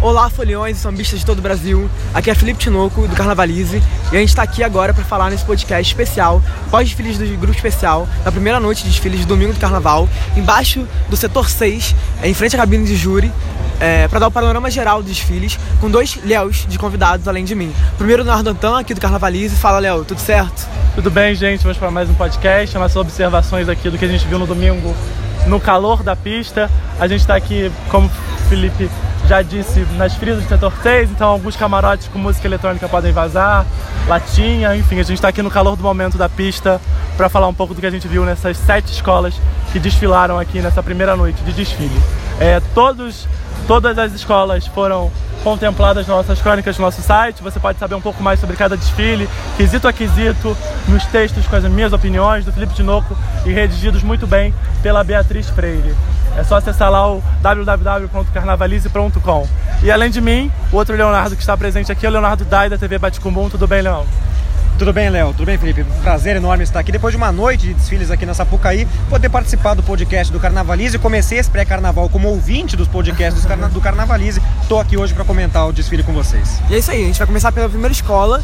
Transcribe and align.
Olá, 0.00 0.30
foliões 0.30 0.76
e 0.76 0.80
sambistas 0.80 1.18
de 1.18 1.26
todo 1.26 1.40
o 1.40 1.42
Brasil. 1.42 1.90
Aqui 2.14 2.30
é 2.30 2.34
Felipe 2.34 2.60
Tinoco, 2.60 3.08
do 3.08 3.16
Carnavalize, 3.16 3.82
e 4.12 4.16
a 4.16 4.20
gente 4.20 4.28
está 4.28 4.42
aqui 4.42 4.62
agora 4.62 4.94
para 4.94 5.02
falar 5.02 5.28
nesse 5.28 5.44
podcast 5.44 5.92
especial, 5.92 6.40
pós-desfiles 6.70 7.18
do 7.18 7.26
grupo 7.36 7.56
especial, 7.56 8.08
da 8.24 8.30
primeira 8.30 8.60
noite 8.60 8.84
de 8.84 8.90
desfiles 8.90 9.18
de 9.18 9.26
domingo 9.26 9.52
do 9.52 9.58
Carnaval, 9.58 10.08
embaixo 10.36 10.86
do 11.08 11.16
setor 11.16 11.50
6, 11.50 11.96
em 12.22 12.32
frente 12.32 12.54
à 12.54 12.60
cabine 12.60 12.84
de 12.84 12.94
júri, 12.94 13.32
é, 13.80 14.06
para 14.06 14.20
dar 14.20 14.28
o 14.28 14.30
panorama 14.30 14.70
geral 14.70 15.02
dos 15.02 15.10
desfiles, 15.10 15.58
com 15.80 15.90
dois 15.90 16.16
Léos 16.24 16.64
de 16.68 16.78
convidados 16.78 17.26
além 17.26 17.44
de 17.44 17.56
mim. 17.56 17.74
Primeiro, 17.96 18.22
Leonardo 18.22 18.50
Antan, 18.50 18.78
aqui 18.78 18.94
do 18.94 19.00
Carnavalize. 19.00 19.56
Fala, 19.56 19.80
Léo, 19.80 20.04
tudo 20.04 20.20
certo? 20.20 20.68
Tudo 20.94 21.10
bem, 21.10 21.34
gente? 21.34 21.64
Vamos 21.64 21.76
para 21.76 21.90
mais 21.90 22.08
um 22.08 22.14
podcast, 22.14 22.78
nossas 22.78 22.96
observações 22.96 23.68
aqui 23.68 23.90
do 23.90 23.98
que 23.98 24.04
a 24.04 24.08
gente 24.08 24.24
viu 24.28 24.38
no 24.38 24.46
domingo 24.46 24.94
no 25.48 25.58
calor 25.58 26.04
da 26.04 26.14
pista. 26.14 26.70
A 27.00 27.08
gente 27.08 27.20
está 27.20 27.34
aqui, 27.34 27.72
como 27.88 28.08
Felipe 28.48 28.88
já 29.28 29.42
disse, 29.42 29.80
nas 29.98 30.14
frisas 30.14 30.42
do 30.42 30.48
setor 30.48 30.72
6, 30.82 31.10
então 31.10 31.28
alguns 31.28 31.54
camarotes 31.54 32.08
com 32.08 32.18
música 32.18 32.48
eletrônica 32.48 32.88
podem 32.88 33.12
vazar, 33.12 33.66
latinha, 34.06 34.74
enfim, 34.74 34.98
a 34.98 35.02
gente 35.02 35.16
está 35.16 35.28
aqui 35.28 35.42
no 35.42 35.50
calor 35.50 35.76
do 35.76 35.82
momento 35.82 36.16
da 36.16 36.30
pista 36.30 36.80
para 37.14 37.28
falar 37.28 37.46
um 37.46 37.52
pouco 37.52 37.74
do 37.74 37.80
que 37.80 37.86
a 37.86 37.90
gente 37.90 38.08
viu 38.08 38.24
nessas 38.24 38.56
sete 38.56 38.90
escolas 38.90 39.34
que 39.70 39.78
desfilaram 39.78 40.38
aqui 40.38 40.62
nessa 40.62 40.82
primeira 40.82 41.14
noite 41.14 41.42
de 41.42 41.52
desfile. 41.52 42.00
É, 42.40 42.58
todos, 42.74 43.28
todas 43.66 43.98
as 43.98 44.14
escolas 44.14 44.66
foram 44.66 45.12
contempladas 45.44 46.06
nas 46.06 46.16
nossas 46.16 46.40
crônicas 46.40 46.78
no 46.78 46.86
nosso 46.86 47.02
site. 47.02 47.42
Você 47.42 47.60
pode 47.60 47.78
saber 47.78 47.96
um 47.96 48.00
pouco 48.00 48.22
mais 48.22 48.40
sobre 48.40 48.56
cada 48.56 48.78
desfile, 48.78 49.28
quesito 49.58 49.86
a 49.86 49.92
quesito, 49.92 50.56
nos 50.88 51.04
textos 51.04 51.46
com 51.46 51.56
as 51.56 51.64
minhas 51.64 51.92
opiniões 51.92 52.46
do 52.46 52.52
Felipe 52.52 52.72
Tinoco 52.72 53.14
e 53.44 53.52
redigidos 53.52 54.02
muito 54.02 54.26
bem 54.26 54.54
pela 54.82 55.04
Beatriz 55.04 55.50
Freire. 55.50 55.94
É 56.38 56.44
só 56.44 56.56
acessar 56.56 56.88
lá 56.88 57.12
o 57.12 57.20
www.carnavalize.com. 57.42 59.48
E 59.82 59.90
além 59.90 60.08
de 60.08 60.20
mim, 60.20 60.52
o 60.72 60.76
outro 60.76 60.94
Leonardo 60.94 61.34
que 61.34 61.42
está 61.42 61.56
presente 61.56 61.90
aqui 61.90 62.06
é 62.06 62.08
o 62.08 62.12
Leonardo 62.12 62.44
Dai 62.44 62.70
da 62.70 62.78
TV 62.78 62.96
Baticumbum. 62.96 63.48
Tudo 63.48 63.66
bem, 63.66 63.82
Leão? 63.82 64.06
Tudo 64.78 64.92
bem, 64.92 65.10
Léo? 65.10 65.32
Tudo 65.32 65.46
bem, 65.46 65.58
Felipe? 65.58 65.82
Prazer 66.04 66.36
enorme 66.36 66.62
estar 66.62 66.78
aqui. 66.78 66.92
Depois 66.92 67.10
de 67.10 67.16
uma 67.16 67.32
noite 67.32 67.66
de 67.66 67.74
desfiles 67.74 68.12
aqui 68.12 68.24
na 68.24 68.32
Sapucaí, 68.32 68.86
poder 69.10 69.28
participar 69.28 69.74
do 69.74 69.82
podcast 69.82 70.32
do 70.32 70.38
Carnavalize. 70.38 70.96
Comecei 71.00 71.38
esse 71.38 71.50
pré-carnaval 71.50 72.08
como 72.08 72.28
ouvinte 72.28 72.76
dos 72.76 72.86
podcasts 72.86 73.44
do 73.72 73.80
Carnavalize. 73.80 74.40
Estou 74.62 74.78
aqui 74.78 74.96
hoje 74.96 75.12
para 75.12 75.24
comentar 75.24 75.66
o 75.66 75.72
desfile 75.72 76.04
com 76.04 76.12
vocês. 76.12 76.60
E 76.70 76.76
é 76.76 76.78
isso 76.78 76.92
aí, 76.92 77.02
a 77.02 77.06
gente 77.06 77.18
vai 77.18 77.26
começar 77.26 77.50
pela 77.50 77.68
primeira 77.68 77.92
escola, 77.92 78.40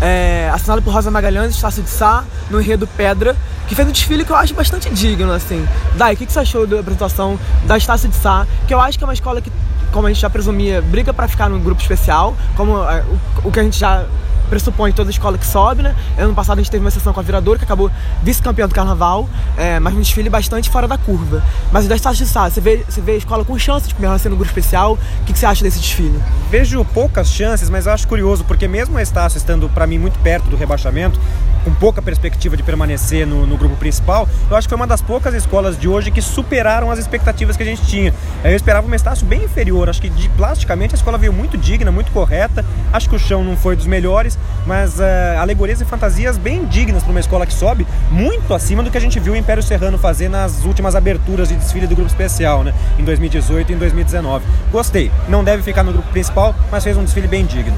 é, 0.00 0.50
assinado 0.52 0.82
por 0.82 0.92
Rosa 0.92 1.10
Magalhães, 1.10 1.54
Estácio 1.54 1.82
de 1.82 1.88
Sá, 1.88 2.24
no 2.50 2.60
enredo 2.60 2.86
Pedra, 2.86 3.36
que 3.66 3.74
fez 3.74 3.88
um 3.88 3.92
desfile 3.92 4.24
que 4.24 4.30
eu 4.30 4.36
acho 4.36 4.54
bastante 4.54 4.88
digno, 4.90 5.32
assim. 5.32 5.66
Dai, 5.94 6.14
o 6.14 6.16
que, 6.16 6.26
que 6.26 6.32
você 6.32 6.40
achou 6.40 6.66
da 6.66 6.80
apresentação 6.80 7.38
da 7.64 7.76
Estácio 7.76 8.08
de 8.08 8.16
Sá? 8.16 8.46
Que 8.66 8.74
eu 8.74 8.80
acho 8.80 8.98
que 8.98 9.04
é 9.04 9.06
uma 9.06 9.14
escola 9.14 9.40
que, 9.40 9.50
como 9.92 10.06
a 10.06 10.10
gente 10.10 10.20
já 10.20 10.30
presumia, 10.30 10.82
briga 10.82 11.12
para 11.12 11.26
ficar 11.28 11.48
num 11.48 11.60
grupo 11.60 11.80
especial, 11.80 12.36
como 12.56 12.78
é, 12.82 13.02
o, 13.44 13.48
o 13.48 13.52
que 13.52 13.60
a 13.60 13.62
gente 13.62 13.78
já 13.78 14.04
pressupõe 14.48 14.92
toda 14.92 15.10
escola 15.10 15.36
que 15.38 15.46
sobe, 15.46 15.82
né? 15.82 15.94
Ano 16.18 16.34
passado 16.34 16.58
a 16.58 16.62
gente 16.62 16.70
teve 16.70 16.84
uma 16.84 16.90
sessão 16.90 17.12
com 17.12 17.20
a 17.20 17.22
Viradora, 17.22 17.58
que 17.58 17.64
acabou 17.64 17.90
vice-campeã 18.22 18.66
do 18.68 18.74
carnaval, 18.74 19.28
é, 19.56 19.78
mas 19.78 19.94
um 19.94 20.00
desfile 20.00 20.28
bastante 20.28 20.70
fora 20.70 20.88
da 20.88 20.96
curva. 20.98 21.42
Mas 21.72 21.86
o 21.86 21.88
da 21.88 21.96
Estácio 21.96 22.24
de 22.24 22.30
Sá, 22.30 22.48
você 22.48 22.60
vê, 22.60 22.84
você 22.88 23.00
vê 23.00 23.12
a 23.12 23.16
escola 23.16 23.44
com 23.44 23.58
chance 23.58 23.88
de 23.88 23.94
permanecer 23.94 24.30
no 24.30 24.36
grupo 24.36 24.50
especial, 24.50 24.94
o 24.94 25.24
que, 25.24 25.32
que 25.32 25.38
você 25.38 25.46
acha 25.46 25.62
desse 25.62 25.78
desfile? 25.78 26.20
Vejo 26.50 26.84
poucas 26.86 27.28
chances, 27.28 27.68
mas 27.70 27.86
acho 27.86 28.06
curioso, 28.06 28.44
porque 28.44 28.68
mesmo 28.68 28.96
a 28.98 29.02
Estácio 29.02 29.38
estando 29.38 29.68
para 29.68 29.86
mim 29.86 29.98
muito 29.98 30.18
perto 30.20 30.48
do 30.48 30.56
rebaixamento, 30.56 31.18
com 31.66 31.74
pouca 31.74 32.00
perspectiva 32.00 32.56
de 32.56 32.62
permanecer 32.62 33.26
no, 33.26 33.44
no, 33.44 33.56
grupo 33.56 33.74
principal, 33.74 34.28
eu 34.48 34.56
acho 34.56 34.68
que 34.68 34.70
foi 34.70 34.76
uma 34.76 34.86
das 34.86 35.02
poucas 35.02 35.34
escolas 35.34 35.76
de 35.76 35.88
hoje 35.88 36.12
que 36.12 36.22
superaram 36.22 36.92
as 36.92 36.98
expectativas 37.00 37.56
que 37.56 37.62
a 37.64 37.66
gente 37.66 37.82
tinha. 37.82 38.14
Eu 38.44 38.54
esperava 38.54 38.86
uma 38.86 38.94
Estácio 38.94 39.26
bem 39.26 39.42
inferior, 39.42 39.90
acho 39.90 40.00
que 40.00 40.08
de, 40.08 40.28
plasticamente 40.30 40.94
a 40.94 40.96
escola 40.96 41.18
veio 41.18 41.32
muito 41.32 41.58
digna, 41.58 41.90
muito 41.90 42.12
correta, 42.12 42.64
acho 42.92 43.08
que 43.08 43.16
o 43.16 43.18
chão 43.18 43.42
não 43.42 43.56
foi 43.56 43.74
dos 43.74 43.84
melhores, 43.84 44.35
mas 44.66 44.98
uh, 44.98 45.38
alegorias 45.40 45.80
e 45.80 45.84
fantasias 45.84 46.36
bem 46.36 46.64
dignas 46.64 47.02
para 47.02 47.10
uma 47.10 47.20
escola 47.20 47.46
que 47.46 47.52
sobe, 47.52 47.86
muito 48.10 48.52
acima 48.52 48.82
do 48.82 48.90
que 48.90 48.98
a 48.98 49.00
gente 49.00 49.20
viu 49.20 49.32
o 49.32 49.36
Império 49.36 49.62
Serrano 49.62 49.96
fazer 49.96 50.28
nas 50.28 50.64
últimas 50.64 50.94
aberturas 50.94 51.48
de 51.48 51.54
desfile 51.54 51.86
do 51.86 51.94
grupo 51.94 52.10
especial, 52.10 52.64
né, 52.64 52.74
em 52.98 53.04
2018 53.04 53.70
e 53.70 53.74
em 53.74 53.78
2019. 53.78 54.44
Gostei, 54.72 55.10
não 55.28 55.44
deve 55.44 55.62
ficar 55.62 55.82
no 55.82 55.92
grupo 55.92 56.08
principal, 56.10 56.54
mas 56.70 56.82
fez 56.82 56.96
um 56.96 57.04
desfile 57.04 57.28
bem 57.28 57.46
digno. 57.46 57.76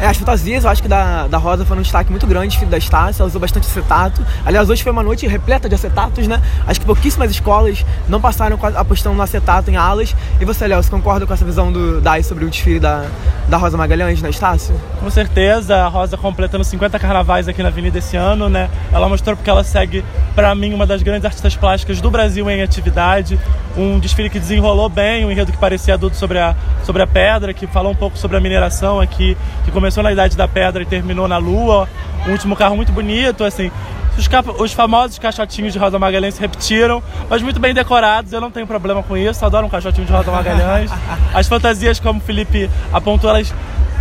É, 0.00 0.06
as 0.06 0.16
fantasias, 0.16 0.62
eu 0.62 0.70
acho 0.70 0.80
que 0.80 0.88
da, 0.88 1.26
da 1.26 1.38
Rosa 1.38 1.64
foi 1.64 1.76
um 1.76 1.82
destaque 1.82 2.08
muito 2.08 2.24
grande, 2.24 2.56
filho 2.56 2.70
da 2.70 2.78
Estácio, 2.78 3.20
ela 3.20 3.28
usou 3.28 3.40
bastante 3.40 3.66
acetato. 3.66 4.24
Aliás, 4.46 4.70
hoje 4.70 4.80
foi 4.80 4.92
uma 4.92 5.02
noite 5.02 5.26
repleta 5.26 5.68
de 5.68 5.74
acetatos, 5.74 6.28
né? 6.28 6.40
Acho 6.68 6.78
que 6.78 6.86
pouquíssimas 6.86 7.32
escolas 7.32 7.84
não 8.08 8.20
passaram 8.20 8.56
apostando 8.76 9.16
no 9.16 9.22
acetato 9.22 9.68
em 9.72 9.76
alas. 9.76 10.14
E 10.40 10.44
você, 10.44 10.68
Léo, 10.68 10.80
você 10.80 10.88
concorda 10.88 11.26
com 11.26 11.34
essa 11.34 11.44
visão 11.44 11.72
do 11.72 12.00
Dai 12.00 12.22
sobre 12.22 12.44
o 12.44 12.48
desfile 12.48 12.78
da, 12.78 13.06
da 13.48 13.56
Rosa 13.56 13.76
Magalhães 13.76 14.22
na 14.22 14.30
Estácio? 14.30 14.80
Com 15.00 15.10
certeza, 15.10 15.76
a 15.76 15.88
Rosa 15.88 16.16
completando 16.16 16.62
50 16.62 16.96
carnavais 17.00 17.48
aqui 17.48 17.60
na 17.60 17.68
Avenida 17.68 17.98
esse 17.98 18.16
ano, 18.16 18.48
né? 18.48 18.70
Ela 18.92 19.08
mostrou 19.08 19.34
porque 19.34 19.50
ela 19.50 19.64
segue, 19.64 20.04
para 20.32 20.54
mim, 20.54 20.74
uma 20.74 20.86
das 20.86 21.02
grandes 21.02 21.24
artistas 21.24 21.56
plásticas 21.56 22.00
do 22.00 22.08
Brasil 22.08 22.48
em 22.48 22.62
atividade. 22.62 23.38
Um 23.76 23.98
desfile 23.98 24.30
que 24.30 24.38
desenrolou 24.38 24.88
bem, 24.88 25.24
um 25.24 25.30
enredo 25.30 25.50
que 25.50 25.58
parecia 25.58 25.94
adulto 25.94 26.16
sobre 26.16 26.38
a, 26.38 26.54
sobre 26.84 27.02
a 27.02 27.06
pedra, 27.06 27.52
que 27.52 27.66
falou 27.66 27.90
um 27.90 27.96
pouco 27.96 28.16
sobre 28.16 28.36
a 28.36 28.40
mineração 28.40 29.00
aqui, 29.00 29.36
que 29.64 29.70
começou 29.70 29.87
começou 29.88 30.02
na 30.02 30.12
Idade 30.12 30.36
da 30.36 30.46
Pedra 30.46 30.82
e 30.82 30.86
terminou 30.86 31.26
na 31.26 31.38
Lua. 31.38 31.88
Um 32.26 32.32
último 32.32 32.54
carro 32.54 32.76
muito 32.76 32.92
bonito, 32.92 33.42
assim. 33.42 33.70
Os, 34.18 34.28
os, 34.60 34.72
famosos 34.74 35.18
caixotinhos 35.18 35.72
de 35.72 35.78
Rosa 35.78 35.98
Magalhães 35.98 36.34
se 36.34 36.40
repetiram, 36.40 37.02
mas 37.30 37.40
muito 37.40 37.58
bem 37.58 37.72
decorados, 37.72 38.32
eu 38.32 38.40
não 38.40 38.50
tenho 38.50 38.66
problema 38.66 39.02
com 39.02 39.16
isso, 39.16 39.46
adoro 39.46 39.66
um 39.66 39.70
caixotinho 39.70 40.06
de 40.06 40.12
Rosa 40.12 40.30
Magalhães. 40.30 40.90
As 41.32 41.48
fantasias, 41.48 41.98
como 41.98 42.18
o 42.18 42.22
Felipe 42.22 42.68
apontou, 42.92 43.30
elas 43.30 43.54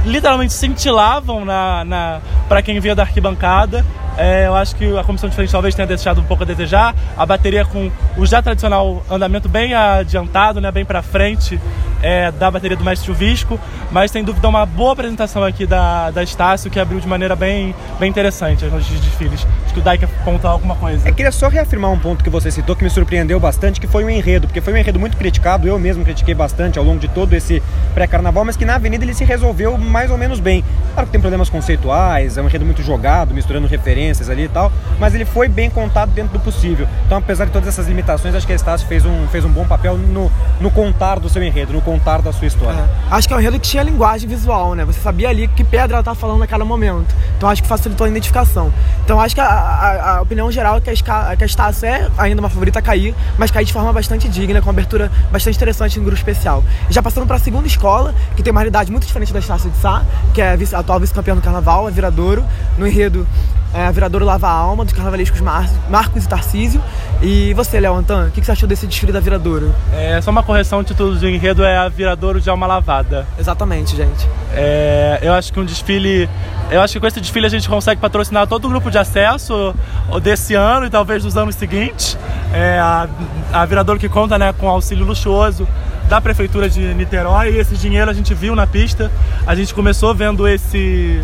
literalmente 0.04 0.52
cintilavam 0.52 1.46
na, 1.46 1.86
na 1.86 2.20
para 2.50 2.62
quem 2.62 2.78
via 2.82 2.94
da 2.94 3.04
arquibancada. 3.04 3.86
É, 4.18 4.48
eu 4.48 4.56
acho 4.56 4.76
que 4.76 4.98
a 4.98 5.04
comissão 5.04 5.30
de 5.30 5.48
talvez 5.48 5.76
tenha 5.76 5.88
deixado 5.88 6.20
um 6.20 6.24
pouco 6.24 6.44
a 6.44 6.46
desejar. 6.46 6.96
A 7.16 7.26
bateria 7.26 7.64
com 7.64 7.92
o 8.18 8.26
já 8.26 8.42
tradicional 8.42 9.04
andamento 9.10 9.48
bem 9.48 9.76
adiantado, 9.76 10.60
né, 10.60 10.72
bem 10.72 10.84
para 10.84 11.04
frente, 11.04 11.60
é, 12.02 12.32
da 12.32 12.50
bateria 12.50 12.76
do 12.76 12.84
Mestre 12.84 13.14
Visco, 13.14 13.60
mas 13.92 14.12
sem 14.12 14.24
dúvida 14.24 14.48
uma 14.48 14.66
boa 14.66 14.94
apresentação 14.94 15.44
aqui 15.44 15.66
da, 15.66 16.12
da 16.12 16.24
Estácio, 16.24 16.70
que 16.70 16.80
abriu 16.80 17.00
de 17.00 17.08
maneira 17.08 17.36
bem, 17.36 17.76
bem 18.00 18.10
interessante 18.10 18.66
as 18.66 18.72
notícias 18.72 19.00
de 19.00 19.08
desfiles. 19.08 19.48
Acho 19.66 19.74
que 19.74 19.80
o 19.80 19.84
Dai 19.84 19.98
quer 19.98 20.06
apontar 20.06 20.52
alguma 20.52 20.76
coisa. 20.76 21.08
Eu 21.08 21.14
queria 21.14 21.32
só 21.32 21.48
reafirmar 21.48 21.92
um 21.92 22.00
ponto 22.00 22.24
que 22.24 22.30
você 22.30 22.50
citou 22.50 22.76
que 22.76 22.84
me 22.84 22.90
surpreendeu 22.90 23.40
bastante, 23.40 23.80
que 23.80 23.88
foi 23.88 24.04
o 24.04 24.10
enredo, 24.10 24.48
porque 24.48 24.62
foi 24.62 24.74
um 24.74 24.78
enredo 24.78 25.00
muito 25.00 25.16
criticado, 25.16 25.68
eu 25.68 25.78
mesmo 25.78 26.04
critiquei 26.04 26.34
bastante 26.34 26.80
ao 26.80 26.86
longo 26.86 27.00
de 27.00 27.08
todo 27.08 27.34
esse 27.34 27.62
pré-carnaval, 27.94 28.46
mas 28.46 28.58
que 28.58 28.66
na 28.66 28.76
Avenida 28.76 29.04
ele 29.04 29.14
se 29.14 29.24
resolveu 29.24 29.78
mais 29.78 30.10
ou 30.10 30.18
menos 30.18 30.40
bem. 30.40 30.64
Claro 30.94 31.08
que 31.08 31.12
tem 31.12 31.22
problemas 31.22 31.50
conceituais, 31.50 32.38
é 32.38 32.42
um 32.42 32.46
enredo 32.46 32.66
muito 32.66 32.82
jogado, 32.82 33.34
misturando 33.34 33.68
referências 33.68 34.07
ali 34.30 34.44
e 34.44 34.50
tal, 34.50 34.72
mas 35.00 35.14
ele 35.14 35.26
foi 35.26 35.48
bem 35.48 35.70
contado 35.70 36.12
dentro 36.12 36.34
do 36.34 36.40
possível. 36.40 36.88
Então, 37.06 37.18
apesar 37.18 37.46
de 37.46 37.52
todas 37.52 37.68
essas 37.68 37.88
limitações, 37.88 38.34
acho 38.34 38.46
que 38.46 38.54
a 38.54 38.56
Estácio 38.56 38.88
fez 38.88 39.06
um, 39.06 39.28
fez 39.28 39.44
um 39.46 39.50
bom 39.50 39.66
papel 39.66 39.98
no, 39.98 40.32
no 40.60 40.72
contar 40.72 41.20
do 41.20 41.30
seu 41.30 41.44
enredo, 41.44 41.74
no 41.74 41.82
contar 41.82 42.22
da 42.22 42.32
sua 42.32 42.48
história. 42.48 42.80
É. 42.80 43.16
Acho 43.16 43.28
que 43.28 43.34
é 43.34 43.38
um 43.38 43.40
enredo 43.40 43.60
que 43.60 43.68
tinha 43.68 43.84
linguagem 43.84 44.28
visual, 44.28 44.74
né? 44.74 44.86
Você 44.86 45.00
sabia 45.00 45.30
ali 45.30 45.48
que 45.48 45.64
pedra 45.64 45.98
ela 45.98 46.04
tá 46.04 46.16
falando 46.16 46.40
naquele 46.40 46.64
momento. 46.64 47.14
Então 47.38 47.50
acho 47.50 47.62
que 47.62 47.68
facilitou 47.68 48.06
a 48.06 48.10
identificação. 48.10 48.72
Então 49.04 49.20
acho 49.20 49.36
que 49.36 49.42
a, 49.42 49.46
a, 49.46 50.18
a 50.18 50.22
opinião 50.22 50.52
geral 50.52 50.78
é 50.78 50.82
que 50.82 50.90
a, 50.90 51.36
que 51.36 51.44
a 51.44 51.46
Estácio 51.46 51.86
é 51.86 52.10
ainda 52.18 52.42
uma 52.42 52.50
favorita 52.50 52.80
a 52.80 52.82
cair, 52.82 53.14
mas 53.38 53.52
cair 53.52 53.66
de 53.66 53.74
forma 53.74 53.92
bastante 53.94 54.28
digna, 54.30 54.62
com 54.62 54.70
abertura 54.70 55.12
bastante 55.32 55.56
interessante 55.56 55.98
no 56.00 56.06
grupo 56.06 56.18
especial. 56.18 56.64
Já 56.90 57.02
passando 57.02 57.28
para 57.28 57.38
a 57.38 57.40
segunda 57.40 57.68
escola, 57.68 58.14
que 58.36 58.44
tem 58.44 58.52
uma 58.52 58.62
realidade 58.62 58.92
muito 58.92 59.06
diferente 59.06 59.34
da 59.34 59.40
Estácio 59.40 59.70
de 59.70 59.78
Sá, 59.78 60.04
que 60.34 60.42
é 60.42 60.54
a, 60.54 60.80
atual 60.80 61.00
vice-campeã 61.00 61.36
do 61.36 61.42
carnaval, 61.42 61.88
a 61.88 61.90
Viradouro, 61.90 62.44
no 62.78 62.88
enredo 62.88 63.28
é, 63.78 63.86
a 63.86 63.92
Viradouro 63.92 64.26
Lava 64.26 64.48
a 64.48 64.52
Alma, 64.52 64.84
dos 64.84 64.92
carnavalescos 64.92 65.40
Mar 65.40 65.70
Marcos 65.88 66.26
e 66.26 66.28
Tarcísio. 66.28 66.82
E 67.22 67.54
você, 67.54 67.80
Léo 67.80 67.94
Antan, 67.94 68.26
o 68.26 68.32
que, 68.32 68.40
que, 68.42 68.46
você 68.46 68.52
achou 68.52 68.68
desse 68.68 68.88
desfile 68.88 69.12
da 69.12 69.20
Viradouro? 69.20 69.74
É 69.94 70.20
só 70.20 70.32
uma 70.32 70.42
correção, 70.42 70.80
o 70.80 70.84
título 70.84 71.16
do 71.16 71.30
enredo 71.30 71.64
é 71.64 71.78
a 71.78 71.88
Viradouro 71.88 72.42
de 72.42 72.50
Alma 72.50 72.66
Lavada. 72.66 73.28
Exatamente, 73.38 73.96
gente. 73.96 74.28
É, 74.52 75.20
eu 75.22 75.32
acho 75.32 75.54
que 75.54 75.60
um 75.60 75.66
desfile. 75.66 76.28
Eu 76.72 76.82
acho 76.82 76.94
que 76.94 77.00
com 77.00 77.06
esse 77.06 77.22
desfile 77.22 77.46
a 77.46 77.50
gente 77.50 77.70
consegue 77.70 78.02
patrocinar 78.02 78.48
todo 78.48 78.66
o 78.66 78.70
grupo 78.70 78.90
de 78.90 78.98
acesso 78.98 79.76
desse 80.24 80.56
ano 80.56 80.88
e 80.88 80.90
talvez 80.90 81.22
dos 81.22 81.38
anos 81.38 81.54
seguintes. 81.54 82.18
É, 82.52 82.80
a, 82.80 83.08
a 83.54 83.66
Viradouro 83.66 84.00
que 84.00 84.10
conta 84.10 84.40
né, 84.40 84.54
com 84.54 84.68
auxílio 84.68 85.06
luxuoso 85.06 85.68
da 86.10 86.20
Prefeitura 86.20 86.68
de 86.68 86.82
Niterói 86.96 87.52
e 87.52 87.60
esse 87.60 87.76
dinheiro 87.76 88.10
a 88.10 88.14
gente 88.14 88.34
viu 88.34 88.56
na 88.56 88.66
pista. 88.66 89.12
A 89.46 89.54
gente 89.54 89.72
começou 89.72 90.16
vendo 90.16 90.48
esse 90.48 91.22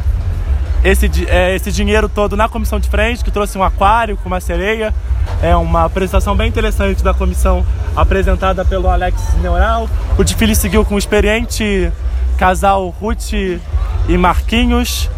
esse, 0.83 1.09
é, 1.27 1.56
esse 1.56 1.71
dinheiro 1.71 2.09
todo 2.09 2.35
na 2.35 2.50
comissão 2.50 2.80
de 2.80 2.89
frente, 2.89 3.24
que 3.24 3.31
trouxe 3.31 3.57
um 3.57 3.63
aquário 3.63 4.18
com 4.18 4.27
uma 4.27 4.39
sereia. 4.39 4.94
É 5.41 5.56
uma 5.56 5.85
apresentação 5.85 6.35
bem 6.35 6.50
interessante 6.50 7.03
da 7.03 7.13
comissão 7.13 7.65
apresentada 7.95 8.65
pelo 8.65 8.89
Alex 8.89 9.33
Neural. 9.41 9.89
O 10.18 10.24
desfile 10.24 10.56
seguiu 10.56 10.83
com 10.83 10.95
o 10.95 10.97
experiente 10.97 11.91
casal 12.38 12.89
Ruth 12.89 13.33
e 13.33 14.18
Marquinhos, 14.18 15.09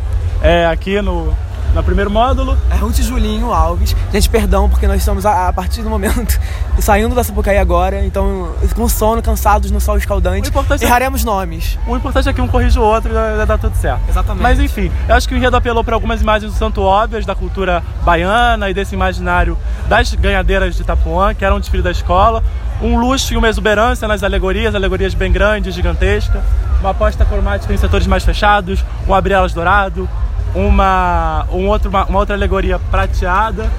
é, 0.42 0.66
aqui 0.68 1.02
no, 1.02 1.36
no 1.76 1.84
primeiro 1.84 2.10
módulo. 2.10 2.58
É 2.72 2.76
Ruth 2.76 3.02
Julinho 3.02 3.52
Alves. 3.52 3.96
Gente, 4.12 4.30
perdão, 4.30 4.70
porque 4.70 4.88
nós 4.88 4.98
estamos 4.98 5.26
a, 5.26 5.50
a 5.50 5.54
partir 5.54 5.82
do 5.82 5.90
momento 5.90 6.40
saindo 6.80 7.14
da 7.14 7.24
Sapucaí 7.24 7.58
agora, 7.58 8.04
então 8.06 8.56
com 8.74 8.88
sono, 8.88 9.22
cansados 9.22 9.70
no 9.70 9.82
sol 9.82 9.98
escaldante, 9.98 10.50
é 10.50 10.86
erraremos 10.86 11.22
é... 11.22 11.26
nomes. 11.26 11.78
O 11.86 11.96
importante 11.96 12.30
é 12.30 12.34
que 12.34 12.42
um 12.42 12.48
corrige 12.48 12.80
o 12.80 12.82
outro 12.82 13.12
e 13.12 13.14
vai 13.14 13.46
dar 13.46 13.58
tudo 13.58 13.76
certo. 13.76 14.02
Exatamente. 14.08 14.42
Mas 14.42 14.60
enfim, 14.60 14.90
eu 15.08 15.16
acho 15.16 15.28
que 15.28 15.34
o 15.34 15.38
enredo 15.38 15.58
apelou 15.58 15.84
para 15.84 15.94
algumas 15.96 16.22
imagens 16.22 16.54
do 16.54 16.58
santo 16.58 16.82
óbvias 16.82 17.26
da 17.26 17.36
cultura 17.36 17.84
baiana 18.04 18.70
e 18.70 18.74
desse 18.74 18.96
imaginário 18.96 19.58
das 19.88 20.14
ganhadeiras 20.14 20.76
de 20.76 20.82
Itapuã, 20.82 21.34
que 21.34 21.44
era 21.44 21.54
um 21.54 21.60
desfile 21.60 21.84
da 21.84 21.92
escola. 21.92 22.42
Um 22.82 22.98
luxo 22.98 23.34
e 23.34 23.38
uma 23.38 23.48
exuberância 23.48 24.08
nas 24.08 24.22
alegorias, 24.22 24.76
alegorias 24.76 25.14
bem 25.14 25.32
grandes, 25.32 25.74
gigantescas. 25.74 26.42
Uma 26.80 26.92
aposta 26.92 27.26
cromática 27.26 27.74
em 27.74 27.78
setores 27.78 28.06
mais 28.06 28.24
fechados, 28.24 28.84
um 29.08 29.14
abre-alas 29.14 29.54
dourado, 29.54 30.10
uma, 30.56 31.46
um 31.52 31.68
outro, 31.68 31.90
uma, 31.90 32.06
uma, 32.06 32.20
outra 32.20 32.36
alegoria 32.36 32.80
prateada. 32.80 33.70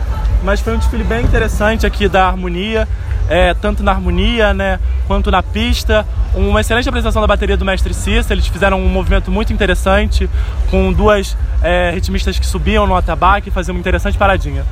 Mas 0.43 0.61
foi 0.61 0.75
um 0.75 0.79
desfile 0.79 1.03
bem 1.03 1.25
interessante 1.25 1.87
aqui 1.87 2.09
da 2.09 2.27
harmonia, 2.27 2.87
é, 3.29 3.55
tanto 3.55 3.83
na 3.83 3.93
harmonia 3.93 4.53
né, 4.53 4.79
quanto 5.07 5.31
na 5.31 5.43
pista. 5.43 6.07
Uma 6.35 6.61
excelente 6.61 6.89
apresentação 6.89 7.23
da 7.23 7.27
bateria 7.27 7.57
do 7.57 7.65
mestre 7.65 7.95
Cissa. 7.95 8.35
Eles 8.35 8.47
fizeram 8.47 8.79
um 8.79 8.89
movimento 8.89 9.31
muito 9.31 9.53
interessante, 9.53 10.29
com 10.71 10.93
duas 10.93 11.37
é, 11.63 11.91
ritmistas 11.91 12.39
que 12.39 12.47
subiam 12.47 12.87
no 12.87 12.95
atabaque 12.95 13.49
e 13.49 13.53
faziam 13.53 13.75
uma 13.75 13.81
interessante 13.81 14.19
paradinha. 14.19 14.65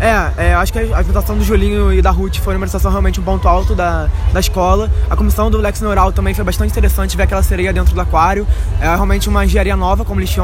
É, 0.00 0.48
é, 0.48 0.54
acho 0.54 0.72
que 0.72 0.78
a 0.78 0.98
apresentação 0.98 1.38
do 1.38 1.44
Julinho 1.44 1.92
e 1.92 2.02
da 2.02 2.10
Ruth 2.10 2.36
foi 2.36 2.54
uma 2.54 2.58
apresentação 2.58 2.90
realmente 2.90 3.20
um 3.20 3.22
ponto 3.22 3.46
alto 3.46 3.74
da, 3.74 4.08
da 4.32 4.40
escola. 4.40 4.90
A 5.08 5.16
comissão 5.16 5.50
do 5.50 5.58
Lex 5.58 5.80
Neural 5.80 6.12
também 6.12 6.34
foi 6.34 6.44
bastante 6.44 6.70
interessante 6.70 7.16
ver 7.16 7.24
aquela 7.24 7.42
sereia 7.42 7.72
dentro 7.72 7.94
do 7.94 8.00
aquário. 8.00 8.46
É 8.80 8.86
realmente 8.86 9.28
uma 9.28 9.44
engenharia 9.44 9.76
nova, 9.76 10.04
como 10.04 10.20
eles 10.20 10.36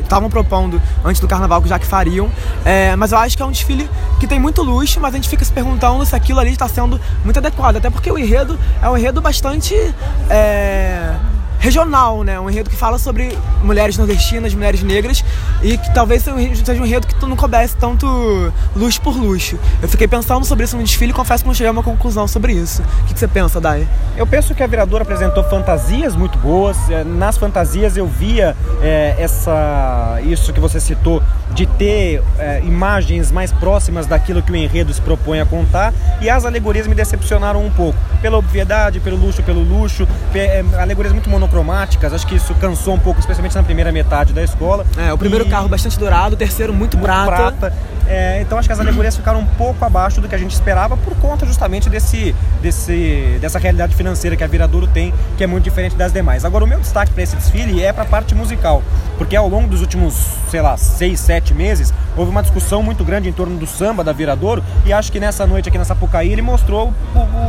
estavam 0.00 0.28
propondo 0.28 0.80
antes 1.04 1.20
do 1.20 1.26
carnaval, 1.26 1.62
que 1.62 1.68
já 1.68 1.78
que 1.78 1.86
fariam. 1.86 2.30
É, 2.64 2.94
mas 2.96 3.12
eu 3.12 3.18
acho 3.18 3.36
que 3.36 3.42
é 3.42 3.46
um 3.46 3.50
desfile 3.50 3.88
que 4.20 4.26
tem 4.26 4.38
muito 4.38 4.62
luxo, 4.62 5.00
mas 5.00 5.14
a 5.14 5.16
gente 5.16 5.28
fica 5.28 5.44
se 5.44 5.52
perguntando 5.52 6.04
se 6.04 6.14
aquilo 6.14 6.38
ali 6.38 6.52
está 6.52 6.68
sendo 6.68 7.00
muito 7.24 7.38
adequado. 7.38 7.76
Até 7.76 7.90
porque 7.90 8.10
o 8.10 8.18
enredo 8.18 8.58
é 8.82 8.88
um 8.88 8.96
enredo 8.96 9.20
bastante. 9.20 9.74
É 10.28 11.14
regional, 11.58 12.22
né? 12.22 12.38
Um 12.38 12.48
enredo 12.48 12.70
que 12.70 12.76
fala 12.76 12.98
sobre 12.98 13.36
mulheres 13.62 13.96
nordestinas, 13.98 14.54
mulheres 14.54 14.82
negras 14.82 15.24
e 15.62 15.76
que 15.76 15.92
talvez 15.92 16.22
seja 16.22 16.80
um 16.80 16.86
enredo 16.86 17.06
que 17.06 17.14
tu 17.14 17.26
não 17.26 17.36
coubesse 17.36 17.76
tanto 17.76 18.06
luxo 18.74 19.00
por 19.00 19.16
luxo. 19.16 19.58
Eu 19.82 19.88
fiquei 19.88 20.06
pensando 20.06 20.44
sobre 20.44 20.64
isso 20.64 20.76
no 20.76 20.82
desfile 20.82 21.10
e 21.10 21.14
confesso 21.14 21.42
que 21.42 21.48
não 21.48 21.54
cheguei 21.54 21.68
a 21.68 21.72
uma 21.72 21.82
conclusão 21.82 22.28
sobre 22.28 22.52
isso. 22.52 22.82
O 22.82 23.06
que, 23.06 23.14
que 23.14 23.20
você 23.20 23.28
pensa, 23.28 23.60
Dai? 23.60 23.86
Eu 24.16 24.26
penso 24.26 24.54
que 24.54 24.62
a 24.62 24.66
Viradora 24.66 25.02
apresentou 25.02 25.42
fantasias 25.44 26.14
muito 26.14 26.38
boas. 26.38 26.76
É, 26.90 27.02
nas 27.04 27.36
fantasias 27.36 27.96
eu 27.96 28.06
via 28.06 28.56
é, 28.80 29.16
essa 29.18 30.20
isso 30.24 30.52
que 30.52 30.60
você 30.60 30.80
citou 30.80 31.22
de 31.52 31.66
ter 31.66 32.22
é, 32.38 32.60
imagens 32.64 33.32
mais 33.32 33.50
próximas 33.50 34.06
daquilo 34.06 34.42
que 34.42 34.52
o 34.52 34.56
enredo 34.56 34.92
se 34.92 35.00
propõe 35.00 35.40
a 35.40 35.46
contar 35.46 35.92
e 36.20 36.30
as 36.30 36.44
alegorias 36.44 36.86
me 36.86 36.94
decepcionaram 36.94 37.64
um 37.64 37.70
pouco 37.70 37.98
pela 38.20 38.36
obviedade, 38.36 39.00
pelo 39.00 39.16
luxo, 39.16 39.42
pelo 39.42 39.62
luxo, 39.62 40.06
é, 40.34 40.64
alegorias 40.78 41.12
muito 41.12 41.28
monocromáticas. 41.28 41.47
Acho 42.14 42.26
que 42.26 42.34
isso 42.36 42.54
cansou 42.54 42.94
um 42.94 42.98
pouco, 42.98 43.20
especialmente 43.20 43.54
na 43.54 43.62
primeira 43.62 43.90
metade 43.90 44.32
da 44.32 44.42
escola. 44.42 44.86
É, 44.96 45.12
o 45.12 45.18
primeiro 45.18 45.46
e... 45.46 45.50
carro 45.50 45.68
bastante 45.68 45.98
dourado, 45.98 46.34
o 46.34 46.38
terceiro 46.38 46.72
muito, 46.72 46.96
muito 46.96 47.06
prata. 47.06 47.52
prata. 47.52 47.72
É, 48.08 48.40
então 48.40 48.56
acho 48.58 48.66
que 48.66 48.72
as 48.72 48.80
alegorias 48.80 49.14
ficaram 49.14 49.40
um 49.40 49.44
pouco 49.44 49.84
abaixo 49.84 50.18
do 50.18 50.28
que 50.28 50.34
a 50.34 50.38
gente 50.38 50.52
esperava 50.52 50.96
por 50.96 51.14
conta 51.16 51.44
justamente 51.44 51.90
desse, 51.90 52.34
desse, 52.62 53.36
dessa 53.38 53.58
realidade 53.58 53.94
financeira 53.94 54.34
que 54.34 54.42
a 54.42 54.46
Viradouro 54.46 54.86
tem, 54.86 55.12
que 55.36 55.44
é 55.44 55.46
muito 55.46 55.64
diferente 55.64 55.94
das 55.94 56.10
demais. 56.10 56.42
Agora, 56.42 56.64
o 56.64 56.66
meu 56.66 56.80
destaque 56.80 57.12
para 57.12 57.22
esse 57.22 57.36
desfile 57.36 57.84
é 57.84 57.92
para 57.92 58.04
a 58.04 58.06
parte 58.06 58.34
musical, 58.34 58.82
porque 59.18 59.36
ao 59.36 59.46
longo 59.46 59.68
dos 59.68 59.82
últimos, 59.82 60.14
sei 60.50 60.62
lá, 60.62 60.78
seis, 60.78 61.20
sete 61.20 61.52
meses, 61.52 61.92
houve 62.16 62.30
uma 62.30 62.42
discussão 62.42 62.82
muito 62.82 63.04
grande 63.04 63.28
em 63.28 63.32
torno 63.32 63.58
do 63.58 63.66
samba 63.66 64.02
da 64.02 64.12
Viradouro 64.12 64.64
e 64.86 64.92
acho 64.92 65.12
que 65.12 65.20
nessa 65.20 65.46
noite 65.46 65.68
aqui 65.68 65.76
na 65.76 65.84
Sapucaí 65.84 66.32
ele 66.32 66.42
mostrou 66.42 66.94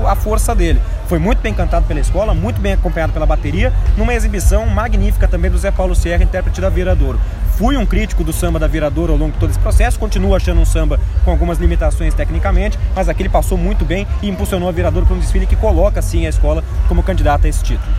a 0.06 0.16
força 0.16 0.54
dele. 0.54 0.82
Foi 1.10 1.20
muito 1.20 1.42
bem 1.42 1.54
cantado 1.54 1.86
pela 1.86 2.00
escola, 2.00 2.34
muito 2.34 2.62
bem 2.62 2.72
acompanhado 2.72 3.12
pela 3.12 3.26
bateria, 3.26 3.74
numa 3.98 4.14
exibição 4.14 4.66
magnífica 4.66 5.28
também 5.28 5.52
do 5.52 5.58
Zé 5.58 5.72
Paulo 5.72 5.94
Sierra, 5.94 6.24
intérprete 6.24 6.62
da 6.62 6.70
Viradouro 6.70 7.20
fui 7.60 7.76
um 7.76 7.86
crítico 7.86 8.24
do 8.24 8.32
samba 8.32 8.58
da 8.58 8.68
Viradora 8.68 9.12
ao 9.12 9.18
longo 9.18 9.34
de 9.34 9.38
todo 9.38 9.50
esse 9.50 9.60
processo, 9.60 10.00
continuo 10.00 10.34
achando 10.34 10.62
um 10.62 10.66
samba 10.66 10.98
com 11.26 11.32
algumas 11.32 11.58
limitações 11.58 12.14
tecnicamente, 12.14 12.80
mas 12.96 13.10
aqui 13.10 13.22
ele 13.22 13.28
passou 13.28 13.58
muito 13.58 13.84
bem 13.84 14.08
e 14.22 14.30
impulsionou 14.30 14.70
a 14.70 14.72
Viradora 14.72 15.06
para 15.06 15.14
um 15.14 15.20
desfile 15.20 15.46
que 15.46 15.58
coloca 15.58 16.02
sim 16.02 16.26
a 16.26 16.30
escola 16.30 16.64
como 16.88 17.04
candidata 17.04 17.48
a 17.48 17.50
esse 17.50 17.62
título. 17.62 17.92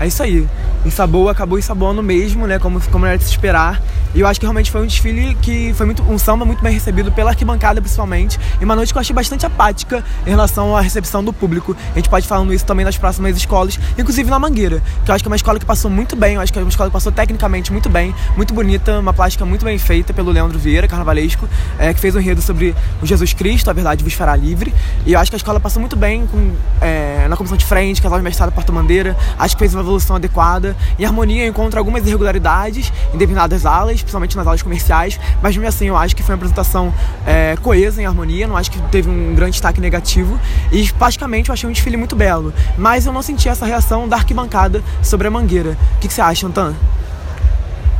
É 0.00 0.08
isso 0.08 0.20
aí. 0.24 0.48
Ensabou, 0.86 1.28
acabou 1.28 1.58
ensaboando 1.58 2.02
mesmo, 2.02 2.46
né? 2.46 2.58
Como, 2.58 2.80
como 2.90 3.04
era 3.04 3.18
de 3.18 3.24
se 3.24 3.30
esperar. 3.30 3.82
E 4.14 4.20
eu 4.20 4.26
acho 4.26 4.40
que 4.40 4.46
realmente 4.46 4.70
foi 4.70 4.80
um 4.80 4.86
desfile 4.86 5.34
que 5.42 5.74
foi 5.74 5.84
muito 5.84 6.02
um 6.04 6.16
samba 6.16 6.44
muito 6.44 6.62
bem 6.62 6.72
recebido 6.72 7.10
pela 7.12 7.30
arquibancada, 7.30 7.80
principalmente. 7.80 8.38
E 8.60 8.64
uma 8.64 8.74
noite 8.74 8.92
que 8.92 8.98
eu 8.98 9.00
achei 9.00 9.14
bastante 9.14 9.44
apática 9.44 10.02
em 10.26 10.30
relação 10.30 10.76
à 10.76 10.80
recepção 10.80 11.22
do 11.22 11.32
público. 11.32 11.76
A 11.92 11.98
gente 11.98 12.08
pode 12.08 12.26
falando 12.26 12.54
isso 12.54 12.64
também 12.64 12.84
nas 12.84 12.96
próximas 12.96 13.36
escolas, 13.36 13.78
inclusive 13.98 14.30
na 14.30 14.38
Mangueira, 14.38 14.82
que 15.04 15.10
eu 15.10 15.14
acho 15.14 15.22
que 15.22 15.28
é 15.28 15.30
uma 15.30 15.36
escola 15.36 15.58
que 15.58 15.66
passou 15.66 15.90
muito 15.90 16.16
bem. 16.16 16.36
Eu 16.36 16.40
acho 16.40 16.52
que 16.52 16.58
é 16.58 16.62
uma 16.62 16.68
escola 16.68 16.88
que 16.88 16.94
passou 16.94 17.12
tecnicamente 17.12 17.72
muito 17.72 17.88
bem, 17.88 18.14
muito 18.36 18.54
bonita, 18.54 19.00
uma 19.00 19.12
plástica 19.12 19.44
muito 19.44 19.64
bem 19.64 19.78
feita 19.78 20.14
pelo 20.14 20.30
Leandro 20.30 20.58
Vieira, 20.58 20.86
carnavalesco, 20.86 21.48
é, 21.78 21.92
que 21.92 22.00
fez 22.00 22.14
um 22.14 22.20
enredo 22.20 22.40
sobre 22.40 22.74
o 23.02 23.06
Jesus 23.06 23.32
Cristo, 23.32 23.68
a 23.68 23.72
verdade 23.72 24.04
vos 24.04 24.12
fará 24.14 24.36
livre. 24.36 24.72
E 25.04 25.12
eu 25.12 25.18
acho 25.18 25.30
que 25.30 25.36
a 25.36 25.38
escola 25.38 25.58
passou 25.58 25.80
muito 25.80 25.96
bem 25.96 26.26
com, 26.26 26.52
é, 26.80 27.26
na 27.28 27.36
comissão 27.36 27.56
de 27.56 27.64
frente, 27.64 28.00
casal 28.00 28.18
de 28.18 28.24
mestrado 28.24 28.52
porta-bandeira. 28.52 29.16
Acho 29.38 29.56
que 29.56 29.58
fez 29.58 29.74
uma 29.74 29.82
evolução 29.82 30.16
adequada. 30.16 30.75
Em 30.98 31.04
harmonia, 31.04 31.46
encontra 31.46 31.80
algumas 31.80 32.06
irregularidades 32.06 32.92
em 33.08 33.18
determinadas 33.18 33.66
alas, 33.66 33.96
principalmente 33.96 34.36
nas 34.36 34.46
aulas 34.46 34.62
comerciais, 34.62 35.18
mas 35.42 35.56
mesmo 35.56 35.68
assim 35.68 35.86
eu 35.86 35.96
acho 35.96 36.14
que 36.14 36.22
foi 36.22 36.34
uma 36.34 36.36
apresentação 36.36 36.92
é, 37.26 37.56
coesa, 37.62 38.00
em 38.00 38.06
harmonia, 38.06 38.46
não 38.46 38.56
acho 38.56 38.70
que 38.70 38.80
teve 38.88 39.08
um 39.08 39.34
grande 39.34 39.52
destaque 39.52 39.80
negativo. 39.80 40.38
E 40.72 40.90
praticamente 40.92 41.48
eu 41.48 41.52
achei 41.52 41.68
um 41.68 41.72
desfile 41.72 41.96
muito 41.96 42.16
belo. 42.16 42.52
Mas 42.76 43.06
eu 43.06 43.12
não 43.12 43.22
senti 43.22 43.48
essa 43.48 43.66
reação 43.66 44.08
da 44.08 44.16
arquibancada 44.16 44.82
sobre 45.02 45.28
a 45.28 45.30
mangueira. 45.30 45.76
O 45.96 46.00
que, 46.00 46.08
que 46.08 46.14
você 46.14 46.20
acha, 46.20 46.46
Antan? 46.46 46.74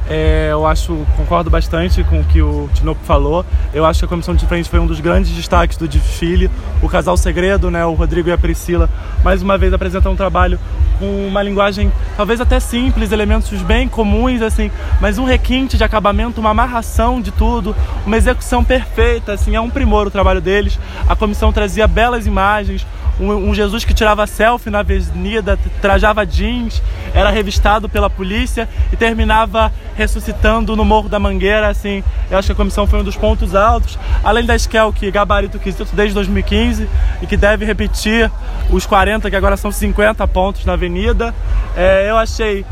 É, 0.09 0.49
eu 0.53 0.65
acho, 0.65 1.05
concordo 1.17 1.51
bastante 1.51 2.05
com 2.05 2.21
o 2.21 2.25
que 2.25 2.41
o 2.41 2.69
Tinoco 2.75 3.01
falou. 3.05 3.45
Eu 3.75 3.85
acho 3.85 4.01
que 4.01 4.05
a 4.05 4.09
comissão 4.09 4.35
de 4.35 4.47
frente 4.47 4.69
foi 4.69 4.79
um 4.79 4.87
dos 4.87 5.01
grandes 5.01 5.33
destaques 5.33 5.77
do 5.77 5.89
desfile. 5.89 6.51
O 6.81 6.89
casal 6.89 7.17
segredo, 7.17 7.71
né, 7.71 7.85
o 7.85 7.95
Rodrigo 7.95 8.29
e 8.29 8.33
a 8.33 8.39
Priscila, 8.39 8.89
mais 9.25 9.43
uma 9.43 9.59
vez 9.59 9.73
apresentam 9.73 10.13
um 10.13 10.17
trabalho 10.17 10.59
com 10.99 11.27
uma 11.27 11.43
linguagem 11.43 11.93
talvez 12.17 12.41
até 12.41 12.59
simples, 12.59 13.13
elementos 13.13 13.61
bem 13.63 13.89
comuns, 13.89 14.41
assim, 14.41 14.71
mas 15.01 15.19
um 15.19 15.25
requinte 15.25 15.77
de 15.77 15.85
acabamento, 15.85 16.41
uma 16.41 16.51
amarração 16.51 17.21
de 17.21 17.31
tudo, 17.31 17.77
uma 18.07 18.17
execução 18.17 18.65
perfeita, 18.65 19.33
assim, 19.33 19.55
é 19.55 19.61
um 19.61 19.69
primor 19.69 20.07
o 20.07 20.11
trabalho 20.11 20.41
deles. 20.41 20.79
A 21.09 21.15
comissão 21.15 21.53
trazia 21.53 21.87
belas 21.87 22.27
imagens, 22.27 22.87
um, 23.19 23.51
um, 23.51 23.55
Jesus 23.55 23.85
que 23.85 23.95
tirava 23.95 24.27
selfie 24.27 24.71
na 24.71 24.81
avenida, 24.81 25.59
trajava 25.81 26.27
jeans, 26.27 26.83
era 27.15 27.31
revistado 27.31 27.89
pela 27.89 28.11
polícia 28.11 28.69
e 28.93 28.97
terminava 28.97 29.73
ressuscitando 29.95 30.77
no 30.77 30.85
Morro 30.85 31.09
da 31.09 31.19
Mangueira, 31.19 31.69
assim, 31.69 32.05
eu 32.31 32.39
acho 32.39 32.47
que 32.47 32.53
a 32.53 32.57
comissão 32.57 32.87
foi 32.87 33.01
um 33.01 33.05
dos 33.05 33.17
pontos 33.17 33.55
altos, 33.55 33.99
além 34.23 34.45
da 34.45 34.55
Esquel, 34.55 34.93
que 34.93 35.11
gabarito 35.11 35.59
que 35.59 35.73
desde 35.93 36.15
2015 36.15 36.89
e 37.23 37.27
que 37.27 37.37
deve 37.37 37.65
repetir 37.65 38.31
os 38.71 38.85
40, 38.85 39.31
que 39.31 39.37
agora 39.37 39.57
são 39.57 39.73
50 39.73 40.27
pontos 40.29 40.65
na 40.65 40.75
avenida, 40.75 41.35
é, 41.77 42.11
eu 42.11 42.17
achei 42.17 42.65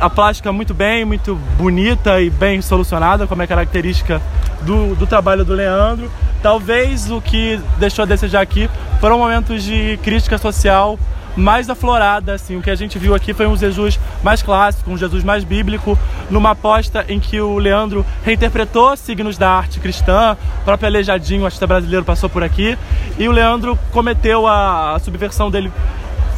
a 0.00 0.08
plástica 0.08 0.50
muito 0.50 0.72
bem, 0.72 1.04
muito 1.04 1.34
bonita 1.58 2.20
e 2.20 2.30
bem 2.30 2.62
solucionada, 2.62 3.26
como 3.26 3.42
é 3.42 3.46
característica 3.46 4.20
do, 4.62 4.94
do 4.94 5.06
trabalho 5.06 5.44
do 5.44 5.52
Leandro. 5.52 6.10
Talvez 6.42 7.10
o 7.10 7.20
que 7.20 7.60
deixou 7.78 8.02
a 8.02 8.06
desejar 8.06 8.40
aqui 8.40 8.68
foram 9.00 9.18
momentos 9.18 9.62
de 9.62 9.98
crítica 10.02 10.38
social 10.38 10.98
mais 11.36 11.70
aflorada, 11.70 12.34
assim, 12.34 12.56
o 12.56 12.62
que 12.62 12.70
a 12.70 12.74
gente 12.74 12.98
viu 12.98 13.14
aqui 13.14 13.32
foi 13.32 13.46
um 13.46 13.56
Jesus 13.56 13.98
mais 14.22 14.42
clássico, 14.42 14.90
um 14.90 14.98
Jesus 14.98 15.22
mais 15.22 15.44
bíblico, 15.44 15.98
numa 16.28 16.50
aposta 16.50 17.04
em 17.08 17.20
que 17.20 17.40
o 17.40 17.56
Leandro 17.58 18.04
reinterpretou 18.24 18.96
signos 18.96 19.38
da 19.38 19.50
arte 19.50 19.78
cristã, 19.80 20.36
o 20.60 20.64
próprio 20.64 20.88
Aleijadinho, 20.88 21.44
artista 21.44 21.66
brasileiro, 21.66 22.04
passou 22.04 22.28
por 22.28 22.42
aqui, 22.42 22.76
e 23.18 23.28
o 23.28 23.32
Leandro 23.32 23.78
cometeu 23.92 24.46
a 24.46 24.98
subversão 25.02 25.50
dele 25.50 25.72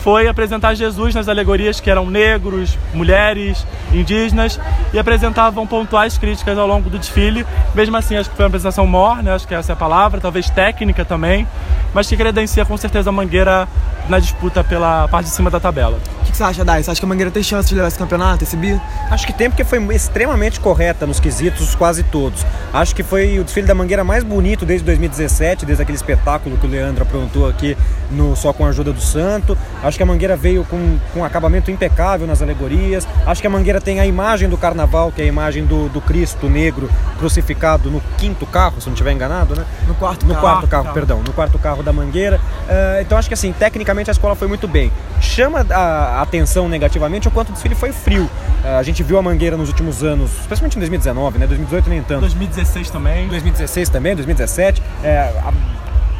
foi 0.02 0.26
apresentar 0.26 0.74
Jesus 0.74 1.14
nas 1.14 1.28
alegorias 1.28 1.78
que 1.78 1.88
eram 1.88 2.10
negros, 2.10 2.76
mulheres, 2.92 3.64
indígenas 3.92 4.58
e 4.92 4.98
apresentavam 4.98 5.64
pontuais 5.64 6.18
críticas 6.18 6.58
ao 6.58 6.66
longo 6.66 6.90
do 6.90 6.98
desfile. 6.98 7.46
Mesmo 7.72 7.96
assim, 7.96 8.16
acho 8.16 8.28
que 8.28 8.34
foi 8.34 8.44
uma 8.44 8.48
apresentação 8.48 8.84
morna, 8.84 9.34
acho 9.34 9.46
que 9.46 9.54
essa 9.54 9.72
é 9.72 9.74
a 9.74 9.76
palavra, 9.76 10.20
talvez 10.20 10.50
técnica 10.50 11.04
também, 11.04 11.46
mas 11.94 12.08
que 12.08 12.16
credencia 12.16 12.64
com 12.64 12.76
certeza 12.76 13.10
a 13.10 13.12
Mangueira 13.12 13.68
na 14.08 14.18
disputa 14.18 14.64
pela 14.64 15.06
parte 15.06 15.26
de 15.26 15.32
cima 15.32 15.48
da 15.48 15.60
tabela. 15.60 15.98
O 16.32 16.34
que 16.34 16.38
você 16.38 16.44
acha, 16.44 16.64
Dai? 16.64 16.82
Você 16.82 16.90
acha 16.90 16.98
que 16.98 17.04
a 17.04 17.08
Mangueira 17.08 17.30
tem 17.30 17.42
chance 17.42 17.68
de 17.68 17.74
levar 17.74 17.88
esse 17.88 17.98
campeonato, 17.98 18.42
esse 18.42 18.56
bi? 18.56 18.80
Acho 19.10 19.26
que 19.26 19.34
tem 19.34 19.50
porque 19.50 19.64
foi 19.64 19.78
extremamente 19.94 20.58
correta 20.60 21.06
nos 21.06 21.20
quesitos 21.20 21.74
quase 21.74 22.02
todos. 22.04 22.42
Acho 22.72 22.94
que 22.94 23.02
foi 23.02 23.38
o 23.38 23.44
desfile 23.44 23.66
da 23.66 23.74
Mangueira 23.74 24.02
mais 24.02 24.24
bonito 24.24 24.64
desde 24.64 24.82
2017, 24.86 25.66
desde 25.66 25.82
aquele 25.82 25.96
espetáculo 25.96 26.56
que 26.56 26.66
o 26.66 26.70
Leandro 26.70 27.02
aprontou 27.02 27.46
aqui 27.46 27.76
no 28.10 28.34
Só 28.34 28.50
com 28.50 28.64
a 28.64 28.70
Ajuda 28.70 28.94
do 28.94 29.00
Santo. 29.02 29.58
Acho 29.82 29.98
que 29.98 30.02
a 30.02 30.06
Mangueira 30.06 30.34
veio 30.34 30.64
com, 30.64 30.98
com 31.12 31.20
um 31.20 31.24
acabamento 31.24 31.70
impecável 31.70 32.26
nas 32.26 32.40
alegorias. 32.40 33.06
Acho 33.26 33.42
que 33.42 33.46
a 33.46 33.50
Mangueira 33.50 33.78
tem 33.78 34.00
a 34.00 34.06
imagem 34.06 34.48
do 34.48 34.56
carnaval, 34.56 35.12
que 35.12 35.20
é 35.20 35.26
a 35.26 35.28
imagem 35.28 35.66
do, 35.66 35.90
do 35.90 36.00
Cristo 36.00 36.48
negro 36.48 36.88
crucificado 37.18 37.90
no 37.90 38.02
quinto 38.16 38.46
carro, 38.46 38.80
se 38.80 38.86
não 38.86 38.94
estiver 38.94 39.12
enganado, 39.12 39.54
né? 39.54 39.66
No 39.86 39.94
quarto 39.94 40.24
No 40.24 40.32
carro. 40.32 40.46
quarto 40.46 40.66
carro, 40.66 40.94
perdão, 40.94 41.22
no 41.22 41.32
quarto 41.34 41.58
carro 41.58 41.82
da 41.82 41.92
Mangueira. 41.92 42.38
Uh, 42.38 43.02
então 43.02 43.18
acho 43.18 43.28
que 43.28 43.34
assim, 43.34 43.52
tecnicamente 43.52 44.08
a 44.08 44.12
escola 44.12 44.34
foi 44.34 44.48
muito 44.48 44.66
bem. 44.66 44.90
Chama 45.20 45.66
a 45.70 46.21
atenção 46.22 46.68
negativamente 46.68 47.28
o 47.28 47.30
quanto 47.30 47.50
o 47.50 47.52
desfile 47.52 47.74
foi 47.74 47.92
frio. 47.92 48.24
Uh, 48.64 48.78
a 48.78 48.82
gente 48.82 49.02
viu 49.02 49.18
a 49.18 49.22
Mangueira 49.22 49.56
nos 49.56 49.68
últimos 49.68 50.02
anos, 50.02 50.30
especialmente 50.40 50.76
em 50.76 50.80
2019, 50.80 51.38
né? 51.38 51.46
2018 51.46 51.90
nem 51.90 52.02
tanto. 52.02 52.20
2016 52.20 52.90
também. 52.90 53.28
2016 53.28 53.88
também, 53.88 54.14
2017. 54.14 54.82
É, 55.02 55.18
a, 55.18 55.52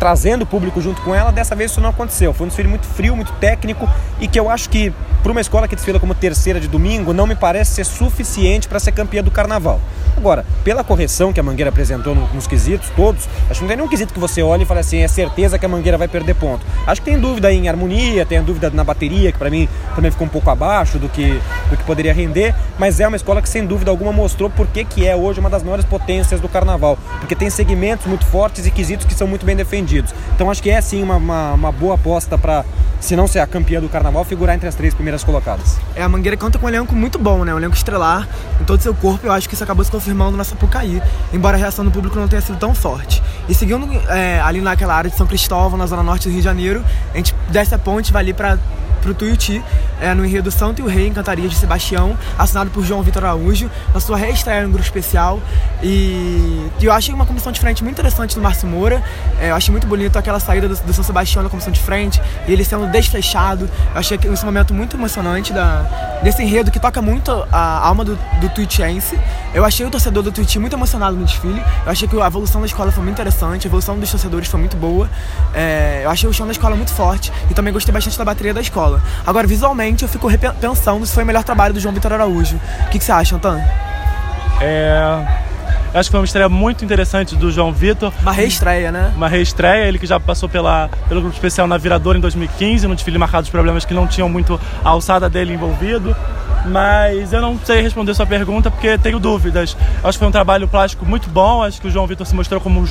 trazendo 0.02 0.42
o 0.42 0.46
público 0.46 0.80
junto 0.80 1.00
com 1.02 1.14
ela, 1.14 1.30
dessa 1.30 1.54
vez 1.54 1.70
isso 1.70 1.80
não 1.80 1.90
aconteceu. 1.90 2.34
Foi 2.34 2.44
um 2.44 2.48
desfile 2.48 2.68
muito 2.68 2.84
frio, 2.86 3.14
muito 3.14 3.32
técnico 3.34 3.88
e 4.20 4.26
que 4.26 4.38
eu 4.38 4.50
acho 4.50 4.68
que 4.68 4.92
para 5.22 5.30
uma 5.30 5.40
escola 5.40 5.68
que 5.68 5.76
desfila 5.76 6.00
como 6.00 6.12
terceira 6.12 6.58
de 6.58 6.66
domingo 6.66 7.12
não 7.12 7.24
me 7.24 7.36
parece 7.36 7.70
ser 7.70 7.84
suficiente 7.84 8.66
para 8.66 8.80
ser 8.80 8.90
campeã 8.90 9.22
do 9.22 9.30
carnaval. 9.30 9.80
Agora, 10.16 10.44
pela 10.62 10.84
correção 10.84 11.32
que 11.32 11.40
a 11.40 11.42
Mangueira 11.42 11.70
apresentou 11.70 12.14
no, 12.14 12.28
nos 12.34 12.46
quesitos 12.46 12.88
todos, 12.94 13.28
acho 13.50 13.54
que 13.54 13.60
não 13.62 13.68
tem 13.68 13.76
nenhum 13.76 13.88
quesito 13.88 14.12
que 14.12 14.20
você 14.20 14.42
olhe 14.42 14.62
e 14.62 14.66
fale 14.66 14.80
assim, 14.80 14.98
é 14.98 15.08
certeza 15.08 15.58
que 15.58 15.66
a 15.66 15.68
Mangueira 15.68 15.98
vai 15.98 16.08
perder 16.08 16.34
ponto. 16.34 16.64
Acho 16.86 17.00
que 17.00 17.10
tem 17.10 17.18
dúvida 17.18 17.52
em 17.52 17.68
harmonia, 17.68 18.24
tem 18.24 18.42
dúvida 18.42 18.70
na 18.70 18.84
bateria, 18.84 19.32
que 19.32 19.38
para 19.38 19.50
mim 19.50 19.68
também 19.94 20.10
ficou 20.10 20.26
um 20.26 20.30
pouco 20.30 20.48
abaixo 20.50 20.98
do 20.98 21.08
que, 21.08 21.40
do 21.70 21.76
que 21.76 21.84
poderia 21.84 22.12
render, 22.12 22.54
mas 22.78 23.00
é 23.00 23.06
uma 23.06 23.16
escola 23.16 23.42
que 23.42 23.48
sem 23.48 23.66
dúvida 23.66 23.90
alguma 23.90 24.12
mostrou 24.12 24.50
por 24.50 24.66
que, 24.66 24.84
que 24.84 25.06
é 25.06 25.14
hoje 25.14 25.40
uma 25.40 25.50
das 25.50 25.62
maiores 25.62 25.84
potências 25.84 26.40
do 26.40 26.48
carnaval, 26.48 26.98
porque 27.18 27.34
tem 27.34 27.50
segmentos 27.50 28.06
muito 28.06 28.24
fortes 28.26 28.66
e 28.66 28.70
quesitos 28.70 29.06
que 29.06 29.14
são 29.14 29.26
muito 29.26 29.44
bem 29.44 29.56
defendidos. 29.56 30.14
Então 30.34 30.50
acho 30.50 30.62
que 30.62 30.70
é 30.70 30.80
sim 30.80 31.02
uma, 31.02 31.16
uma, 31.16 31.52
uma 31.52 31.72
boa 31.72 31.94
aposta 31.94 32.36
para 32.38 32.64
se 33.02 33.16
não 33.16 33.26
ser 33.26 33.40
a 33.40 33.46
campeã 33.46 33.80
do 33.80 33.88
carnaval, 33.88 34.24
figurar 34.24 34.54
entre 34.54 34.68
as 34.68 34.76
três 34.76 34.94
primeiras 34.94 35.24
colocadas. 35.24 35.76
É, 35.96 36.02
a 36.02 36.08
Mangueira 36.08 36.36
conta 36.36 36.56
com 36.56 36.66
um 36.66 36.68
elenco 36.68 36.94
muito 36.94 37.18
bom, 37.18 37.44
né? 37.44 37.52
Um 37.52 37.58
elenco 37.58 37.74
estrelar 37.74 38.28
em 38.60 38.64
todo 38.64 38.80
seu 38.80 38.94
corpo. 38.94 39.26
Eu 39.26 39.32
acho 39.32 39.48
que 39.48 39.54
isso 39.54 39.64
acabou 39.64 39.84
se 39.84 39.90
confirmando 39.90 40.36
na 40.36 40.44
Sapucaí, 40.44 41.02
embora 41.32 41.56
a 41.56 41.60
reação 41.60 41.84
do 41.84 41.90
público 41.90 42.16
não 42.16 42.28
tenha 42.28 42.40
sido 42.40 42.58
tão 42.58 42.74
forte. 42.74 43.20
E 43.48 43.54
seguindo 43.54 43.88
é, 44.08 44.40
ali 44.40 44.60
naquela 44.60 44.94
área 44.94 45.10
de 45.10 45.16
São 45.16 45.26
Cristóvão, 45.26 45.76
na 45.76 45.86
zona 45.86 46.02
norte 46.04 46.28
do 46.28 46.30
Rio 46.30 46.38
de 46.38 46.44
Janeiro, 46.44 46.84
a 47.12 47.16
gente 47.16 47.34
desce 47.48 47.74
a 47.74 47.78
ponte, 47.78 48.12
vai 48.12 48.22
ali 48.22 48.32
para 48.32 48.56
pro 49.02 49.12
Tuiuti, 49.12 49.62
é, 50.00 50.14
no 50.14 50.24
enredo 50.24 50.50
Santo 50.50 50.80
e 50.80 50.82
o 50.82 50.86
Rei 50.86 51.08
em 51.08 51.12
Cantarias 51.12 51.50
de 51.50 51.56
Sebastião, 51.56 52.16
assinado 52.38 52.70
por 52.70 52.84
João 52.84 53.02
Vitor 53.02 53.24
Araújo, 53.24 53.70
na 53.92 54.00
sua 54.00 54.16
reestreia 54.16 54.62
no 54.62 54.68
grupo 54.68 54.84
especial. 54.84 55.40
E, 55.82 56.70
e 56.80 56.84
eu 56.84 56.92
achei 56.92 57.12
uma 57.12 57.26
comissão 57.26 57.52
de 57.52 57.60
frente 57.60 57.82
muito 57.82 57.98
interessante 57.98 58.34
do 58.34 58.40
Márcio 58.40 58.66
Moura. 58.66 59.02
É, 59.40 59.50
eu 59.50 59.54
achei 59.54 59.70
muito 59.70 59.86
bonito 59.86 60.16
aquela 60.18 60.40
saída 60.40 60.68
do, 60.68 60.76
do 60.76 60.92
São 60.92 61.04
Sebastião 61.04 61.42
na 61.42 61.50
comissão 61.50 61.72
de 61.72 61.80
frente, 61.80 62.22
e 62.46 62.52
ele 62.52 62.64
sendo 62.64 62.86
desfechado. 62.86 63.68
Eu 63.92 64.00
achei 64.00 64.16
que 64.16 64.26
esse 64.28 64.44
momento 64.44 64.72
muito 64.72 64.96
emocionante 64.96 65.52
da, 65.52 66.20
desse 66.22 66.42
enredo 66.42 66.70
que 66.70 66.78
toca 66.78 67.02
muito 67.02 67.30
a 67.50 67.86
alma 67.86 68.04
do, 68.04 68.16
do 68.40 68.48
Tuitiense. 68.50 69.18
Eu 69.52 69.64
achei 69.64 69.84
o 69.84 69.90
torcedor 69.90 70.22
do 70.22 70.32
Tuiti 70.32 70.58
muito 70.58 70.74
emocionado 70.74 71.16
no 71.16 71.24
desfile. 71.24 71.62
Eu 71.84 71.92
achei 71.92 72.08
que 72.08 72.18
a 72.20 72.26
evolução 72.26 72.60
da 72.60 72.66
escola 72.66 72.90
foi 72.92 73.02
muito 73.02 73.16
interessante, 73.16 73.66
a 73.66 73.68
evolução 73.68 73.98
dos 73.98 74.10
torcedores 74.10 74.48
foi 74.48 74.60
muito 74.60 74.76
boa. 74.76 75.10
É, 75.52 76.02
eu 76.04 76.10
achei 76.10 76.28
o 76.28 76.32
chão 76.32 76.46
da 76.46 76.52
escola 76.52 76.76
muito 76.76 76.92
forte 76.92 77.32
e 77.50 77.54
também 77.54 77.72
gostei 77.72 77.92
bastante 77.92 78.16
da 78.16 78.24
bateria 78.24 78.54
da 78.54 78.60
escola. 78.60 78.91
Agora, 79.26 79.46
visualmente, 79.46 80.02
eu 80.02 80.08
fico 80.08 80.28
pensando 80.60 81.06
se 81.06 81.14
foi 81.14 81.22
o 81.22 81.26
melhor 81.26 81.44
trabalho 81.44 81.74
do 81.74 81.80
João 81.80 81.94
Vitor 81.94 82.12
Araújo. 82.12 82.56
O 82.86 82.90
que, 82.90 82.98
que 82.98 83.04
você 83.04 83.12
acha, 83.12 83.36
Antan? 83.36 83.60
É. 84.60 85.52
Acho 85.94 86.08
que 86.08 86.12
foi 86.12 86.20
uma 86.20 86.26
estreia 86.26 86.48
muito 86.48 86.82
interessante 86.84 87.36
do 87.36 87.50
João 87.50 87.70
Vitor. 87.70 88.12
Uma 88.22 88.32
reestreia, 88.32 88.90
né? 88.90 89.12
Uma 89.14 89.28
reestreia, 89.28 89.86
ele 89.86 89.98
que 89.98 90.06
já 90.06 90.18
passou 90.18 90.48
pela, 90.48 90.88
pelo 91.06 91.20
grupo 91.20 91.36
especial 91.36 91.66
na 91.66 91.76
Viradora 91.76 92.16
em 92.16 92.20
2015, 92.20 92.86
num 92.86 92.94
desfile 92.94 93.18
marcado 93.18 93.44
os 93.44 93.50
problemas 93.50 93.84
que 93.84 93.92
não 93.92 94.06
tinham 94.06 94.26
muito 94.26 94.58
a 94.82 94.88
alçada 94.88 95.28
dele 95.28 95.52
envolvido. 95.52 96.16
Mas 96.64 97.32
eu 97.32 97.40
não 97.40 97.58
sei 97.58 97.80
responder 97.80 98.14
sua 98.14 98.26
pergunta 98.26 98.70
porque 98.70 98.96
tenho 98.96 99.18
dúvidas. 99.18 99.76
Acho 100.02 100.12
que 100.12 100.18
foi 100.18 100.28
um 100.28 100.32
trabalho 100.32 100.68
plástico 100.68 101.04
muito 101.04 101.28
bom, 101.28 101.62
acho 101.62 101.80
que 101.80 101.88
o 101.88 101.90
João 101.90 102.06
Vitor 102.06 102.26
se 102.26 102.34
mostrou 102.34 102.60
como 102.60 102.84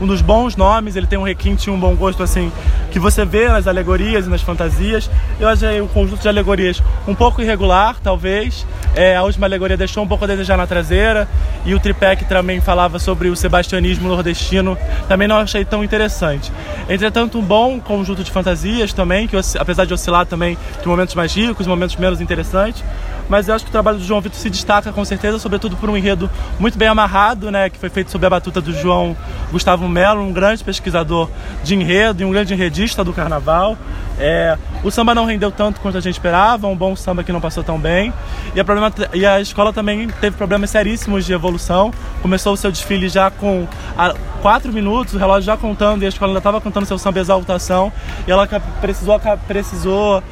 um 0.00 0.06
dos 0.06 0.22
bons 0.22 0.56
nomes, 0.56 0.96
ele 0.96 1.06
tem 1.06 1.18
um 1.18 1.22
requinte 1.22 1.68
e 1.68 1.70
um 1.70 1.78
bom 1.78 1.94
gosto 1.94 2.22
assim 2.22 2.50
que 2.90 2.98
você 2.98 3.24
vê 3.24 3.48
nas 3.48 3.66
alegorias 3.66 4.26
e 4.26 4.30
nas 4.30 4.40
fantasias. 4.40 5.10
Eu 5.38 5.48
achei 5.48 5.80
o 5.80 5.88
conjunto 5.88 6.22
de 6.22 6.28
alegorias 6.28 6.82
um 7.06 7.14
pouco 7.14 7.42
irregular, 7.42 7.96
talvez. 8.02 8.66
É, 8.94 9.16
a 9.16 9.22
última 9.22 9.46
alegoria 9.46 9.76
deixou 9.76 10.02
um 10.02 10.08
pouco 10.08 10.24
a 10.24 10.26
desejar 10.26 10.56
na 10.56 10.66
traseira 10.66 11.28
e 11.64 11.74
o 11.74 11.80
tripé 11.80 12.16
que 12.16 12.24
também 12.24 12.60
falava 12.60 12.98
sobre 12.98 13.28
o 13.28 13.36
sebastianismo 13.36 14.08
nordestino 14.08 14.76
também 15.06 15.28
não 15.28 15.36
achei 15.36 15.64
tão 15.64 15.84
interessante. 15.84 16.50
Entretanto, 16.88 17.38
um 17.38 17.42
bom 17.42 17.78
conjunto 17.78 18.24
de 18.24 18.30
fantasias 18.30 18.92
também, 18.92 19.28
que 19.28 19.36
apesar 19.58 19.84
de 19.84 19.92
oscilar 19.92 20.26
também 20.26 20.56
de 20.80 20.88
momentos 20.88 21.14
mais 21.14 21.34
ricos, 21.34 21.66
momentos 21.66 21.96
menos 21.96 22.20
interessantes, 22.20 22.82
mas 23.28 23.48
eu 23.48 23.54
acho 23.54 23.64
que 23.64 23.70
o 23.70 23.72
trabalho 23.72 23.98
do 23.98 24.04
João 24.04 24.20
Vitor 24.20 24.38
se 24.38 24.50
destaca 24.50 24.92
com 24.92 25.04
certeza, 25.04 25.38
sobretudo 25.38 25.76
por 25.76 25.90
um 25.90 25.96
enredo 25.96 26.30
muito 26.58 26.78
bem 26.78 26.88
amarrado, 26.88 27.50
né, 27.50 27.68
que 27.68 27.78
foi 27.78 27.88
feito 27.88 28.10
sob 28.10 28.24
a 28.26 28.30
batuta 28.30 28.60
do 28.60 28.72
João 28.72 29.16
Gustavo 29.50 29.88
Melo, 29.88 30.22
um 30.22 30.32
grande 30.32 30.62
pesquisador 30.64 31.28
de 31.62 31.74
enredo 31.74 32.22
e 32.22 32.24
um 32.24 32.30
grande 32.30 32.54
enredista 32.54 33.04
do 33.04 33.12
carnaval. 33.12 33.76
É, 34.20 34.58
o 34.82 34.90
samba 34.90 35.14
não 35.14 35.24
rendeu 35.24 35.50
tanto 35.50 35.80
quanto 35.80 35.96
a 35.96 36.00
gente 36.00 36.14
esperava, 36.14 36.66
um 36.66 36.76
bom 36.76 36.96
samba 36.96 37.22
que 37.22 37.32
não 37.32 37.40
passou 37.40 37.62
tão 37.62 37.78
bem. 37.78 38.12
E 38.54 38.60
a, 38.60 38.64
problema, 38.64 38.92
e 39.14 39.24
a 39.24 39.40
escola 39.40 39.72
também 39.72 40.08
teve 40.20 40.36
problemas 40.36 40.70
seríssimos 40.70 41.24
de 41.24 41.32
evolução. 41.32 41.92
Começou 42.20 42.52
o 42.52 42.56
seu 42.56 42.70
desfile 42.72 43.08
já 43.08 43.30
com 43.30 43.66
a, 43.96 44.14
quatro 44.42 44.72
minutos, 44.72 45.14
o 45.14 45.18
relógio 45.18 45.42
já 45.42 45.56
contando, 45.56 46.02
e 46.02 46.06
a 46.06 46.08
escola 46.08 46.30
ainda 46.30 46.38
estava 46.38 46.60
cantando 46.60 46.86
seu 46.86 46.98
samba 46.98 47.20
exaltação. 47.20 47.92
E 48.26 48.30
ela 48.30 48.46
precisou, 48.80 49.20
precisou 49.46 50.22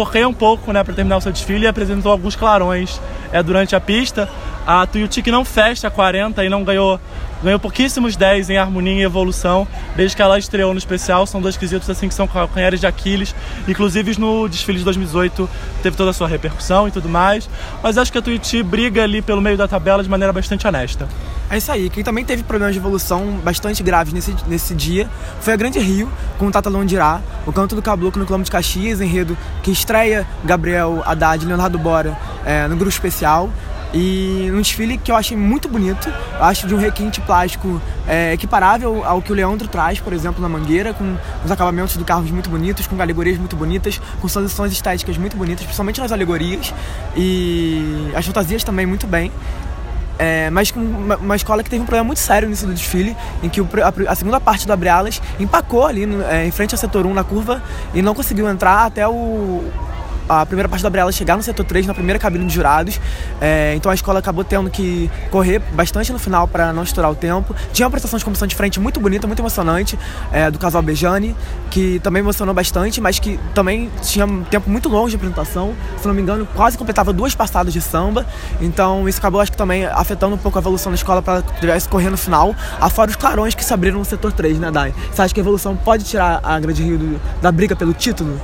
correr 0.00 0.24
um 0.24 0.32
pouco 0.32 0.72
né, 0.72 0.82
para 0.82 0.94
terminar 0.94 1.18
o 1.18 1.20
seu 1.20 1.30
desfile 1.30 1.64
e 1.64 1.68
apresentou 1.68 2.10
alguns 2.10 2.34
clarões 2.34 2.98
é, 3.30 3.42
durante 3.42 3.76
a 3.76 3.80
pista. 3.80 4.30
A 4.66 4.86
Tuiuti 4.86 5.20
que 5.20 5.30
não 5.30 5.44
fecha 5.44 5.90
40 5.90 6.42
e 6.42 6.48
não 6.48 6.64
ganhou 6.64 6.98
ganhou 7.42 7.58
pouquíssimos 7.58 8.16
10 8.16 8.50
em 8.50 8.58
harmonia 8.58 9.00
e 9.00 9.02
evolução 9.02 9.66
desde 9.96 10.16
que 10.16 10.22
ela 10.22 10.38
estreou 10.38 10.72
no 10.72 10.78
especial. 10.78 11.26
São 11.26 11.40
dois 11.40 11.56
quesitos 11.56 11.88
assim 11.88 12.08
que 12.08 12.14
são 12.14 12.26
calcanhares 12.26 12.80
de 12.80 12.86
Aquiles. 12.86 13.34
Inclusive 13.66 14.18
no 14.18 14.48
desfile 14.48 14.78
de 14.78 14.84
2018 14.84 15.48
teve 15.82 15.96
toda 15.96 16.10
a 16.10 16.12
sua 16.12 16.28
repercussão 16.28 16.88
e 16.88 16.90
tudo 16.90 17.08
mais. 17.08 17.48
Mas 17.82 17.98
acho 17.98 18.12
que 18.12 18.18
a 18.18 18.22
Tuiuti 18.22 18.62
briga 18.62 19.02
ali 19.02 19.22
pelo 19.22 19.40
meio 19.40 19.56
da 19.56 19.66
tabela 19.66 20.02
de 20.02 20.08
maneira 20.08 20.32
bastante 20.32 20.66
honesta. 20.66 21.08
É 21.50 21.56
isso 21.56 21.72
aí. 21.72 21.90
Quem 21.90 22.04
também 22.04 22.24
teve 22.24 22.44
problemas 22.44 22.74
de 22.74 22.78
evolução 22.78 23.40
bastante 23.42 23.82
graves 23.82 24.12
nesse, 24.12 24.34
nesse 24.46 24.72
dia 24.72 25.08
foi 25.40 25.52
a 25.52 25.56
Grande 25.56 25.80
Rio, 25.80 26.08
com 26.38 26.46
o 26.46 26.50
Tata 26.50 26.70
Londirá, 26.70 27.20
o 27.44 27.52
Canto 27.52 27.74
do 27.74 27.82
Caboclo 27.82 28.20
no 28.20 28.26
Quilômetro 28.26 28.44
de 28.44 28.52
Caxias, 28.52 29.00
enredo 29.00 29.36
que 29.60 29.72
estreia 29.72 30.24
Gabriel 30.44 31.02
Haddad 31.04 31.44
e 31.44 31.48
Leonardo 31.48 31.76
Bora 31.76 32.16
é, 32.44 32.68
no 32.68 32.76
grupo 32.76 32.90
especial. 32.90 33.50
E 33.92 34.48
um 34.52 34.60
desfile 34.60 34.96
que 34.96 35.10
eu 35.10 35.16
achei 35.16 35.36
muito 35.36 35.68
bonito, 35.68 36.08
eu 36.08 36.44
acho 36.44 36.66
de 36.66 36.74
um 36.74 36.78
requinte 36.78 37.20
plástico 37.20 37.82
é, 38.06 38.32
equiparável 38.32 39.04
ao 39.04 39.20
que 39.20 39.32
o 39.32 39.34
Leandro 39.34 39.66
traz, 39.66 39.98
por 39.98 40.12
exemplo, 40.12 40.40
na 40.40 40.48
Mangueira, 40.48 40.94
com 40.94 41.16
os 41.44 41.50
acabamentos 41.50 41.96
do 41.96 42.04
carros 42.04 42.30
muito 42.30 42.48
bonitos, 42.48 42.86
com 42.86 43.00
alegorias 43.00 43.36
muito 43.36 43.56
bonitas, 43.56 44.00
com 44.20 44.28
soluções 44.28 44.72
estéticas 44.72 45.18
muito 45.18 45.36
bonitas, 45.36 45.62
principalmente 45.64 46.00
nas 46.00 46.12
alegorias, 46.12 46.72
e 47.16 48.12
as 48.14 48.24
fantasias 48.24 48.62
também 48.62 48.86
muito 48.86 49.08
bem. 49.08 49.32
É, 50.20 50.50
mas 50.50 50.70
com 50.70 50.80
uma, 50.80 51.16
uma, 51.16 51.34
escola 51.34 51.64
que 51.64 51.70
teve 51.70 51.82
um 51.82 51.86
problema 51.86 52.04
muito 52.04 52.18
sério 52.18 52.46
no 52.46 52.50
início 52.50 52.66
do 52.66 52.74
desfile, 52.74 53.16
em 53.42 53.48
que 53.48 53.58
o, 53.58 53.66
a, 53.82 54.12
a, 54.12 54.14
segunda 54.14 54.38
parte 54.38 54.66
do 54.66 54.72
Abre-Alas 54.72 55.20
empacou 55.40 55.86
ali 55.86 56.04
no, 56.04 56.22
é, 56.22 56.46
em 56.46 56.50
frente 56.50 56.74
ao 56.74 56.78
setor 56.78 57.06
1 57.06 57.14
na 57.14 57.24
curva 57.24 57.62
e 57.94 58.02
não 58.02 58.14
conseguiu 58.14 58.46
entrar 58.46 58.84
até 58.84 59.08
o, 59.08 59.64
a 60.30 60.46
primeira 60.46 60.68
parte 60.68 60.82
da 60.82 60.88
Gabriela 60.88 61.10
chegar 61.10 61.36
no 61.36 61.42
setor 61.42 61.64
3, 61.64 61.86
na 61.86 61.94
primeira 61.94 62.18
cabine 62.18 62.46
de 62.46 62.54
jurados. 62.54 63.00
É, 63.40 63.74
então 63.74 63.90
a 63.90 63.94
escola 63.94 64.20
acabou 64.20 64.44
tendo 64.44 64.70
que 64.70 65.10
correr 65.30 65.58
bastante 65.72 66.12
no 66.12 66.18
final 66.18 66.46
para 66.46 66.72
não 66.72 66.84
estourar 66.84 67.10
o 67.10 67.16
tempo. 67.16 67.54
Tinha 67.72 67.84
uma 67.84 67.90
prestação 67.90 68.16
de 68.16 68.24
comissão 68.24 68.46
de 68.46 68.54
frente 68.54 68.78
muito 68.78 69.00
bonita, 69.00 69.26
muito 69.26 69.40
emocionante, 69.40 69.98
é, 70.32 70.48
do 70.48 70.58
casal 70.58 70.82
Bejani, 70.82 71.34
que 71.70 71.98
também 71.98 72.20
emocionou 72.20 72.54
bastante, 72.54 73.00
mas 73.00 73.18
que 73.18 73.40
também 73.54 73.90
tinha 74.02 74.24
um 74.24 74.44
tempo 74.44 74.70
muito 74.70 74.88
longo 74.88 75.08
de 75.10 75.16
apresentação. 75.16 75.74
Se 75.98 76.06
não 76.06 76.14
me 76.14 76.22
engano, 76.22 76.46
quase 76.54 76.78
completava 76.78 77.12
duas 77.12 77.34
passadas 77.34 77.72
de 77.72 77.80
samba. 77.80 78.24
Então 78.60 79.08
isso 79.08 79.18
acabou, 79.18 79.40
acho 79.40 79.50
que 79.50 79.58
também 79.58 79.84
afetando 79.86 80.36
um 80.36 80.38
pouco 80.38 80.58
a 80.58 80.60
evolução 80.60 80.92
da 80.92 80.96
escola 80.96 81.20
para 81.20 81.42
tivesse 81.42 81.88
correr 81.88 82.10
no 82.10 82.16
final, 82.16 82.54
afora 82.80 83.10
os 83.10 83.16
clarões 83.16 83.54
que 83.54 83.64
se 83.64 83.74
abriram 83.74 83.98
no 83.98 84.04
setor 84.04 84.32
3, 84.32 84.60
né, 84.60 84.70
Dai? 84.70 84.94
Você 85.12 85.22
acha 85.22 85.34
que 85.34 85.40
a 85.40 85.42
evolução 85.42 85.76
pode 85.76 86.04
tirar 86.04 86.40
a 86.42 86.58
Grande 86.60 86.82
Rio 86.84 86.98
do, 86.98 87.20
da 87.42 87.50
briga 87.50 87.74
pelo 87.74 87.92
título? 87.92 88.40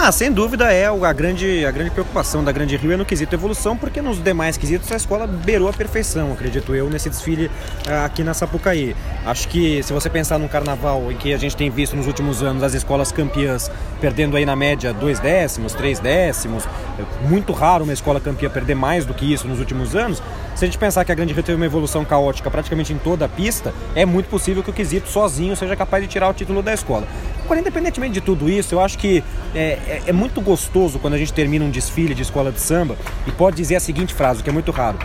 Ah, 0.00 0.12
sem 0.12 0.30
dúvida 0.30 0.72
é 0.72 0.86
a 0.86 1.12
grande, 1.12 1.66
a 1.66 1.72
grande 1.72 1.90
preocupação 1.90 2.44
da 2.44 2.52
Grande 2.52 2.76
Rio 2.76 2.92
é 2.92 2.96
no 2.96 3.04
quesito 3.04 3.34
evolução, 3.34 3.76
porque 3.76 4.00
nos 4.00 4.22
demais 4.22 4.56
quesitos 4.56 4.92
a 4.92 4.96
escola 4.96 5.26
beirou 5.26 5.68
a 5.68 5.72
perfeição, 5.72 6.32
acredito 6.32 6.72
eu, 6.72 6.88
nesse 6.88 7.10
desfile 7.10 7.50
ah, 7.84 8.04
aqui 8.04 8.22
na 8.22 8.32
Sapucaí. 8.32 8.94
Acho 9.26 9.48
que 9.48 9.82
se 9.82 9.92
você 9.92 10.08
pensar 10.08 10.38
num 10.38 10.46
carnaval 10.46 11.10
em 11.10 11.16
que 11.16 11.34
a 11.34 11.36
gente 11.36 11.56
tem 11.56 11.68
visto 11.68 11.96
nos 11.96 12.06
últimos 12.06 12.44
anos 12.44 12.62
as 12.62 12.74
escolas 12.74 13.10
campeãs 13.10 13.72
perdendo 14.00 14.36
aí 14.36 14.46
na 14.46 14.54
média 14.54 14.92
dois 14.92 15.18
décimos, 15.18 15.74
três 15.74 15.98
décimos, 15.98 16.64
é 16.96 17.28
muito 17.28 17.52
raro 17.52 17.82
uma 17.82 17.92
escola 17.92 18.20
campeã 18.20 18.48
perder 18.48 18.76
mais 18.76 19.04
do 19.04 19.12
que 19.12 19.32
isso 19.32 19.48
nos 19.48 19.58
últimos 19.58 19.96
anos, 19.96 20.22
se 20.54 20.64
a 20.64 20.66
gente 20.66 20.78
pensar 20.78 21.04
que 21.04 21.10
a 21.10 21.14
Grande 21.14 21.32
Rio 21.32 21.42
teve 21.42 21.56
uma 21.56 21.66
evolução 21.66 22.04
caótica 22.04 22.48
praticamente 22.48 22.92
em 22.92 22.98
toda 22.98 23.24
a 23.24 23.28
pista, 23.28 23.74
é 23.96 24.06
muito 24.06 24.28
possível 24.28 24.62
que 24.62 24.70
o 24.70 24.72
quesito 24.72 25.08
sozinho 25.08 25.56
seja 25.56 25.74
capaz 25.74 26.04
de 26.04 26.08
tirar 26.08 26.28
o 26.28 26.32
título 26.32 26.62
da 26.62 26.72
escola. 26.72 27.06
Agora, 27.44 27.60
independentemente 27.60 28.12
de 28.12 28.20
tudo 28.20 28.50
isso, 28.50 28.74
eu 28.74 28.80
acho 28.80 28.98
que 28.98 29.24
é, 29.54 29.60
é, 29.60 30.02
é, 30.06 30.12
muito 30.12 30.40
gostoso 30.40 30.98
quando 30.98 31.14
a 31.14 31.18
gente 31.18 31.32
termina 31.32 31.64
um 31.64 31.70
desfile 31.70 32.14
de 32.14 32.22
escola 32.22 32.52
de 32.52 32.60
samba 32.60 32.96
e 33.26 33.32
pode 33.32 33.56
dizer 33.56 33.76
a 33.76 33.80
seguinte 33.80 34.14
frase, 34.14 34.42
que 34.42 34.50
é 34.50 34.52
muito 34.52 34.70
raro 34.70 34.98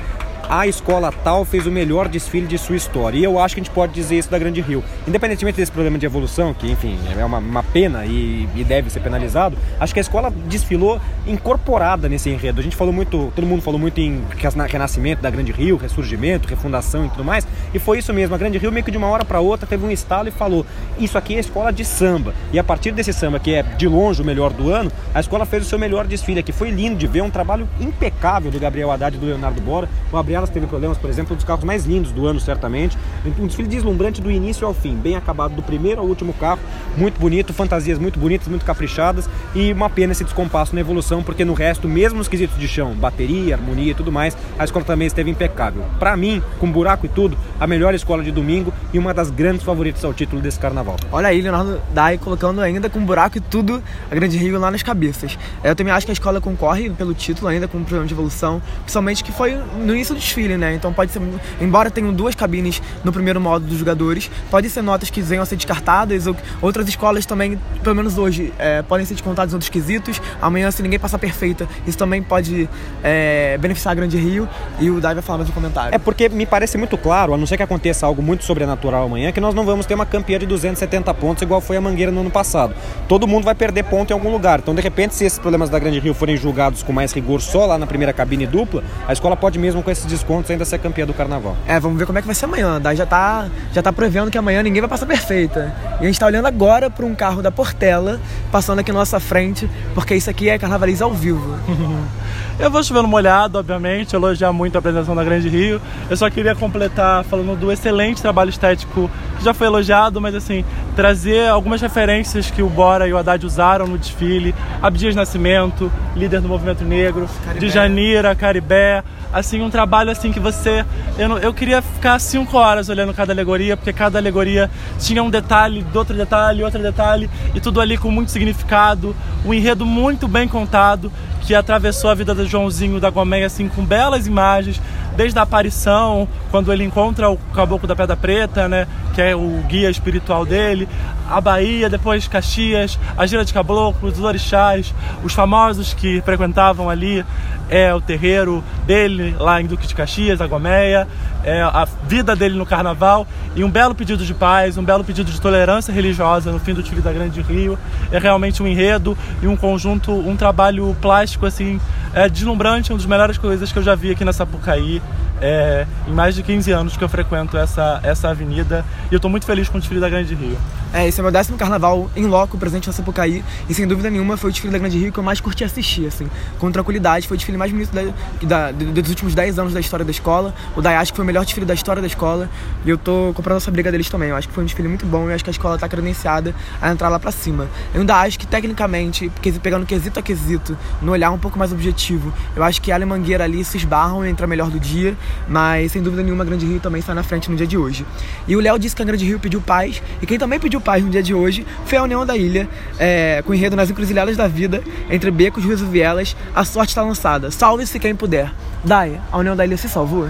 a 0.50 0.68
escola 0.68 1.12
tal 1.24 1.46
fez 1.46 1.66
o 1.66 1.72
melhor 1.72 2.08
desfile 2.08 2.48
de 2.48 2.58
sua 2.58 2.76
história. 2.76 3.18
E 3.18 3.24
eu 3.24 3.40
acho 3.40 3.56
que 3.56 3.62
a 3.62 3.64
gente 3.64 3.74
pode 3.74 3.94
dizer 3.94 4.18
isso 4.18 4.30
da 4.30 4.38
Grande 4.38 4.62
Rio. 4.62 4.84
Independentemente 5.08 5.58
desse 5.58 5.72
problema 5.72 5.98
de 5.98 6.06
evolução, 6.06 6.54
que 6.54 6.70
enfim 6.70 6.98
é 7.18 7.24
uma, 7.24 7.38
uma 7.38 7.64
pena 7.64 8.06
e, 8.06 8.48
e, 8.56 8.64
deve 8.64 8.90
ser 8.90 9.00
penalizado, 9.00 9.58
acho 9.80 9.94
que 9.94 10.00
a 10.00 10.02
escola 10.02 10.32
desfilou 10.48 11.00
incorporada 11.26 12.10
nesse 12.10 12.30
enredo. 12.30 12.60
A 12.60 12.64
gente 12.64 12.76
falou 12.76 12.94
muito, 12.94 13.32
todo 13.36 13.46
mundo 13.46 13.62
falou 13.62 13.80
muito 13.80 14.00
em 14.00 14.22
renascimento 14.70 15.22
da 15.22 15.30
Grande 15.30 15.52
Rio, 15.52 15.78
ressurgimento, 15.78 16.48
refundação 16.48 17.06
e 17.06 17.10
tudo 17.10 17.24
mais. 17.24 17.48
E 17.74 17.80
foi 17.80 18.00
isso 18.00 18.14
mesmo. 18.14 18.36
A 18.36 18.38
Grande 18.38 18.58
Rio 18.58 18.72
meio 18.72 18.84
que 18.84 18.92
de 18.92 18.98
uma 18.98 19.08
hora 19.08 19.26
para 19.26 19.40
outra 19.40 19.68
teve 19.68 19.86
um 19.86 19.92
estalo 19.92 20.28
e 20.28 20.32
falou: 20.32 20.66
isso 21.00 21.18
aqui 21.18 21.36
é 21.36 21.40
escola 21.40 21.72
de 21.72 21.84
samba. 21.84 22.34
E 22.52 22.60
a 22.60 22.64
partir 22.64 22.92
desse 22.92 23.12
samba, 23.12 23.40
que 23.40 23.54
é 23.54 23.64
de 23.64 23.88
longe 23.88 24.22
o 24.22 24.26
melhor 24.26 24.52
do 24.52 24.72
ano, 24.72 24.92
a 25.14 25.20
escola 25.20 25.46
fez 25.46 25.66
o 25.66 25.70
seu 25.70 25.80
melhor 25.80 26.06
desfile 26.06 26.40
aqui. 26.40 26.52
Foi 26.52 26.70
lindo 26.70 26.96
de 26.96 27.08
ver, 27.08 27.22
um 27.22 27.30
trabalho 27.30 27.68
impecável 27.80 28.52
do 28.52 28.60
Gabriel 28.60 28.92
Haddad 28.92 29.16
e 29.16 29.20
do 29.20 29.26
Leonardo 29.26 29.62
Bora. 29.62 29.90
O 30.12 30.16
Gabriel 30.16 30.48
teve 30.48 30.68
problemas, 30.68 30.98
por 30.98 31.10
exemplo, 31.10 31.34
um 31.34 31.36
dos 31.36 31.46
carros 31.46 31.64
mais 31.64 31.86
lindos 31.86 32.12
do 32.12 32.28
ano, 32.28 32.40
certamente. 32.40 32.98
Um 33.40 33.48
desfile 33.48 33.68
deslumbrante 33.68 34.22
do 34.22 34.30
início 34.30 34.68
ao 34.68 34.74
fim, 34.74 34.96
bem 34.96 35.16
acabado 35.16 35.56
do 35.56 35.64
primeiro 35.64 36.02
ao 36.02 36.08
último 36.08 36.34
carro, 36.34 36.60
muito 36.98 37.20
bonito, 37.20 37.54
fantasias 37.54 37.98
muito 37.98 38.20
bonitas, 38.20 38.48
muito 38.48 38.66
caprichadas 38.66 39.30
e 39.56 39.72
uma 39.72 39.90
pena 39.90 40.12
esse 40.12 40.24
descompasso 40.24 40.76
na 40.76 40.82
evolução, 40.82 41.24
porque 41.24 41.46
no 41.46 41.54
resto, 41.54 41.88
mesmo 41.88 42.18
nos 42.18 42.28
quesitos 42.28 42.58
de 42.58 42.68
chão, 42.68 42.94
bateria, 42.94 43.56
harmonia 43.56 43.92
e 43.92 43.96
tudo 43.96 44.12
mais, 44.12 44.38
a 44.58 44.64
escola 44.64 44.86
também 44.86 45.08
esteve 45.08 45.30
impecável. 45.30 45.84
Para 46.00 46.16
mim, 46.16 46.42
com 46.60 46.72
buraco 46.72 47.06
e 47.06 47.10
tudo, 47.10 47.38
a 47.64 47.68
melhor 47.68 47.96
escola 47.96 48.22
de 48.22 48.30
domingo 48.30 48.74
e 48.92 49.00
uma 49.00 49.14
das 49.14 49.32
grandes 49.32 49.64
favoritas 49.64 50.04
ao 50.04 50.14
título 50.14 50.42
desse 50.42 50.60
carnaval. 50.60 50.98
Olha 51.10 51.30
aí, 51.30 51.42
Leonardo 51.42 51.80
Dai 51.94 52.18
colocando 52.18 52.60
ainda 52.60 52.90
com 52.90 53.00
buraco 53.00 53.38
e 53.38 53.42
tudo 53.42 53.82
a 54.12 54.14
Grande 54.14 54.38
Rio 54.38 54.60
lá 54.60 54.70
nas 54.70 54.84
cabeças. 54.84 55.40
Eu 55.64 55.74
também 55.74 55.94
acho 55.94 56.06
que 56.06 56.12
a 56.12 56.14
escola 56.14 56.42
concorre 56.42 56.90
pelo 56.90 57.14
título 57.14 57.48
ainda 57.48 57.66
com 57.66 57.78
um 57.78 57.84
problema 57.84 58.06
de 58.06 58.14
evolução, 58.14 58.62
principalmente 58.82 59.24
que 59.24 59.32
foi 59.32 59.58
no 59.78 59.96
início 59.96 60.14
do 60.14 60.20
desfile, 60.20 60.58
né? 60.58 60.76
Então 60.76 60.92
pode 60.92 61.14
ser, 61.14 61.22
embora 61.62 61.90
tenham 61.90 62.14
duas 62.14 62.36
cabines 62.36 62.82
no 63.02 63.14
primeiro 63.14 63.40
modo 63.40 63.66
dos 63.66 63.78
jogadores, 63.78 64.30
pode 64.52 64.70
ser 64.70 64.82
notas 64.82 65.10
que 65.10 65.22
venham 65.22 65.42
a 65.42 65.46
ser 65.46 65.56
descartadas, 65.56 66.28
ou 66.28 66.36
outras 66.62 66.86
escolas 66.90 67.26
também, 67.26 67.58
pelo 67.82 67.96
menos 67.96 68.18
hoje, 68.18 68.52
é, 68.60 68.82
podem 68.82 69.06
ser 69.06 69.14
descontadas 69.14 69.54
em 69.54 69.56
outros 69.56 69.70
quesitos. 69.70 70.22
Amanhã, 70.42 70.70
se 70.70 70.84
ninguém 70.84 71.00
passar 71.00 71.18
perfeita, 71.18 71.66
isso 71.88 71.98
também 71.98 72.22
pode 72.22 72.68
é, 73.02 73.58
beneficiar 73.58 73.94
a 73.94 73.96
Grande 73.96 74.18
Rio. 74.18 74.50
E 74.82 74.90
o 74.90 75.00
Dai 75.00 75.14
vai 75.14 75.24
falar 75.24 75.38
mais 75.38 75.50
um 75.50 75.54
comentário. 75.54 75.96
É 75.96 75.98
porque 75.98 76.28
me 76.28 76.46
parece 76.46 76.78
muito 76.78 76.98
claro, 76.98 77.34
a 77.34 77.38
não 77.38 77.46
ser 77.46 77.53
que 77.58 77.64
aconteça 77.64 78.06
algo 78.06 78.22
muito 78.22 78.44
sobrenatural 78.44 79.04
amanhã, 79.04 79.32
que 79.32 79.42
nós 79.42 79.54
não 79.54 79.66
vamos 79.66 79.86
ter 79.86 79.94
uma 79.94 80.06
campeã 80.06 80.40
de 80.40 80.46
270 80.46 81.14
pontos 81.14 81.44
igual 81.44 81.62
foi 81.62 81.78
a 81.78 81.82
Mangueira 81.82 82.12
no 82.12 82.22
ano 82.22 82.32
passado. 82.32 82.74
Todo 83.08 83.28
mundo 83.28 83.44
vai 83.44 83.56
perder 83.56 83.84
ponto 83.84 84.12
em 84.12 84.14
algum 84.14 84.32
lugar. 84.32 84.60
Então, 84.60 84.74
de 84.74 84.82
repente, 84.82 85.16
se 85.16 85.26
esses 85.26 85.40
problemas 85.40 85.70
da 85.70 85.80
Grande 85.80 86.00
Rio 86.00 86.14
forem 86.14 86.38
julgados 86.38 86.84
com 86.84 86.94
mais 86.94 87.12
rigor 87.14 87.42
só 87.42 87.66
lá 87.66 87.78
na 87.78 87.86
primeira 87.88 88.14
cabine 88.14 88.46
dupla, 88.46 88.84
a 89.08 89.14
escola 89.14 89.36
pode 89.36 89.60
mesmo 89.60 89.84
com 89.84 89.92
esses 89.92 90.06
descontos 90.06 90.50
ainda 90.50 90.66
ser 90.66 90.80
campeã 90.80 91.06
do 91.06 91.14
carnaval. 91.14 91.56
É, 91.68 91.80
vamos 91.80 91.98
ver 91.98 92.06
como 92.06 92.18
é 92.18 92.22
que 92.22 92.28
vai 92.28 92.36
ser 92.36 92.46
amanhã. 92.46 92.80
Daí 92.80 92.96
já 92.96 93.06
tá, 93.06 93.48
já 93.72 93.82
tá 93.82 93.92
prevendo 93.92 94.32
que 94.32 94.38
amanhã 94.38 94.62
ninguém 94.64 94.82
vai 94.82 94.90
passar 94.90 95.06
perfeita. 95.06 95.74
E 96.00 96.04
a 96.04 96.08
gente 96.08 96.20
tá 96.20 96.26
olhando 96.26 96.48
agora 96.48 96.90
para 96.90 97.06
um 97.06 97.16
carro 97.16 97.42
da 97.42 97.52
Portela 97.52 98.20
passando 98.52 98.80
aqui 98.80 98.92
na 98.92 99.00
nossa 99.00 99.20
frente, 99.20 99.70
porque 99.94 100.16
isso 100.16 100.30
aqui 100.30 100.50
é 100.50 100.58
Carnavaliza 100.58 101.06
ao 101.06 101.12
vivo. 101.12 101.58
Eu 102.60 102.70
vou 102.70 102.84
chovendo 102.84 103.08
molhado, 103.08 103.58
obviamente, 103.58 104.16
elogiar 104.16 104.54
muito 104.54 104.76
a 104.76 104.80
apresentação 104.80 105.16
da 105.16 105.24
Grande 105.24 105.50
Rio. 105.50 105.82
Eu 106.08 106.16
só 106.16 106.30
queria 106.30 106.54
completar 106.54 107.24
falando 107.24 107.43
do 107.56 107.72
excelente 107.72 108.22
trabalho 108.22 108.50
estético 108.50 109.10
que 109.38 109.44
já 109.44 109.54
foi 109.54 109.68
elogiado, 109.68 110.20
mas 110.22 110.34
assim, 110.36 110.64
trazer 110.96 111.50
algumas 111.50 111.82
referências 111.82 112.50
que 112.50 112.62
o 112.62 112.70
Bora 112.70 113.08
e 113.08 113.14
o 113.14 113.18
Haddad 113.18 113.46
usaram 113.46 113.88
no 113.88 113.98
desfile. 113.98 114.54
Abdias 114.82 115.16
Nascimento, 115.16 115.92
líder 116.16 116.42
do 116.42 116.48
movimento 116.48 116.84
negro, 116.84 117.28
Caribé. 117.46 117.60
de 117.60 117.70
Janira, 117.72 118.36
Caribé, 118.36 119.04
assim, 119.34 119.62
um 119.62 119.70
trabalho 119.70 120.12
assim 120.12 120.32
que 120.32 120.40
você. 120.40 120.86
Eu, 121.18 121.28
não, 121.28 121.38
eu 121.40 121.54
queria 121.54 121.82
ficar 121.82 122.20
cinco 122.20 122.58
horas 122.58 122.90
olhando 122.90 123.14
cada 123.14 123.34
alegoria, 123.34 123.76
porque 123.76 123.92
cada 123.92 124.20
alegoria 124.20 124.70
tinha 125.00 125.24
um 125.24 125.30
detalhe, 125.30 125.86
outro 125.94 126.16
detalhe, 126.16 126.64
outro 126.64 126.82
detalhe, 126.82 127.30
e 127.54 127.60
tudo 127.60 127.82
ali 127.82 127.98
com 127.98 128.12
muito 128.12 128.32
significado, 128.32 129.16
um 129.44 129.54
enredo 129.54 129.86
muito 129.86 130.28
bem 130.28 130.48
contado, 130.48 131.12
que 131.42 131.54
atravessou 131.56 132.10
a 132.10 132.16
vida 132.16 132.34
do 132.34 132.46
Joãozinho 132.46 133.00
da 133.00 133.10
Gomeia, 133.10 133.48
assim, 133.48 133.68
com 133.68 133.84
belas 133.84 134.28
imagens, 134.28 134.80
desde 135.16 135.38
a 135.38 135.44
aparição, 135.44 136.28
quando 136.50 136.72
ele 136.72 136.84
encontra 136.84 137.30
o 137.30 137.38
Caboclo 137.54 137.88
da 137.88 137.96
Pedra 137.96 138.16
Preta, 138.16 138.68
né, 138.68 138.88
que 139.14 139.22
é 139.22 139.36
o 139.36 139.64
guia 139.68 139.90
espiritual 139.90 140.46
dele, 140.46 140.83
a 141.30 141.40
Bahia, 141.42 141.90
depois 141.90 142.28
Caxias, 142.28 143.00
a 143.18 143.26
Gira 143.26 143.44
de 143.44 143.54
Caboclo, 143.54 144.10
os 144.10 144.20
orixás, 144.20 144.94
os 145.24 145.34
famosos 145.34 145.94
que 145.94 146.22
frequentavam 146.22 146.90
ali 146.90 147.26
é 147.70 147.94
o 147.94 148.02
terreiro 148.02 148.64
dele 148.86 149.36
lá 149.40 149.62
em 149.62 149.66
Duque 149.66 149.88
de 149.88 149.96
Caxias, 149.96 150.42
a 150.42 150.48
Gomeia, 150.48 151.08
é 151.44 151.62
a 151.62 151.88
vida 152.08 152.36
dele 152.36 152.56
no 152.56 152.66
carnaval 152.66 153.28
e 153.56 153.64
um 153.64 153.70
belo 153.70 153.94
pedido 153.94 154.26
de 154.26 154.34
paz, 154.34 154.78
um 154.78 154.84
belo 154.84 155.04
pedido 155.04 155.32
de 155.32 155.40
tolerância 155.42 155.94
religiosa 155.94 156.52
no 156.52 156.60
fim 156.60 156.74
do 156.74 156.84
Tigre 156.84 157.02
da 157.02 157.12
Grande 157.12 157.42
Rio. 157.42 157.78
É 158.12 158.20
realmente 158.20 158.62
um 158.64 158.68
enredo 158.68 159.18
e 159.42 159.48
um 159.48 159.56
conjunto, 159.56 160.12
um 160.12 160.36
trabalho 160.36 160.96
plástico 161.02 161.46
assim, 161.46 161.80
é 162.14 162.30
deslumbrante, 162.30 162.92
uma 162.92 162.98
das 162.98 163.08
melhores 163.08 163.38
coisas 163.38 163.72
que 163.72 163.80
eu 163.80 163.84
já 163.84 163.96
vi 163.96 164.12
aqui 164.12 164.24
na 164.24 164.34
Sapucaí. 164.34 165.02
É, 165.46 165.86
em 166.08 166.14
mais 166.14 166.36
de 166.36 166.42
15 166.42 166.72
anos 166.72 166.96
que 166.96 167.04
eu 167.04 167.10
frequento 167.10 167.58
essa, 167.58 168.00
essa 168.02 168.30
avenida 168.30 168.86
e 169.12 169.14
eu 169.14 169.18
estou 169.18 169.30
muito 169.30 169.46
feliz 169.46 169.68
com 169.68 169.78
o 169.78 169.82
desfile 169.82 170.00
da 170.00 170.08
Grande 170.08 170.34
Rio. 170.34 170.58
É, 170.94 171.08
esse 171.08 171.20
é 171.20 171.24
meu 171.24 171.32
décimo 171.32 171.58
carnaval 171.58 172.08
em 172.16 172.28
loco, 172.28 172.56
presente 172.56 172.86
na 172.86 172.94
Sapucaí, 172.94 173.44
e 173.68 173.74
sem 173.74 173.88
dúvida 173.88 174.12
nenhuma 174.12 174.38
foi 174.38 174.52
o 174.52 174.54
desfile 174.54 174.72
da 174.72 174.78
Grande 174.78 174.96
Rio 174.96 175.12
que 175.12 175.18
eu 175.18 175.24
mais 175.24 175.42
curti 175.42 175.64
assistir, 175.64 176.06
assim, 176.06 176.30
com 176.60 176.72
tranquilidade. 176.72 177.28
Foi 177.28 177.34
o 177.34 177.38
desfile 177.38 177.58
mais 177.58 177.72
bonito 177.72 177.90
da, 177.92 178.04
da, 178.44 178.72
dos 178.72 179.10
últimos 179.10 179.34
10 179.34 179.58
anos 179.58 179.74
da 179.74 179.80
história 179.80 180.06
da 180.06 180.12
escola. 180.12 180.54
O 180.76 180.84
Dai 180.84 180.96
acho 180.96 181.12
que 181.12 181.16
foi 181.16 181.24
o 181.24 181.26
melhor 181.26 181.46
desfile 181.46 181.66
da 181.66 181.74
história 181.74 182.00
da 182.00 182.08
escola, 182.08 182.48
e 182.86 182.92
eu 182.92 182.98
tô 182.98 183.34
comprando 183.36 183.58
essa 183.58 183.72
briga 183.72 183.92
deles 183.92 184.08
também. 184.08 184.30
Eu 184.30 184.36
acho 184.36 184.48
que 184.48 184.54
foi 184.54 184.64
um 184.64 184.68
desfile 184.68 184.88
muito 184.88 185.04
bom 185.08 185.28
e 185.32 185.34
acho 185.34 185.44
que 185.44 185.50
a 185.50 185.52
escola 185.52 185.80
tá 185.80 185.90
credenciada 185.90 186.54
a 186.80 186.92
entrar 186.92 187.10
lá 187.10 187.20
pra 187.20 187.32
cima. 187.32 187.68
Eu 187.92 188.02
ainda 188.02 188.16
acho 188.18 188.38
que, 188.38 188.46
tecnicamente, 188.46 189.32
pegando 189.64 189.88
quesito 189.88 190.20
a 190.20 190.22
quesito, 190.22 190.78
no 191.02 191.12
olhar 191.12 191.32
um 191.32 191.40
pouco 191.40 191.58
mais 191.58 191.74
objetivo, 191.74 192.32
eu 192.56 192.64
acho 192.64 192.80
que 192.80 192.92
ela 192.92 193.04
e 193.04 193.08
Mangueira 193.08 193.46
ali 193.46 193.66
se 193.66 193.78
esbarram 193.78 194.24
e 194.24 194.30
entra 194.30 194.46
melhor 194.46 194.70
do 194.70 194.80
dia, 194.80 195.18
mas 195.48 195.92
sem 195.92 196.04
dúvida 196.04 196.22
nenhuma 196.22 196.44
a 196.44 196.46
Grande 196.46 196.68
Rio 196.68 196.80
também 196.80 197.00
está 197.00 197.16
na 197.16 197.24
frente 197.24 197.50
no 197.50 197.58
dia 197.58 197.66
de 197.66 197.80
hoje. 197.80 198.06
E 198.48 198.56
o 198.56 198.60
Léo 198.60 198.78
disse 198.78 198.96
que 198.96 199.02
a 199.02 199.06
Grande 199.06 199.26
Rio 199.26 199.40
pediu 199.40 199.60
paz, 199.60 200.04
e 200.22 200.28
quem 200.28 200.38
também 200.38 200.60
pediu 200.60 200.83
paz 200.84 201.04
no 201.04 201.10
dia 201.10 201.24
de 201.24 201.34
hoje 201.34 201.66
foi 201.86 201.98
a 201.98 202.04
União 202.04 202.26
da 202.26 202.38
Ilha, 202.38 202.68
é, 203.00 203.42
com 203.46 203.54
enredo 203.54 203.76
nas 203.76 203.90
encruzilhadas 203.90 204.38
da 204.38 204.48
vida, 204.48 204.84
entre 205.10 205.32
becos, 205.32 205.64
rios 205.64 205.82
e 205.82 205.86
vielas, 205.86 206.36
a 206.54 206.64
sorte 206.66 206.90
está 206.90 207.02
lançada. 207.02 207.50
Salve-se 207.50 208.00
quem 208.00 208.16
puder. 208.16 208.52
Dai, 208.84 209.20
a 209.32 209.38
União 209.38 209.56
da 209.56 209.66
Ilha 209.66 209.78
se 209.78 209.88
salvou? 209.90 210.30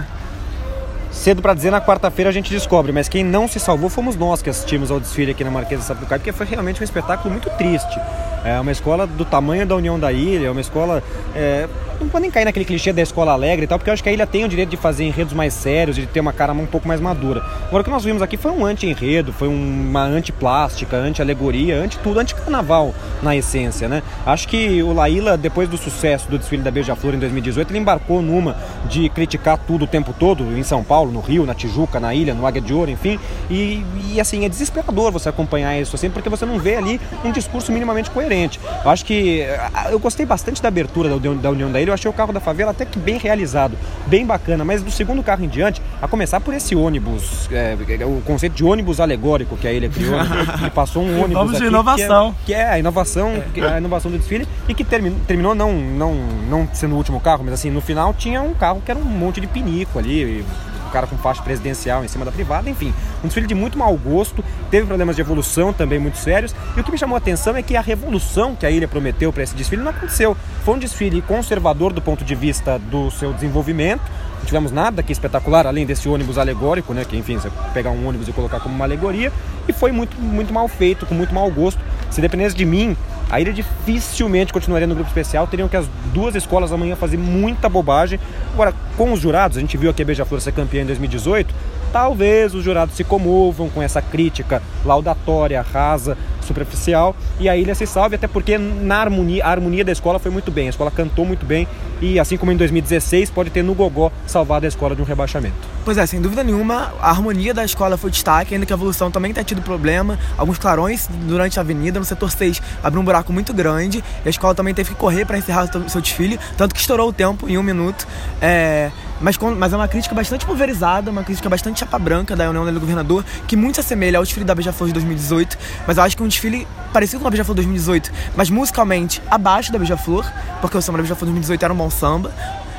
Cedo 1.10 1.40
para 1.40 1.54
dizer, 1.54 1.70
na 1.70 1.80
quarta-feira 1.80 2.28
a 2.28 2.32
gente 2.32 2.50
descobre, 2.50 2.92
mas 2.92 3.08
quem 3.08 3.22
não 3.22 3.46
se 3.46 3.60
salvou 3.60 3.88
fomos 3.88 4.16
nós 4.16 4.42
que 4.42 4.50
assistimos 4.50 4.90
ao 4.90 4.98
desfile 4.98 5.30
aqui 5.30 5.44
na 5.44 5.50
Marquesa 5.50 5.82
de 5.82 5.86
Sapucaí, 5.86 6.18
porque 6.18 6.32
foi 6.32 6.46
realmente 6.46 6.80
um 6.80 6.84
espetáculo 6.84 7.30
muito 7.30 7.48
triste. 7.50 8.00
É 8.44 8.60
uma 8.60 8.70
escola 8.70 9.06
do 9.06 9.24
tamanho 9.24 9.66
da 9.66 9.74
União 9.74 9.98
da 9.98 10.12
Ilha, 10.12 10.48
é 10.48 10.50
uma 10.50 10.60
escola. 10.60 11.02
É, 11.34 11.66
não 11.98 12.08
podem 12.08 12.30
cair 12.30 12.44
naquele 12.44 12.66
clichê 12.66 12.92
da 12.92 13.00
escola 13.00 13.32
alegre 13.32 13.64
e 13.64 13.66
tal, 13.66 13.78
porque 13.78 13.88
eu 13.88 13.94
acho 13.94 14.02
que 14.02 14.08
a 14.08 14.12
ilha 14.12 14.26
tem 14.26 14.44
o 14.44 14.48
direito 14.48 14.68
de 14.68 14.76
fazer 14.76 15.04
enredos 15.04 15.32
mais 15.32 15.54
sérios, 15.54 15.96
de 15.96 16.06
ter 16.06 16.20
uma 16.20 16.32
cara 16.32 16.52
um 16.52 16.66
pouco 16.66 16.86
mais 16.86 17.00
madura. 17.00 17.42
Agora 17.66 17.80
o 17.80 17.84
que 17.84 17.90
nós 17.90 18.04
vimos 18.04 18.20
aqui 18.20 18.36
foi 18.36 18.50
um 18.52 18.66
anti-enredo, 18.66 19.32
foi 19.32 19.48
uma 19.48 20.02
anti-plástica, 20.02 20.96
anti-alegoria, 20.96 21.76
anti-tudo, 21.76 22.20
anti-carnaval 22.20 22.94
na 23.22 23.34
essência, 23.34 23.88
né? 23.88 24.02
Acho 24.26 24.46
que 24.46 24.82
o 24.82 24.92
Laíla, 24.92 25.38
depois 25.38 25.66
do 25.66 25.78
sucesso 25.78 26.28
do 26.28 26.38
desfile 26.38 26.62
da 26.62 26.70
Beija-Flor 26.70 27.14
em 27.14 27.18
2018, 27.18 27.70
ele 27.70 27.78
embarcou 27.78 28.20
numa 28.20 28.56
de 28.90 29.08
criticar 29.08 29.56
tudo 29.56 29.84
o 29.84 29.88
tempo 29.88 30.12
todo, 30.18 30.44
em 30.58 30.62
São 30.62 30.84
Paulo, 30.84 31.10
no 31.10 31.20
Rio, 31.20 31.46
na 31.46 31.54
Tijuca, 31.54 31.98
na 31.98 32.14
ilha, 32.14 32.34
no 32.34 32.46
Águia 32.46 32.60
de 32.60 32.74
Ouro, 32.74 32.90
enfim. 32.90 33.18
E, 33.48 33.82
e 34.12 34.20
assim, 34.20 34.44
é 34.44 34.48
desesperador 34.48 35.10
você 35.12 35.30
acompanhar 35.30 35.80
isso 35.80 35.96
assim, 35.96 36.10
porque 36.10 36.28
você 36.28 36.44
não 36.44 36.58
vê 36.58 36.76
ali 36.76 37.00
um 37.24 37.32
discurso 37.32 37.72
minimamente 37.72 38.10
coerente 38.10 38.33
diferente. 38.34 38.60
Eu 38.84 38.90
acho 38.90 39.04
que 39.04 39.44
eu 39.90 39.98
gostei 39.98 40.26
bastante 40.26 40.60
da 40.60 40.68
abertura 40.68 41.08
da 41.08 41.16
União 41.16 41.36
da, 41.36 41.50
União 41.50 41.70
da 41.70 41.80
Ilha 41.80 41.90
eu 41.90 41.94
achei 41.94 42.10
o 42.10 42.14
carro 42.14 42.32
da 42.32 42.40
favela 42.40 42.72
até 42.72 42.84
que 42.84 42.98
bem 42.98 43.18
realizado, 43.18 43.76
bem 44.06 44.26
bacana, 44.26 44.64
mas 44.64 44.82
do 44.82 44.90
segundo 44.90 45.22
carro 45.22 45.44
em 45.44 45.48
diante, 45.48 45.80
a 46.02 46.08
começar 46.08 46.40
por 46.40 46.52
esse 46.52 46.74
ônibus, 46.74 47.48
é, 47.52 47.76
o 48.04 48.20
conceito 48.22 48.54
de 48.54 48.64
ônibus 48.64 49.00
alegórico 49.00 49.56
que 49.56 49.68
a 49.68 49.72
ilha 49.72 49.88
criou, 49.88 50.16
né? 50.16 50.28
ele 50.60 50.70
passou 50.70 51.02
um 51.02 51.22
ônibus 51.22 51.44
Vamos 51.44 51.58
de 51.58 51.66
inovação. 51.66 52.34
Que 52.44 52.52
é, 52.52 52.56
que 52.56 52.62
é 52.62 52.68
a 52.70 52.78
inovação, 52.78 53.42
que 53.52 53.60
é 53.60 53.68
a 53.68 53.78
inovação 53.78 54.10
do 54.10 54.18
desfile 54.18 54.46
e 54.68 54.74
que 54.74 54.84
terminou, 54.84 55.18
terminou 55.26 55.54
não, 55.54 55.72
não, 55.72 56.14
não 56.48 56.68
sendo 56.72 56.94
o 56.94 56.98
último 56.98 57.20
carro, 57.20 57.44
mas 57.44 57.54
assim, 57.54 57.70
no 57.70 57.80
final 57.80 58.12
tinha 58.14 58.42
um 58.42 58.54
carro 58.54 58.82
que 58.84 58.90
era 58.90 58.98
um 58.98 59.04
monte 59.04 59.40
de 59.40 59.46
pinico 59.46 59.98
ali, 59.98 60.40
o 60.40 60.73
cara 60.94 61.08
com 61.08 61.18
faixa 61.18 61.42
presidencial 61.42 62.04
em 62.04 62.08
cima 62.08 62.24
da 62.24 62.30
privada, 62.30 62.70
enfim, 62.70 62.94
um 63.18 63.26
desfile 63.26 63.48
de 63.48 63.54
muito 63.54 63.76
mau 63.76 63.96
gosto, 63.96 64.44
teve 64.70 64.86
problemas 64.86 65.16
de 65.16 65.22
evolução 65.22 65.72
também 65.72 65.98
muito 65.98 66.16
sérios, 66.18 66.54
e 66.76 66.80
o 66.80 66.84
que 66.84 66.92
me 66.92 66.96
chamou 66.96 67.16
a 67.16 67.18
atenção 67.18 67.56
é 67.56 67.62
que 67.62 67.76
a 67.76 67.80
revolução 67.80 68.54
que 68.54 68.64
a 68.64 68.70
ilha 68.70 68.86
prometeu 68.86 69.32
para 69.32 69.42
esse 69.42 69.56
desfile 69.56 69.82
não 69.82 69.90
aconteceu. 69.90 70.36
Foi 70.64 70.74
um 70.74 70.78
desfile 70.78 71.20
conservador 71.20 71.92
do 71.92 72.00
ponto 72.00 72.24
de 72.24 72.34
vista 72.36 72.78
do 72.78 73.10
seu 73.10 73.32
desenvolvimento, 73.32 74.02
não 74.38 74.44
tivemos 74.44 74.70
nada 74.70 75.00
aqui 75.00 75.10
espetacular, 75.10 75.66
além 75.66 75.84
desse 75.84 76.08
ônibus 76.08 76.38
alegórico, 76.38 76.94
né, 76.94 77.04
que 77.04 77.16
enfim, 77.16 77.38
você 77.38 77.50
pegar 77.72 77.90
um 77.90 78.06
ônibus 78.06 78.28
e 78.28 78.32
colocar 78.32 78.60
como 78.60 78.74
uma 78.74 78.84
alegoria, 78.84 79.32
e 79.66 79.72
foi 79.72 79.90
muito, 79.90 80.16
muito 80.20 80.52
mal 80.52 80.68
feito, 80.68 81.06
com 81.06 81.14
muito 81.14 81.34
mau 81.34 81.50
gosto. 81.50 81.80
Se 82.14 82.20
dependesse 82.20 82.54
de 82.54 82.64
mim, 82.64 82.96
a 83.28 83.40
ilha 83.40 83.52
dificilmente 83.52 84.52
continuaria 84.52 84.86
no 84.86 84.94
grupo 84.94 85.10
especial, 85.10 85.48
teriam 85.48 85.68
que 85.68 85.76
as 85.76 85.88
duas 86.12 86.36
escolas 86.36 86.70
amanhã 86.70 86.94
fazer 86.94 87.16
muita 87.16 87.68
bobagem. 87.68 88.20
Agora, 88.52 88.72
com 88.96 89.12
os 89.12 89.18
jurados, 89.18 89.56
a 89.56 89.60
gente 89.60 89.76
viu 89.76 89.90
aqui 89.90 90.02
a 90.02 90.04
Beija-Flor 90.04 90.40
ser 90.40 90.52
campeã 90.52 90.82
em 90.82 90.86
2018, 90.86 91.52
talvez 91.92 92.54
os 92.54 92.62
jurados 92.62 92.94
se 92.94 93.02
comovam 93.02 93.68
com 93.68 93.82
essa 93.82 94.00
crítica 94.00 94.62
laudatória, 94.84 95.60
rasa, 95.60 96.16
superficial, 96.44 97.16
e 97.40 97.48
a 97.48 97.56
ilha 97.56 97.74
se 97.74 97.86
salve, 97.86 98.16
até 98.16 98.26
porque 98.26 98.58
na 98.58 98.96
harmonia, 98.96 99.44
a 99.44 99.50
harmonia 99.50 99.84
da 99.84 99.92
escola 99.92 100.18
foi 100.18 100.30
muito 100.30 100.50
bem, 100.50 100.66
a 100.66 100.70
escola 100.70 100.90
cantou 100.90 101.24
muito 101.24 101.44
bem, 101.44 101.66
e 102.00 102.18
assim 102.18 102.36
como 102.36 102.52
em 102.52 102.56
2016, 102.56 103.30
pode 103.30 103.50
ter 103.50 103.62
no 103.62 103.74
Gogó 103.74 104.12
salvado 104.26 104.66
a 104.66 104.68
escola 104.68 104.94
de 104.94 105.02
um 105.02 105.04
rebaixamento. 105.04 105.74
Pois 105.84 105.98
é, 105.98 106.06
sem 106.06 106.20
dúvida 106.20 106.42
nenhuma, 106.42 106.92
a 107.00 107.10
harmonia 107.10 107.52
da 107.52 107.64
escola 107.64 107.96
foi 107.96 108.10
destaque, 108.10 108.54
ainda 108.54 108.64
que 108.64 108.72
a 108.72 108.76
evolução 108.76 109.10
também 109.10 109.32
tenha 109.34 109.44
tido 109.44 109.60
problema. 109.60 110.18
Alguns 110.38 110.58
clarões 110.58 111.08
durante 111.26 111.58
a 111.58 111.62
avenida, 111.62 111.98
no 111.98 112.04
setor 112.04 112.30
6, 112.30 112.60
abriu 112.82 113.02
um 113.02 113.04
buraco 113.04 113.32
muito 113.32 113.52
grande. 113.52 114.02
E 114.24 114.28
a 114.28 114.30
escola 114.30 114.54
também 114.54 114.72
teve 114.72 114.90
que 114.90 114.96
correr 114.96 115.26
para 115.26 115.36
encerrar 115.36 115.64
o 115.64 115.88
seu 115.90 116.00
desfile, 116.00 116.38
tanto 116.56 116.74
que 116.74 116.80
estourou 116.80 117.08
o 117.08 117.12
tempo 117.12 117.48
em 117.48 117.58
um 117.58 117.62
minuto. 117.62 118.06
É, 118.40 118.90
mas, 119.20 119.38
mas 119.38 119.72
é 119.72 119.76
uma 119.76 119.88
crítica 119.88 120.14
bastante 120.14 120.44
pulverizada, 120.44 121.10
uma 121.10 121.22
crítica 121.22 121.48
bastante 121.48 121.80
chapa 121.80 121.98
branca 121.98 122.34
da 122.34 122.48
União 122.48 122.64
do 122.72 122.80
Governador, 122.80 123.24
que 123.46 123.56
muito 123.56 123.76
se 123.76 123.80
assemelha 123.80 124.18
ao 124.18 124.24
desfile 124.24 124.44
da 124.44 124.54
Beija-Flor 124.54 124.88
de 124.88 124.94
2018. 124.94 125.56
Mas 125.86 125.96
eu 125.96 126.02
acho 126.02 126.16
que 126.16 126.22
um 126.22 126.28
desfile 126.34 126.66
parecido 126.92 127.20
com 127.20 127.28
a 127.28 127.30
Beija-Flor 127.30 127.56
2018, 127.56 128.12
mas 128.36 128.50
musicalmente 128.50 129.22
abaixo 129.30 129.72
da 129.72 129.78
Beija-Flor, 129.78 130.24
porque 130.60 130.76
o 130.76 130.82
samba 130.82 130.98
da 130.98 131.02
Beija-Flor 131.02 131.26
2018 131.26 131.64
era 131.64 131.72
um 131.72 131.76
bom 131.76 131.90
samba. 131.90 132.32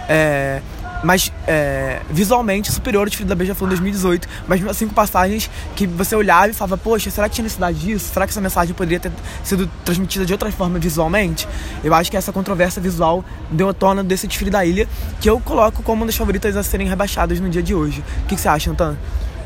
É, 0.08 0.62
mas 1.04 1.32
é, 1.48 2.02
visualmente 2.10 2.72
superior 2.72 3.02
ao 3.02 3.06
desfile 3.06 3.30
da 3.30 3.36
Beija-Flor 3.36 3.70
2018, 3.70 4.28
mas 4.48 4.60
mesmo 4.60 4.72
assim 4.72 4.88
passagens 4.88 5.50
que 5.76 5.86
você 5.86 6.16
olhava 6.16 6.50
e 6.50 6.54
falava, 6.54 6.78
poxa, 6.78 7.12
será 7.12 7.30
que 7.30 7.36
tinha 7.36 7.44
necessidade 7.44 7.78
disso? 7.78 8.12
Será 8.14 8.26
que 8.26 8.32
essa 8.32 8.42
mensagem 8.42 8.74
poderia 8.74 9.00
ter 9.00 9.12
sido 9.44 9.70
transmitida 9.84 10.26
de 10.26 10.34
outra 10.34 10.52
forma 10.52 10.80
visualmente? 10.80 11.48
Eu 11.84 11.94
acho 11.94 12.10
que 12.10 12.18
essa 12.18 12.32
controvérsia 12.32 12.82
visual 12.82 13.24
deu 13.52 13.70
a 13.70 13.74
tona 13.74 14.04
desse 14.04 14.28
desfile 14.28 14.50
da 14.50 14.66
ilha, 14.66 14.88
que 15.22 15.30
eu 15.30 15.40
coloco 15.40 15.84
como 15.84 16.02
uma 16.02 16.06
das 16.08 16.16
favoritas 16.16 16.56
a 16.58 16.64
serem 16.64 16.88
rebaixadas 16.88 17.40
no 17.40 17.50
dia 17.50 17.62
de 17.62 17.76
hoje. 17.76 18.04
O 18.24 18.28
que, 18.28 18.36
que 18.36 18.42
você 18.42 18.48
acha, 18.48 18.72
Antan? 18.72 18.98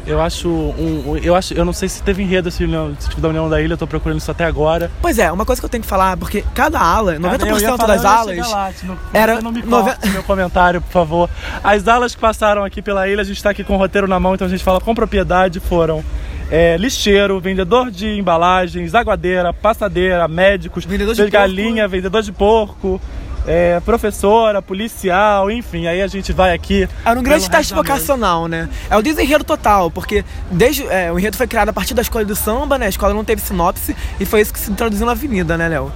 Eu 0.06 0.22
acho 0.22 0.50
um, 0.50 1.18
eu 1.22 1.36
acho, 1.36 1.54
eu 1.54 1.64
não 1.64 1.74
sei 1.74 1.88
se 1.88 2.02
teve 2.02 2.24
enredo 2.24 2.50
esse, 2.50 2.64
esse 2.64 3.10
tipo 3.10 3.22
da 3.22 3.30
União 3.30 3.50
da 3.50 3.62
Ilha, 3.62 3.74
eu 3.74 3.78
tô 3.78 3.86
procurando 3.86 4.18
isso 4.18 4.32
até 4.32 4.46
agora. 4.46 4.90
Pois 5.02 5.20
é, 5.20 5.32
uma 5.32 5.46
coisa 5.46 5.62
que 5.62 5.66
eu 5.66 5.70
tenho 5.70 5.84
que 5.84 5.90
falar, 5.90 6.18
porque 6.18 6.44
cada 6.54 6.80
ala, 6.80 7.16
90% 7.18 7.78
falar, 7.78 7.88
das 7.88 8.06
alas 8.06 8.50
lá, 8.50 8.72
não, 8.84 8.98
era 9.14 9.42
não 9.42 9.52
me 9.52 9.62
nove... 9.62 9.92
meu 10.12 10.24
comentário, 10.24 10.82
por 10.82 10.92
favor. 10.92 11.30
As 11.64 11.88
alas 11.88 12.16
que 12.16 12.22
passaram 12.22 12.64
aqui 12.64 12.82
pela 12.82 13.08
ilha, 13.08 13.22
a 13.22 13.26
gente 13.26 13.42
tá 13.42 13.52
aqui 13.52 13.64
com 13.64 13.76
o 13.76 13.78
roteiro 13.78 14.08
na 14.08 14.20
mão, 14.20 14.34
então 14.34 14.48
a 14.48 14.50
gente 14.50 14.64
fala 14.64 14.82
com 14.82 14.96
propriedade, 14.96 15.60
foram 15.60 16.04
é, 16.50 16.76
lixeiro, 16.78 17.40
vendedor 17.40 17.92
de 17.92 18.08
embalagens, 18.08 18.96
aguadeira, 18.96 19.54
passadeira, 19.54 20.28
médicos, 20.28 20.86
vendedor 20.86 21.14
de 21.14 21.30
galinha, 21.30 21.84
porco. 21.84 21.90
vendedor 21.90 22.22
de 22.24 22.32
porco, 22.32 23.02
é, 23.48 23.80
professora, 23.80 24.62
policial, 24.62 25.50
enfim, 25.50 25.88
aí 25.88 26.02
a 26.02 26.08
gente 26.08 26.32
vai 26.32 26.54
aqui. 26.54 26.88
Era 27.06 27.20
um 27.20 27.24
grande 27.24 27.50
teste 27.50 27.74
vocacional, 27.74 28.48
né? 28.48 28.70
É 28.90 28.98
o 28.98 29.02
desenredo 29.02 29.44
total, 29.44 29.90
porque 29.90 30.24
desde 30.52 30.86
é, 30.88 31.12
o 31.12 31.18
enredo 31.18 31.38
foi 31.38 31.48
criado 31.48 31.70
a 31.70 31.74
partir 31.74 31.94
da 31.94 32.02
escola 32.02 32.26
do 32.26 32.36
samba, 32.36 32.78
né? 32.78 32.86
A 32.86 32.90
escola 32.90 33.14
não 33.14 33.26
teve 33.26 33.42
sinopse 33.42 33.96
e 34.20 34.26
foi 34.26 34.42
isso 34.42 34.54
que 34.54 34.60
se 34.60 34.72
introduziu 34.72 35.06
na 35.06 35.14
avenida, 35.14 35.58
né, 35.58 35.68
Léo? 35.68 35.92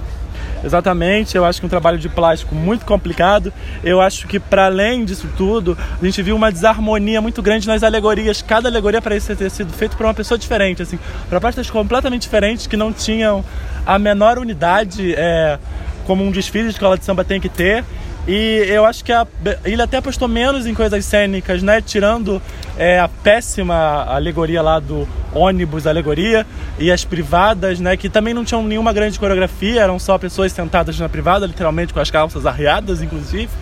Exatamente, 0.64 1.36
eu 1.36 1.44
acho 1.44 1.60
que 1.60 1.66
um 1.66 1.68
trabalho 1.68 1.98
de 1.98 2.08
plástico 2.08 2.54
muito 2.54 2.86
complicado. 2.86 3.52
Eu 3.82 4.00
acho 4.00 4.26
que, 4.26 4.40
para 4.40 4.64
além 4.64 5.04
disso 5.04 5.28
tudo, 5.36 5.76
a 6.00 6.04
gente 6.04 6.22
viu 6.22 6.34
uma 6.34 6.50
desarmonia 6.50 7.20
muito 7.20 7.42
grande 7.42 7.68
nas 7.68 7.82
alegorias. 7.82 8.40
Cada 8.40 8.66
alegoria 8.70 9.02
parece 9.02 9.36
ter 9.36 9.50
sido 9.50 9.70
feita 9.74 9.94
por 9.94 10.06
uma 10.06 10.14
pessoa 10.14 10.38
diferente, 10.38 10.80
assim, 10.80 10.98
pastas 11.42 11.68
completamente 11.68 12.22
diferentes 12.22 12.66
que 12.66 12.78
não 12.78 12.94
tinham 12.94 13.44
a 13.84 13.98
menor 13.98 14.38
unidade. 14.38 15.14
É, 15.14 15.58
como 16.06 16.24
um 16.24 16.30
desfile 16.30 16.64
de 16.64 16.74
escola 16.74 16.96
de 16.98 17.04
samba 17.04 17.24
tem 17.24 17.40
que 17.40 17.48
ter. 17.48 17.84
E 18.26 18.64
eu 18.68 18.86
acho 18.86 19.04
que 19.04 19.12
a, 19.12 19.26
ele 19.64 19.82
até 19.82 19.98
apostou 19.98 20.26
menos 20.26 20.66
em 20.66 20.72
coisas 20.72 21.04
cênicas, 21.04 21.62
né? 21.62 21.82
Tirando 21.82 22.40
é, 22.78 22.98
a 22.98 23.06
péssima 23.06 24.04
alegoria 24.08 24.62
lá 24.62 24.80
do 24.80 25.06
ônibus 25.34 25.86
alegoria 25.86 26.46
e 26.78 26.90
as 26.90 27.04
privadas, 27.04 27.78
né? 27.80 27.98
Que 27.98 28.08
também 28.08 28.32
não 28.32 28.42
tinham 28.42 28.62
nenhuma 28.62 28.94
grande 28.94 29.18
coreografia, 29.18 29.82
eram 29.82 29.98
só 29.98 30.16
pessoas 30.16 30.52
sentadas 30.52 30.98
na 30.98 31.08
privada, 31.08 31.46
literalmente 31.46 31.92
com 31.92 32.00
as 32.00 32.10
calças 32.10 32.46
arriadas, 32.46 33.02
inclusive. 33.02 33.48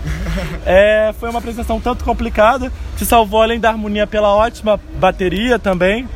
É, 0.65 1.13
foi 1.19 1.29
uma 1.29 1.41
apresentação 1.41 1.81
tanto 1.81 2.05
complicada, 2.05 2.71
se 2.97 3.05
salvou 3.05 3.43
além 3.43 3.59
da 3.59 3.69
harmonia 3.69 4.07
pela 4.07 4.35
ótima 4.35 4.81
bateria 4.95 5.59
também. 5.59 6.09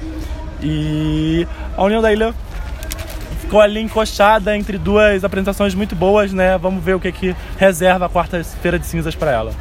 E 0.63 1.47
a 1.77 1.83
União 1.83 2.01
da 2.01 2.13
Ilha 2.13 2.33
ficou 3.47 3.61
ali 3.61 3.81
encoxada 3.81 4.57
entre 4.57 4.77
duas 4.77 5.23
apresentações 5.23 5.73
muito 5.73 5.95
boas, 5.95 6.33
né? 6.33 6.59
Vamos 6.59 6.83
ver 6.83 6.95
o 6.95 7.01
que, 7.01 7.13
que 7.13 7.37
reserva 7.57 8.07
a 8.07 8.09
quarta-feira 8.09 8.77
de 8.77 8.85
cinzas 8.85 9.15
para 9.15 9.31
ela. 9.31 9.53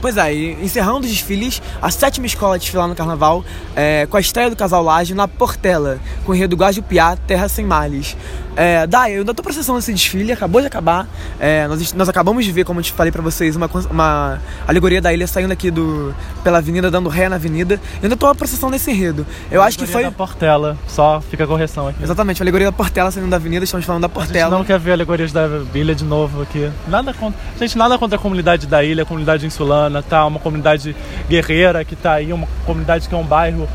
Pois 0.00 0.16
é, 0.16 0.32
encerrando 0.34 1.00
os 1.00 1.10
desfiles, 1.10 1.62
a 1.80 1.90
sétima 1.90 2.26
escola 2.26 2.54
a 2.54 2.58
desfilar 2.58 2.88
no 2.88 2.94
carnaval, 2.94 3.44
é, 3.76 4.06
com 4.06 4.16
a 4.16 4.20
estreia 4.20 4.48
do 4.48 4.56
casal 4.56 4.82
Laje 4.82 5.14
na 5.14 5.28
Portela, 5.28 5.98
com 6.24 6.32
o 6.32 6.34
enredo 6.34 6.56
Guajupiá, 6.56 7.16
Terra 7.26 7.46
Sem 7.48 7.64
Males. 7.64 8.16
É, 8.56 8.86
Dai, 8.86 9.14
eu 9.14 9.18
ainda 9.20 9.34
tô 9.34 9.42
processando 9.42 9.78
esse 9.78 9.92
desfile, 9.92 10.32
acabou 10.32 10.60
de 10.60 10.66
acabar. 10.66 11.06
É, 11.40 11.66
nós, 11.66 11.92
nós 11.92 12.08
acabamos 12.08 12.44
de 12.44 12.52
ver, 12.52 12.64
como 12.64 12.80
eu 12.80 12.84
te 12.84 12.92
falei 12.92 13.10
pra 13.10 13.22
vocês, 13.22 13.56
uma, 13.56 13.68
uma 13.90 14.38
alegoria 14.66 15.00
da 15.00 15.12
ilha 15.12 15.26
saindo 15.26 15.52
aqui 15.52 15.70
do, 15.70 16.14
pela 16.42 16.58
avenida, 16.58 16.90
dando 16.90 17.08
ré 17.08 17.28
na 17.28 17.36
avenida. 17.36 17.74
Eu 17.96 18.04
ainda 18.04 18.16
tô 18.16 18.32
processando 18.34 18.76
esse 18.76 18.90
enredo. 18.90 19.26
Eu 19.50 19.62
acho 19.62 19.78
que 19.78 19.86
foi. 19.86 20.04
da 20.04 20.10
Portela, 20.10 20.76
só 20.86 21.20
fica 21.20 21.44
a 21.44 21.46
correção 21.46 21.88
aqui. 21.88 22.02
Exatamente, 22.02 22.42
a 22.42 22.44
alegoria 22.44 22.68
da 22.68 22.72
Portela 22.72 23.10
saindo 23.10 23.28
da 23.28 23.36
avenida, 23.36 23.64
estamos 23.64 23.84
falando 23.84 24.02
da 24.02 24.08
Portela. 24.08 24.46
A 24.46 24.50
gente 24.50 24.58
não 24.58 24.64
quer 24.64 24.78
ver 24.78 24.92
alegorias 24.92 25.32
da 25.32 25.48
ilha 25.74 25.94
de 25.94 26.04
novo 26.04 26.42
aqui. 26.42 26.70
Nada 26.86 27.12
contra. 27.12 27.38
Gente, 27.58 27.76
nada 27.76 27.98
contra 27.98 28.16
a 28.16 28.20
comunidade 28.20 28.66
da 28.66 28.84
ilha, 28.84 29.02
a 29.02 29.06
comunidade 29.06 29.46
insulana, 29.46 30.02
tá? 30.02 30.24
Uma 30.26 30.38
comunidade 30.38 30.94
guerreira 31.28 31.84
que 31.84 31.96
tá 31.96 32.12
aí, 32.12 32.32
uma 32.32 32.46
comunidade 32.64 33.08
que 33.08 33.14
é 33.14 33.18
um 33.18 33.24
bairro 33.24 33.68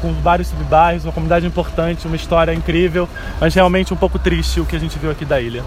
com 0.00 0.12
vários 0.14 0.48
subbairros, 0.48 1.04
uma 1.04 1.12
comunidade 1.12 1.46
importante, 1.46 2.06
uma 2.06 2.16
história 2.16 2.52
incrível, 2.52 3.08
mas 3.40 3.54
realmente 3.54 3.92
um 3.92 3.96
pouco 3.96 4.18
triste 4.18 4.60
o 4.60 4.64
que 4.64 4.76
a 4.76 4.80
gente 4.80 4.98
viu 4.98 5.10
aqui 5.10 5.24
da 5.24 5.40
ilha. 5.40 5.64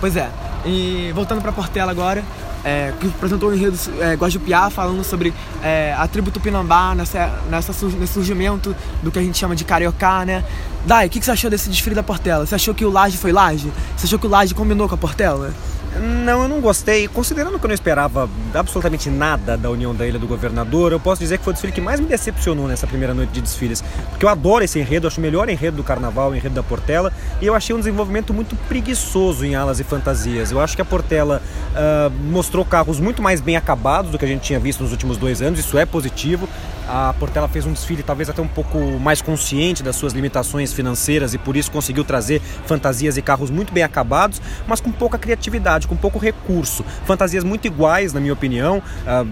Pois 0.00 0.16
é. 0.16 0.30
E 0.64 1.12
voltando 1.14 1.40
para 1.40 1.52
Portela 1.52 1.90
agora, 1.90 2.22
é, 2.64 2.92
que 3.00 3.06
apresentou 3.06 3.50
o 3.50 3.54
enredo 3.54 3.76
é, 4.00 4.14
Guajupiá, 4.14 4.70
falando 4.70 5.02
sobre 5.04 5.32
é, 5.62 5.94
a 5.96 6.06
tribo 6.06 6.30
Tupinambá, 6.30 6.94
nessa, 6.94 7.30
nessa, 7.50 7.72
nesse 7.86 8.12
surgimento 8.12 8.74
do 9.02 9.10
que 9.10 9.18
a 9.18 9.22
gente 9.22 9.38
chama 9.38 9.56
de 9.56 9.64
Cariocá, 9.64 10.24
né? 10.24 10.44
Dai, 10.86 11.06
o 11.06 11.10
que, 11.10 11.18
que 11.18 11.24
você 11.24 11.30
achou 11.30 11.50
desse 11.50 11.68
desfile 11.68 11.94
da 11.94 12.02
Portela? 12.02 12.46
Você 12.46 12.54
achou 12.54 12.74
que 12.74 12.84
o 12.84 12.90
Laje 12.90 13.16
foi 13.16 13.32
Laje? 13.32 13.70
Você 13.96 14.06
achou 14.06 14.18
que 14.18 14.26
o 14.26 14.30
Laje 14.30 14.54
combinou 14.54 14.88
com 14.88 14.94
a 14.94 14.98
Portela? 14.98 15.52
Não, 15.98 16.42
eu 16.42 16.48
não 16.48 16.60
gostei. 16.60 17.08
Considerando 17.08 17.58
que 17.58 17.64
eu 17.64 17.68
não 17.68 17.74
esperava 17.74 18.28
absolutamente 18.54 19.10
nada 19.10 19.56
da 19.56 19.68
União 19.70 19.94
da 19.94 20.06
Ilha 20.06 20.18
do 20.18 20.26
Governador, 20.26 20.92
eu 20.92 21.00
posso 21.00 21.20
dizer 21.20 21.38
que 21.38 21.44
foi 21.44 21.50
o 21.50 21.54
desfile 21.54 21.72
que 21.72 21.80
mais 21.80 21.98
me 21.98 22.06
decepcionou 22.06 22.68
nessa 22.68 22.86
primeira 22.86 23.12
noite 23.12 23.30
de 23.30 23.40
desfiles. 23.40 23.82
Porque 24.08 24.24
eu 24.24 24.28
adoro 24.28 24.62
esse 24.62 24.78
enredo, 24.78 25.06
acho 25.06 25.18
o 25.18 25.22
melhor 25.22 25.48
enredo 25.48 25.78
do 25.78 25.84
carnaval, 25.84 26.30
o 26.30 26.36
enredo 26.36 26.54
da 26.54 26.62
Portela, 26.62 27.12
e 27.40 27.46
eu 27.46 27.54
achei 27.54 27.74
um 27.74 27.78
desenvolvimento 27.78 28.32
muito 28.32 28.54
preguiçoso 28.68 29.44
em 29.44 29.56
alas 29.56 29.80
e 29.80 29.84
fantasias. 29.84 30.52
Eu 30.52 30.60
acho 30.60 30.76
que 30.76 30.82
a 30.82 30.84
Portela 30.84 31.42
uh, 31.72 32.10
mostrou 32.30 32.64
carros 32.64 33.00
muito 33.00 33.20
mais 33.20 33.40
bem 33.40 33.56
acabados 33.56 34.12
do 34.12 34.18
que 34.18 34.24
a 34.24 34.28
gente 34.28 34.42
tinha 34.42 34.60
visto 34.60 34.82
nos 34.82 34.92
últimos 34.92 35.16
dois 35.16 35.42
anos, 35.42 35.58
isso 35.58 35.76
é 35.76 35.84
positivo. 35.84 36.48
A 36.92 37.14
Portela 37.20 37.46
fez 37.46 37.64
um 37.66 37.72
desfile 37.72 38.02
talvez 38.02 38.28
até 38.28 38.42
um 38.42 38.48
pouco 38.48 38.78
mais 38.98 39.22
consciente 39.22 39.80
das 39.80 39.94
suas 39.94 40.12
limitações 40.12 40.72
financeiras 40.72 41.32
e 41.34 41.38
por 41.38 41.56
isso 41.56 41.70
conseguiu 41.70 42.02
trazer 42.02 42.42
fantasias 42.66 43.16
e 43.16 43.22
carros 43.22 43.48
muito 43.48 43.72
bem 43.72 43.84
acabados, 43.84 44.42
mas 44.66 44.80
com 44.80 44.90
pouca 44.90 45.16
criatividade 45.16 45.79
criatividade, 45.80 45.86
com 45.86 45.96
pouco 45.96 46.18
recurso. 46.18 46.84
Fantasias 47.04 47.44
muito 47.44 47.66
iguais, 47.66 48.12
na 48.12 48.20
minha 48.20 48.32
opinião. 48.32 48.82
Ah, 49.06 49.24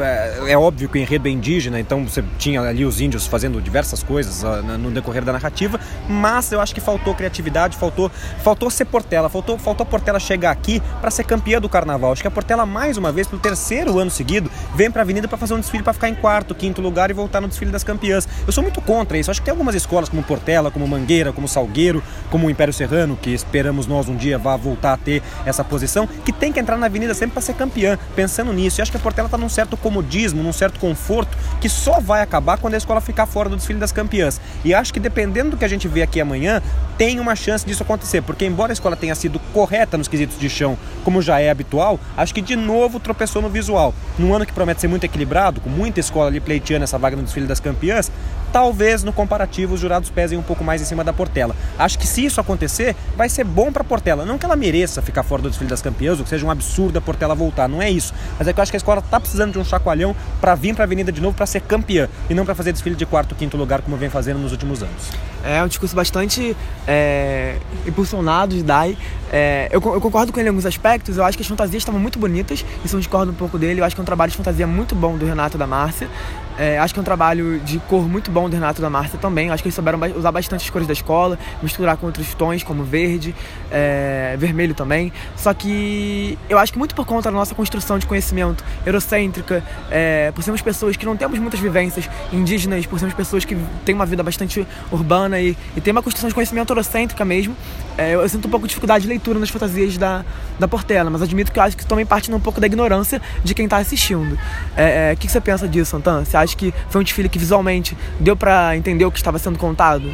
é, 0.00 0.52
é 0.52 0.58
óbvio 0.58 0.88
que 0.88 0.98
o 0.98 1.00
enredo 1.00 1.28
é 1.28 1.30
indígena, 1.30 1.80
então 1.80 2.04
você 2.04 2.22
tinha 2.38 2.60
ali 2.60 2.84
os 2.84 3.00
índios 3.00 3.26
fazendo 3.26 3.60
diversas 3.60 4.02
coisas 4.02 4.44
ah, 4.44 4.62
no 4.62 4.90
decorrer 4.90 5.24
da 5.24 5.32
narrativa, 5.32 5.80
mas 6.08 6.52
eu 6.52 6.60
acho 6.60 6.74
que 6.74 6.80
faltou 6.80 7.14
criatividade, 7.14 7.76
faltou, 7.76 8.10
faltou 8.42 8.70
ser 8.70 8.84
Portela, 8.84 9.28
faltou, 9.28 9.58
faltou 9.58 9.84
a 9.84 9.86
Portela 9.86 10.20
chegar 10.20 10.50
aqui 10.50 10.80
para 11.00 11.10
ser 11.10 11.24
campeã 11.24 11.60
do 11.60 11.68
carnaval. 11.68 12.12
Acho 12.12 12.22
que 12.22 12.28
a 12.28 12.30
Portela, 12.30 12.64
mais 12.64 12.96
uma 12.96 13.10
vez, 13.10 13.26
pelo 13.26 13.40
terceiro 13.40 13.98
ano 13.98 14.10
seguido, 14.10 14.50
vem 14.74 14.90
para 14.90 15.02
a 15.02 15.04
Avenida 15.04 15.28
para 15.28 15.38
fazer 15.38 15.54
um 15.54 15.60
desfile 15.60 15.82
para 15.82 15.92
ficar 15.92 16.08
em 16.08 16.14
quarto, 16.14 16.54
quinto 16.54 16.80
lugar 16.80 17.10
e 17.10 17.14
voltar 17.14 17.40
no 17.40 17.48
desfile 17.48 17.70
das 17.70 17.84
campeãs. 17.84 18.28
Eu 18.46 18.52
sou 18.52 18.62
muito 18.62 18.80
contra 18.80 19.18
isso. 19.18 19.30
Acho 19.30 19.40
que 19.40 19.44
tem 19.44 19.52
algumas 19.52 19.74
escolas 19.74 20.08
como 20.08 20.22
Portela, 20.22 20.70
como 20.70 20.86
Mangueira, 20.86 21.32
como 21.32 21.46
Salgueiro, 21.48 22.02
como 22.30 22.46
o 22.46 22.50
Império 22.50 22.72
Serrano, 22.72 23.16
que 23.16 23.30
esperamos 23.30 23.86
nós 23.86 24.08
um 24.08 24.16
dia 24.16 24.38
vá 24.38 24.56
voltar 24.56 24.92
a 24.92 24.96
ter 24.96 25.22
essa 25.44 25.64
posição, 25.64 26.06
que 26.06 26.32
tem 26.32 26.52
que 26.52 26.60
entrar 26.60 26.76
na 26.76 26.86
Avenida 26.86 27.14
sempre 27.14 27.34
para 27.34 27.42
ser 27.42 27.54
campeã, 27.54 27.98
pensando 28.14 28.52
nisso. 28.52 28.80
E 28.80 28.82
acho 28.82 28.90
que 28.90 28.96
a 28.96 29.00
Portela 29.00 29.26
está 29.26 29.38
num 29.38 29.48
certo 29.48 29.76
comodismo, 29.76 30.42
num 30.42 30.52
certo 30.52 30.78
conforto, 30.78 31.36
que 31.60 31.68
só 31.68 32.00
vai 32.00 32.22
acabar 32.22 32.58
quando 32.58 32.74
a 32.74 32.76
escola 32.78 33.00
ficar 33.00 33.26
fora 33.26 33.48
do 33.48 33.56
desfile 33.56 33.78
das 33.78 33.92
campeãs. 33.92 34.40
E 34.64 34.74
acho 34.74 34.92
que 34.92 35.00
dependendo 35.00 35.50
do 35.50 35.56
que 35.56 35.64
a 35.64 35.68
gente 35.68 35.88
vê 35.88 36.02
aqui 36.02 36.20
amanhã, 36.20 36.62
tem 36.98 37.20
uma 37.20 37.36
chance 37.36 37.64
disso 37.64 37.82
acontecer, 37.82 38.22
porque 38.22 38.44
embora 38.46 38.72
a 38.72 38.74
escola 38.74 38.96
tenha 38.96 39.14
sido 39.14 39.38
correta 39.52 39.98
nos 39.98 40.08
quesitos 40.08 40.38
de 40.38 40.48
chão, 40.48 40.78
como 41.04 41.20
já 41.20 41.38
é 41.40 41.50
habitual, 41.50 42.00
acho 42.16 42.34
que 42.34 42.40
de 42.40 42.56
novo 42.56 42.98
tropeçou 42.98 43.42
no 43.42 43.48
visual. 43.48 43.94
Num 44.18 44.34
ano 44.34 44.46
que 44.46 44.52
promete 44.66 44.80
ser 44.80 44.88
muito 44.88 45.04
equilibrado, 45.04 45.60
com 45.60 45.70
muita 45.70 46.00
escola 46.00 46.26
ali 46.26 46.40
pleiteando 46.40 46.82
essa 46.82 46.98
vaga 46.98 47.16
no 47.16 47.22
desfile 47.22 47.46
das 47.46 47.60
campeãs, 47.60 48.10
talvez 48.52 49.04
no 49.04 49.12
comparativo 49.12 49.74
os 49.74 49.80
jurados 49.80 50.10
pesem 50.10 50.36
um 50.36 50.42
pouco 50.42 50.64
mais 50.64 50.82
em 50.82 50.84
cima 50.84 51.04
da 51.04 51.12
Portela. 51.12 51.54
Acho 51.78 51.96
que 51.96 52.06
se 52.06 52.24
isso 52.24 52.40
acontecer, 52.40 52.96
vai 53.16 53.28
ser 53.28 53.44
bom 53.44 53.70
para 53.70 53.84
Portela. 53.84 54.24
Não 54.24 54.36
que 54.36 54.44
ela 54.44 54.56
mereça 54.56 55.00
ficar 55.00 55.22
fora 55.22 55.42
do 55.42 55.48
desfile 55.48 55.70
das 55.70 55.80
campeãs, 55.80 56.18
ou 56.18 56.24
que 56.24 56.30
seja 56.30 56.44
um 56.44 56.50
absurdo 56.50 56.98
a 56.98 57.00
Portela 57.00 57.34
voltar, 57.34 57.68
não 57.68 57.80
é 57.80 57.88
isso. 57.88 58.12
Mas 58.36 58.48
é 58.48 58.52
que 58.52 58.58
eu 58.58 58.62
acho 58.62 58.72
que 58.72 58.76
a 58.76 58.78
escola 58.78 58.98
está 58.98 59.20
precisando 59.20 59.52
de 59.52 59.58
um 59.58 59.64
chacoalhão 59.64 60.16
para 60.40 60.54
vir 60.56 60.74
para 60.74 60.82
a 60.82 60.86
Avenida 60.86 61.12
de 61.12 61.20
novo 61.20 61.36
para 61.36 61.46
ser 61.46 61.60
campeã 61.60 62.08
e 62.28 62.34
não 62.34 62.44
para 62.44 62.54
fazer 62.54 62.72
desfile 62.72 62.96
de 62.96 63.06
quarto, 63.06 63.36
quinto 63.36 63.56
lugar 63.56 63.82
como 63.82 63.96
vem 63.96 64.10
fazendo 64.10 64.40
nos 64.40 64.50
últimos 64.50 64.82
anos. 64.82 65.12
É 65.44 65.62
um 65.62 65.68
discurso 65.68 65.94
bastante 65.94 66.56
é, 66.88 67.56
impulsionado 67.86 68.56
de 68.56 68.64
Dai. 68.64 68.98
É, 69.30 69.68
eu, 69.70 69.80
eu, 69.80 70.00
concordo 70.00 70.32
com 70.32 70.40
ele 70.40 70.48
em 70.48 70.50
alguns 70.50 70.66
aspectos. 70.66 71.16
Eu 71.16 71.24
acho 71.24 71.38
que 71.38 71.42
as 71.42 71.48
fantasias 71.48 71.82
estavam 71.82 72.00
muito 72.00 72.18
bonitas. 72.18 72.64
Isso 72.84 72.96
eu 72.96 73.00
discordo 73.00 73.30
um 73.30 73.34
pouco 73.34 73.56
dele. 73.56 73.80
Eu 73.80 73.84
acho 73.84 73.94
que 73.94 74.00
é 74.00 74.02
um 74.02 74.06
trabalho 74.06 74.30
de 74.30 74.36
fantasia 74.46 74.66
muito 74.66 74.94
bom 74.94 75.18
do 75.18 75.26
Renato 75.26 75.58
da 75.58 75.66
Márcia. 75.66 76.08
É, 76.58 76.78
acho 76.78 76.94
que 76.94 77.00
é 77.00 77.02
um 77.02 77.04
trabalho 77.04 77.60
de 77.60 77.78
cor 77.80 78.08
muito 78.08 78.30
bom 78.30 78.48
do 78.48 78.54
Renato 78.54 78.80
da 78.80 78.88
Márcia 78.88 79.18
também. 79.18 79.50
Acho 79.50 79.62
que 79.62 79.68
eles 79.68 79.74
souberam 79.74 79.98
usar 80.16 80.32
bastante 80.32 80.64
as 80.64 80.70
cores 80.70 80.86
da 80.86 80.92
escola, 80.92 81.38
misturar 81.62 81.96
com 81.96 82.06
outros 82.06 82.34
tons, 82.34 82.62
como 82.62 82.82
verde, 82.82 83.34
é, 83.70 84.36
vermelho 84.38 84.74
também. 84.74 85.12
Só 85.36 85.52
que 85.52 86.38
eu 86.48 86.58
acho 86.58 86.72
que 86.72 86.78
muito 86.78 86.94
por 86.94 87.04
conta 87.04 87.30
da 87.30 87.36
nossa 87.36 87.54
construção 87.54 87.98
de 87.98 88.06
conhecimento 88.06 88.64
eurocêntrica, 88.84 89.62
é, 89.90 90.32
por 90.32 90.42
sermos 90.42 90.62
pessoas 90.62 90.96
que 90.96 91.04
não 91.04 91.16
temos 91.16 91.38
muitas 91.38 91.60
vivências 91.60 92.08
indígenas, 92.32 92.86
por 92.86 92.98
sermos 92.98 93.14
pessoas 93.14 93.44
que 93.44 93.56
têm 93.84 93.94
uma 93.94 94.06
vida 94.06 94.22
bastante 94.22 94.66
urbana 94.90 95.40
e, 95.40 95.56
e 95.76 95.80
têm 95.80 95.92
uma 95.92 96.02
construção 96.02 96.28
de 96.28 96.34
conhecimento 96.34 96.70
eurocêntrica 96.70 97.24
mesmo, 97.24 97.54
é, 97.98 98.14
eu, 98.14 98.20
eu, 98.20 98.28
sinto 98.28 98.46
um 98.46 98.50
pouco 98.50 98.66
de 98.66 98.70
dificuldade 98.70 99.02
de 99.02 99.08
leitura 99.08 99.38
nas 99.38 99.48
fantasias 99.48 99.96
da, 99.96 100.24
da 100.58 100.68
Portela, 100.68 101.08
mas 101.08 101.22
admito 101.22 101.50
que 101.50 101.58
eu 101.58 101.62
acho 101.62 101.76
que 101.76 101.86
também 101.86 102.04
parte 102.04 102.30
um 102.30 102.40
pouco 102.40 102.60
da 102.60 102.66
ignorância 102.66 103.22
de 103.42 103.54
quem 103.54 103.64
está 103.64 103.78
assistindo. 103.78 104.38
É, 104.76 105.10
é, 105.10 105.12
o 105.14 105.16
que, 105.16 105.26
que 105.26 105.32
você 105.32 105.40
pensa 105.40 105.66
disso, 105.66 105.92
Santan? 105.92 106.24
Você 106.24 106.36
acha 106.36 106.45
que 106.54 106.74
foi 106.90 107.00
um 107.00 107.04
desfile 107.04 107.28
que 107.28 107.38
visualmente 107.38 107.96
deu 108.20 108.36
para 108.36 108.76
entender 108.76 109.06
o 109.06 109.10
que 109.10 109.18
estava 109.18 109.38
sendo 109.38 109.58
contado? 109.58 110.12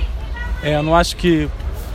É, 0.62 0.77
eu 0.77 0.83
não 0.83 0.95
acho 0.95 1.16
que 1.16 1.51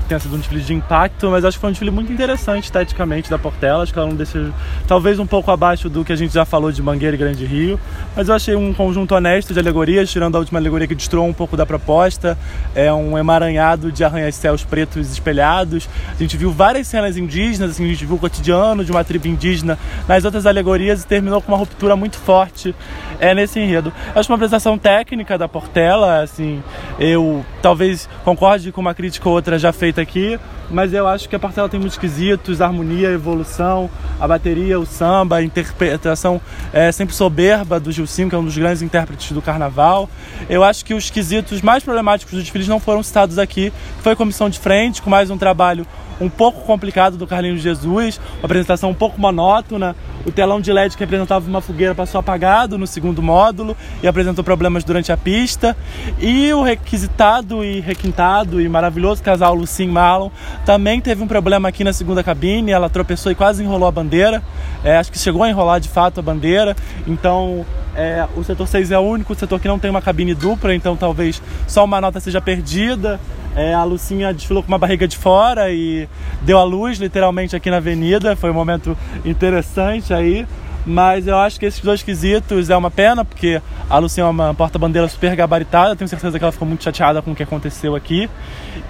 tenha 0.07 0.19
sido 0.19 0.35
um 0.35 0.39
desfile 0.39 0.61
de 0.61 0.73
impacto, 0.73 1.29
mas 1.29 1.43
acho 1.43 1.57
que 1.57 1.61
foi 1.61 1.69
um 1.69 1.73
desfile 1.73 1.91
muito 1.91 2.11
interessante 2.11 2.65
esteticamente 2.65 3.29
da 3.29 3.37
Portela. 3.37 3.83
Acho 3.83 3.93
que 3.93 3.99
ela 3.99 4.07
não 4.07 4.15
deixa, 4.15 4.51
talvez 4.87 5.19
um 5.19 5.27
pouco 5.27 5.51
abaixo 5.51 5.89
do 5.89 6.03
que 6.03 6.13
a 6.13 6.15
gente 6.15 6.33
já 6.33 6.45
falou 6.45 6.71
de 6.71 6.81
Mangueira 6.81 7.15
e 7.15 7.19
Grande 7.19 7.45
Rio, 7.45 7.79
mas 8.15 8.29
eu 8.29 8.35
achei 8.35 8.55
um 8.55 8.73
conjunto 8.73 9.13
honesto 9.13 9.53
de 9.53 9.59
alegorias, 9.59 10.09
tirando 10.09 10.35
a 10.35 10.39
última 10.39 10.59
alegoria 10.59 10.87
que 10.87 10.95
destruiu 10.95 11.25
um 11.25 11.33
pouco 11.33 11.57
da 11.57 11.65
proposta. 11.65 12.37
É 12.73 12.91
um 12.91 13.17
emaranhado 13.17 13.91
de 13.91 14.03
arranha-céus 14.03 14.63
pretos 14.63 15.11
espelhados. 15.11 15.89
A 16.13 16.21
gente 16.21 16.37
viu 16.37 16.51
várias 16.51 16.87
cenas 16.87 17.17
indígenas, 17.17 17.71
assim, 17.71 17.85
a 17.85 17.87
gente 17.87 18.05
viu 18.05 18.15
o 18.15 18.19
cotidiano 18.19 18.83
de 18.85 18.91
uma 18.91 19.03
tribo 19.03 19.27
indígena 19.27 19.77
nas 20.07 20.23
outras 20.23 20.45
alegorias 20.45 21.03
e 21.03 21.07
terminou 21.07 21.41
com 21.41 21.51
uma 21.51 21.57
ruptura 21.57 21.95
muito 21.95 22.17
forte 22.17 22.73
é, 23.19 23.33
nesse 23.33 23.59
enredo. 23.59 23.91
Acho 24.15 24.31
uma 24.31 24.35
apresentação 24.35 24.77
técnica 24.77 25.37
da 25.37 25.47
Portela, 25.47 26.21
assim, 26.21 26.63
eu 26.99 27.45
talvez 27.61 28.07
concorde 28.23 28.71
com 28.71 28.81
uma 28.81 28.93
crítica 28.93 29.27
ou 29.27 29.35
outra 29.35 29.59
já 29.59 29.73
feita 29.73 29.96
aqui, 29.99 30.39
mas 30.69 30.93
eu 30.93 31.07
acho 31.07 31.27
que 31.29 31.35
a 31.35 31.39
parcela 31.39 31.69
tem 31.69 31.79
muitos 31.79 31.97
quesitos, 31.97 32.61
harmonia, 32.61 33.09
evolução, 33.09 33.89
a 34.19 34.27
bateria, 34.27 34.79
o 34.79 34.85
samba, 34.85 35.37
a 35.37 35.43
interpretação 35.43 36.41
é, 36.73 36.91
sempre 36.91 37.15
soberba 37.15 37.79
do 37.79 37.91
Gilcinho, 37.91 38.29
que 38.29 38.35
é 38.35 38.37
um 38.37 38.43
dos 38.45 38.57
grandes 38.57 38.81
intérpretes 38.81 39.31
do 39.31 39.41
carnaval. 39.41 40.09
Eu 40.49 40.63
acho 40.63 40.83
que 40.83 40.93
os 40.93 41.09
quesitos 41.09 41.61
mais 41.61 41.83
problemáticos 41.83 42.33
dos 42.33 42.43
desfiles 42.43 42.67
não 42.67 42.79
foram 42.79 43.01
citados 43.01 43.39
aqui, 43.39 43.71
foi 44.01 44.15
comissão 44.15 44.49
de 44.49 44.59
frente, 44.59 45.01
com 45.01 45.09
mais 45.09 45.29
um 45.29 45.37
trabalho 45.37 45.85
um 46.19 46.29
pouco 46.29 46.61
complicado 46.61 47.17
do 47.17 47.27
Carlinhos 47.27 47.61
Jesus, 47.61 48.19
uma 48.39 48.45
apresentação 48.45 48.89
um 48.89 48.93
pouco 48.93 49.19
monótona. 49.19 49.95
O 50.25 50.31
telão 50.31 50.59
de 50.59 50.71
LED 50.73 50.95
que 50.95 51.03
representava 51.03 51.47
uma 51.47 51.61
fogueira 51.61 51.95
passou 51.95 52.19
apagado 52.19 52.77
no 52.77 52.85
segundo 52.85 53.21
módulo 53.21 53.77
e 54.01 54.07
apresentou 54.07 54.43
problemas 54.43 54.83
durante 54.83 55.11
a 55.11 55.17
pista. 55.17 55.75
E 56.19 56.51
o 56.53 56.61
requisitado 56.61 57.63
e 57.63 57.79
requintado 57.79 58.59
e 58.59 58.67
maravilhoso 58.67 59.23
casal 59.23 59.55
Lucim 59.55 59.87
Marlon 59.87 60.29
também 60.65 60.99
teve 60.99 61.23
um 61.23 61.27
problema 61.27 61.69
aqui 61.69 61.83
na 61.83 61.93
segunda 61.93 62.23
cabine. 62.23 62.71
Ela 62.71 62.89
tropeçou 62.89 63.31
e 63.31 63.35
quase 63.35 63.63
enrolou 63.63 63.87
a 63.87 63.91
bandeira. 63.91 64.43
É, 64.83 64.97
acho 64.97 65.11
que 65.11 65.19
chegou 65.19 65.43
a 65.43 65.49
enrolar 65.49 65.79
de 65.79 65.89
fato 65.89 66.19
a 66.19 66.23
bandeira. 66.23 66.75
Então 67.05 67.65
é, 67.95 68.27
o 68.35 68.43
setor 68.43 68.67
6 68.67 68.91
é 68.91 68.99
o 68.99 69.01
único 69.01 69.33
setor 69.33 69.59
que 69.59 69.67
não 69.67 69.79
tem 69.79 69.89
uma 69.89 70.03
cabine 70.03 70.35
dupla, 70.35 70.75
então 70.75 70.95
talvez 70.95 71.41
só 71.67 71.83
uma 71.83 71.99
nota 71.99 72.19
seja 72.19 72.39
perdida. 72.39 73.19
É, 73.57 73.73
a 73.73 73.83
Lucinha 73.83 74.31
desfilou 74.31 74.61
com 74.61 74.67
uma 74.67 74.77
barriga 74.77 75.07
de 75.07 75.17
fora 75.17 75.71
e 75.71 76.07
deu 76.43 76.59
a 76.59 76.63
luz 76.63 76.99
literalmente 76.99 77.55
aqui 77.55 77.71
na 77.71 77.77
avenida. 77.77 78.35
Foi 78.35 78.51
um 78.51 78.53
momento 78.53 78.95
interessante 79.25 80.13
aí. 80.13 80.45
Mas 80.85 81.27
eu 81.27 81.35
acho 81.35 81.59
que 81.59 81.65
esses 81.65 81.81
dois 81.81 82.01
quesitos 82.01 82.69
é 82.69 82.77
uma 82.77 82.89
pena, 82.89 83.25
porque 83.25 83.61
a 83.89 83.97
Lucinha 83.97 84.25
é 84.25 84.29
uma 84.29 84.53
porta-bandeira 84.53 85.05
super 85.09 85.35
gabaritada. 85.35 85.95
Tenho 85.97 86.07
certeza 86.07 86.37
que 86.37 86.45
ela 86.45 86.51
ficou 86.51 86.65
muito 86.67 86.83
chateada 86.83 87.21
com 87.21 87.31
o 87.31 87.35
que 87.35 87.43
aconteceu 87.43 87.93
aqui. 87.93 88.29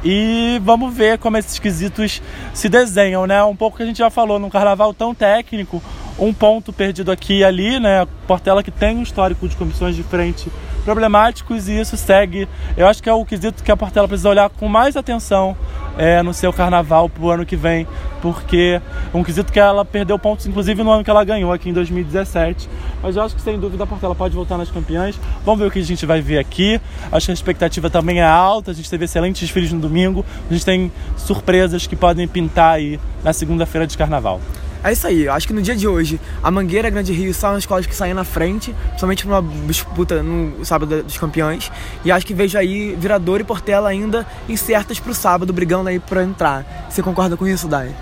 E 0.03 0.61
vamos 0.63 0.93
ver 0.93 1.17
como 1.17 1.37
esses 1.37 1.57
quesitos 1.57 2.21
se 2.53 2.69
desenham, 2.69 3.25
né? 3.25 3.41
Um 3.43 3.55
pouco 3.55 3.77
que 3.77 3.83
a 3.83 3.85
gente 3.85 3.97
já 3.97 4.11
falou 4.11 4.37
num 4.37 4.49
carnaval 4.49 4.93
tão 4.93 5.15
técnico, 5.15 5.81
um 6.19 6.31
ponto 6.31 6.71
perdido 6.71 7.11
aqui 7.11 7.39
e 7.39 7.43
ali, 7.43 7.79
né? 7.79 8.05
Portela 8.27 8.61
que 8.61 8.69
tem 8.69 8.97
um 8.97 9.01
histórico 9.01 9.47
de 9.47 9.55
comissões 9.55 9.95
de 9.95 10.03
frente 10.03 10.51
problemáticos 10.87 11.67
e 11.67 11.77
isso 11.77 11.97
segue. 11.97 12.47
Eu 12.77 12.87
acho 12.87 13.03
que 13.03 13.09
é 13.09 13.13
o 13.13 13.25
quesito 13.25 13.61
que 13.61 13.69
a 13.69 13.75
Portela 13.75 14.07
precisa 14.07 14.29
olhar 14.29 14.49
com 14.49 14.69
mais 14.69 14.95
atenção 14.95 15.53
é, 15.97 16.23
no 16.23 16.33
seu 16.33 16.53
carnaval 16.53 17.09
para 17.09 17.21
o 17.21 17.29
ano 17.29 17.45
que 17.45 17.57
vem, 17.57 17.85
porque 18.21 18.81
um 19.13 19.21
quesito 19.21 19.51
que 19.51 19.59
ela 19.59 19.83
perdeu 19.83 20.17
pontos, 20.17 20.45
inclusive 20.45 20.81
no 20.83 20.89
ano 20.89 21.03
que 21.03 21.09
ela 21.09 21.25
ganhou, 21.25 21.51
aqui 21.51 21.69
em 21.69 21.73
2017. 21.73 22.69
Mas 23.03 23.17
eu 23.17 23.21
acho 23.21 23.35
que 23.35 23.41
sem 23.41 23.59
dúvida 23.59 23.83
a 23.83 23.87
Portela 23.87 24.15
pode 24.15 24.33
voltar 24.33 24.57
nas 24.57 24.71
campeãs. 24.71 25.19
Vamos 25.43 25.59
ver 25.59 25.67
o 25.67 25.71
que 25.71 25.79
a 25.79 25.83
gente 25.83 26.05
vai 26.05 26.21
ver 26.21 26.37
aqui. 26.37 26.79
Acho 27.11 27.25
que 27.25 27.31
a 27.31 27.33
expectativa 27.33 27.89
também 27.89 28.19
é 28.19 28.25
alta. 28.25 28.71
A 28.71 28.73
gente 28.73 28.89
teve 28.89 29.03
excelentes 29.03 29.41
desfiles 29.41 29.73
no 29.73 29.81
domingo. 29.81 30.23
A 30.49 30.53
gente 30.53 30.63
tem 30.63 30.89
surpresas 31.17 31.85
que 31.85 31.97
podem 31.97 32.25
pintar 32.29 32.75
aí 32.75 32.97
na 33.25 33.33
segunda-feira 33.33 33.85
de 33.85 33.97
carnaval. 33.97 34.39
É 34.83 34.91
isso 34.91 35.07
aí, 35.07 35.25
eu 35.25 35.33
acho 35.33 35.47
que 35.47 35.53
no 35.53 35.61
dia 35.61 35.75
de 35.75 35.87
hoje, 35.87 36.19
a 36.41 36.51
Mangueira 36.51 36.89
Grande 36.89 37.11
Rio 37.11 37.33
são 37.33 37.51
as 37.51 37.59
escolas 37.59 37.85
que 37.85 37.95
saem 37.95 38.13
na 38.13 38.23
frente, 38.23 38.73
principalmente 38.89 39.27
numa 39.27 39.43
disputa 39.67 40.21
no 40.21 40.63
sábado 40.63 41.03
dos 41.03 41.17
campeões. 41.17 41.71
E 42.05 42.11
acho 42.11 42.25
que 42.25 42.33
vejo 42.33 42.57
aí 42.57 42.95
Virador 42.95 43.41
e 43.41 43.43
Portela 43.43 43.89
ainda 43.89 44.25
incertas 44.47 44.99
pro 44.99 45.13
sábado, 45.13 45.51
brigando 45.51 45.89
aí 45.89 45.99
pra 45.99 46.23
entrar. 46.23 46.87
Você 46.89 47.01
concorda 47.01 47.35
com 47.35 47.47
isso, 47.47 47.67
Dai? 47.67 47.93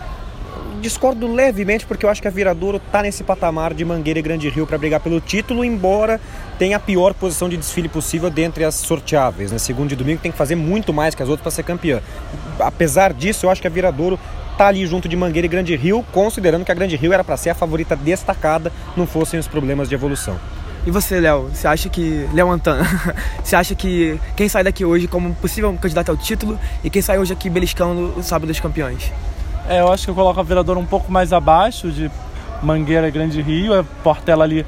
discordo 0.86 1.32
levemente 1.34 1.84
porque 1.84 2.06
eu 2.06 2.10
acho 2.10 2.22
que 2.22 2.28
a 2.28 2.32
Viradouro 2.32 2.80
tá 2.80 3.02
nesse 3.02 3.24
patamar 3.24 3.74
de 3.74 3.84
Mangueira 3.84 4.20
e 4.20 4.22
Grande 4.22 4.50
Rio 4.50 4.68
para 4.68 4.78
brigar 4.78 5.00
pelo 5.00 5.20
título, 5.20 5.66
embora 5.66 6.22
tenha 6.60 6.78
a 6.78 6.80
pior 6.80 7.14
posição 7.16 7.50
de 7.50 7.58
desfile 7.58 7.90
possível 7.90 8.30
dentre 8.30 8.64
as 8.64 8.76
sorteáveis. 8.76 9.52
Né? 9.52 9.58
Segundo 9.58 9.92
e 9.92 9.96
domingo 9.96 10.22
tem 10.22 10.32
que 10.32 10.38
fazer 10.38 10.56
muito 10.56 10.94
mais 10.94 11.16
que 11.16 11.24
as 11.24 11.30
outras 11.30 11.42
para 11.42 11.52
ser 11.52 11.64
campeã. 11.64 12.02
Apesar 12.60 13.14
disso, 13.14 13.48
eu 13.48 13.50
acho 13.50 13.62
que 13.62 13.68
a 13.68 13.70
Viradouro 13.70 14.20
tá 14.58 14.68
ali 14.68 14.86
junto 14.86 15.08
de 15.08 15.16
Mangueira 15.16 15.46
e 15.46 15.50
Grande 15.50 15.76
Rio, 15.76 16.06
considerando 16.12 16.66
que 16.66 16.72
a 16.72 16.76
Grande 16.76 16.96
Rio 16.96 17.14
era 17.14 17.24
para 17.24 17.38
ser 17.38 17.50
a 17.50 17.56
favorita 17.56 17.96
destacada, 17.96 18.72
não 18.96 19.06
fossem 19.06 19.40
os 19.40 19.48
problemas 19.48 19.90
de 19.90 19.96
evolução. 19.96 20.38
E 20.86 20.92
você, 20.92 21.20
Léo, 21.20 21.50
você 21.52 21.68
acha 21.68 21.90
que. 21.90 22.30
Léo 22.32 22.52
Antan, 22.52 22.80
você 23.44 23.56
acha 23.56 23.74
que 23.74 24.20
quem 24.36 24.48
sai 24.48 24.64
daqui 24.64 24.86
hoje 24.86 25.08
como 25.08 25.34
possível 25.36 25.74
candidato 25.82 26.10
ao 26.10 26.18
título 26.18 26.60
e 26.84 26.90
quem 26.90 27.02
sai 27.02 27.18
hoje 27.18 27.34
aqui 27.34 27.50
beliscando 27.50 28.14
o 28.16 28.22
sábado 28.22 28.48
dos 28.48 28.60
campeões? 28.60 29.12
É, 29.68 29.82
eu 29.82 29.92
acho 29.92 30.06
que 30.06 30.12
eu 30.12 30.16
coloco 30.16 30.40
a 30.40 30.44
Vereadora 30.44 30.78
um 30.78 30.86
pouco 30.86 31.12
mais 31.12 31.34
abaixo 31.34 31.92
de 31.92 32.12
Mangueira 32.62 33.08
e 33.08 33.12
Grande 33.12 33.42
Rio, 33.42 33.80
a 33.80 33.84
Portela 33.84 34.44
ali 34.44 34.64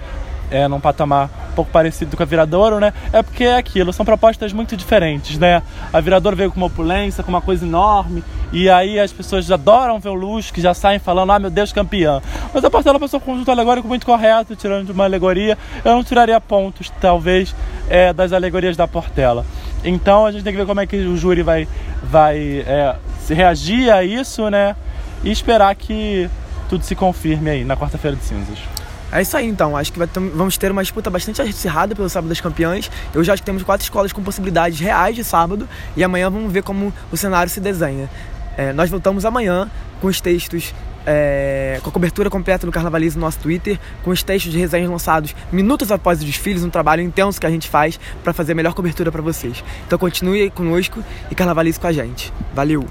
é, 0.50 0.68
num 0.68 0.80
patamar 0.80 1.30
pouco 1.58 1.72
parecido 1.72 2.16
com 2.16 2.22
a 2.22 2.26
Viradouro, 2.26 2.80
né? 2.80 2.94
É 3.12 3.24
porque 3.24 3.46
é 3.46 3.58
aquilo, 3.58 3.92
são 3.92 4.06
propostas 4.06 4.54
muito 4.54 4.78
diferentes, 4.78 5.40
né? 5.40 5.64
A 5.92 6.00
Viradouro 6.00 6.38
veio 6.38 6.52
com 6.52 6.58
uma 6.58 6.68
opulência, 6.68 7.24
com 7.24 7.30
uma 7.30 7.42
coisa 7.42 7.66
enorme, 7.66 8.24
e 8.54 8.70
aí 8.70 9.00
as 9.00 9.12
pessoas 9.12 9.50
adoram 9.50 10.00
ver 10.00 10.10
o 10.10 10.14
luxo, 10.14 10.54
que 10.54 10.62
já 10.62 10.76
saem 10.76 11.00
falando, 11.00 11.32
ah, 11.32 11.40
meu 11.40 11.50
Deus, 11.50 11.74
campeã. 11.74 12.22
Mas 12.54 12.64
a 12.64 12.70
Portela 12.70 13.00
passou 13.00 13.20
um 13.20 13.24
conjunto 13.24 13.50
alegórico 13.50 13.88
muito 13.88 14.06
correto, 14.06 14.56
tirando 14.56 14.86
de 14.86 14.92
uma 14.92 15.06
alegoria. 15.06 15.58
Eu 15.84 15.94
não 15.94 16.04
tiraria 16.04 16.40
pontos, 16.40 16.94
talvez, 17.02 17.56
é, 17.90 18.14
das 18.14 18.32
alegorias 18.32 18.78
da 18.78 18.88
Portela. 18.88 19.44
Então 19.84 20.28
a 20.28 20.32
gente 20.32 20.44
tem 20.44 20.54
que 20.54 20.60
ver 20.60 20.68
como 20.68 20.80
é 20.80 20.86
que 20.86 20.98
o 20.98 21.18
júri 21.18 21.42
vai, 21.42 21.68
vai 22.04 22.64
é, 22.68 22.96
se 23.20 23.34
reagir 23.34 23.90
a 23.92 24.04
isso, 24.04 24.48
né? 24.52 24.76
E 25.24 25.32
esperar 25.32 25.74
que 25.74 26.30
tudo 26.70 26.84
se 26.84 26.96
confirme 26.96 27.50
aí 27.50 27.64
na 27.64 27.76
quarta-feira 27.76 28.16
de 28.16 28.24
cinzas. 28.24 28.77
É 29.12 29.22
isso 29.22 29.38
aí 29.38 29.48
então, 29.48 29.78
acho 29.78 29.92
que 29.94 30.00
ter, 30.00 30.20
vamos 30.20 30.58
ter 30.58 30.72
uma 30.72 30.84
disputa 30.84 31.10
bastante 31.10 31.42
acirrada 31.42 31.96
pelo 31.96 32.10
Sábado 32.10 32.30
das 32.30 32.42
Campeãs. 32.42 32.92
Eu 33.14 33.24
já 33.24 33.34
acho 33.34 33.42
que 33.42 33.46
temos 33.46 33.64
quatro 33.64 33.84
escolas 33.84 34.12
com 34.12 34.22
possibilidades 34.22 34.80
reais 34.80 35.16
de 35.16 35.24
sábado 35.24 35.68
e 35.96 36.04
amanhã 36.04 36.30
vamos 36.30 36.52
ver 36.52 36.64
como 36.64 36.94
o 37.12 37.18
cenário 37.18 37.50
se 37.50 37.60
desenha. 37.60 38.10
É, 38.58 38.74
nós 38.74 38.90
voltamos 38.90 39.24
amanhã 39.24 39.70
com 40.02 40.08
os 40.08 40.20
textos 40.20 40.74
é, 41.10 41.80
com 41.82 41.90
a 41.90 41.94
cobertura 41.94 42.30
completa 42.30 42.66
do 42.66 42.72
Carnavalismo 42.72 43.22
no 43.22 43.28
nosso 43.28 43.40
Twitter, 43.40 43.80
com 44.04 44.12
os 44.12 44.22
textos 44.22 44.52
de 44.52 44.60
resenhas 44.60 44.90
lançados 44.90 45.34
minutos 45.52 45.90
após 45.90 46.20
os 46.20 46.26
desfiles, 46.26 46.64
um 46.64 46.70
trabalho 46.70 47.02
intenso 47.02 47.40
que 47.40 47.48
a 47.48 47.50
gente 47.50 47.70
faz 47.70 47.98
para 48.22 48.34
fazer 48.34 48.52
a 48.52 48.56
melhor 48.56 48.74
cobertura 48.74 49.10
para 49.10 49.22
vocês. 49.22 49.64
Então 49.88 49.98
continue 49.98 50.50
conosco 50.50 51.02
e 51.32 51.36
carnavalize 51.36 51.80
com 51.80 51.88
a 51.88 51.94
gente. 51.94 52.34
Valeu! 52.54 52.86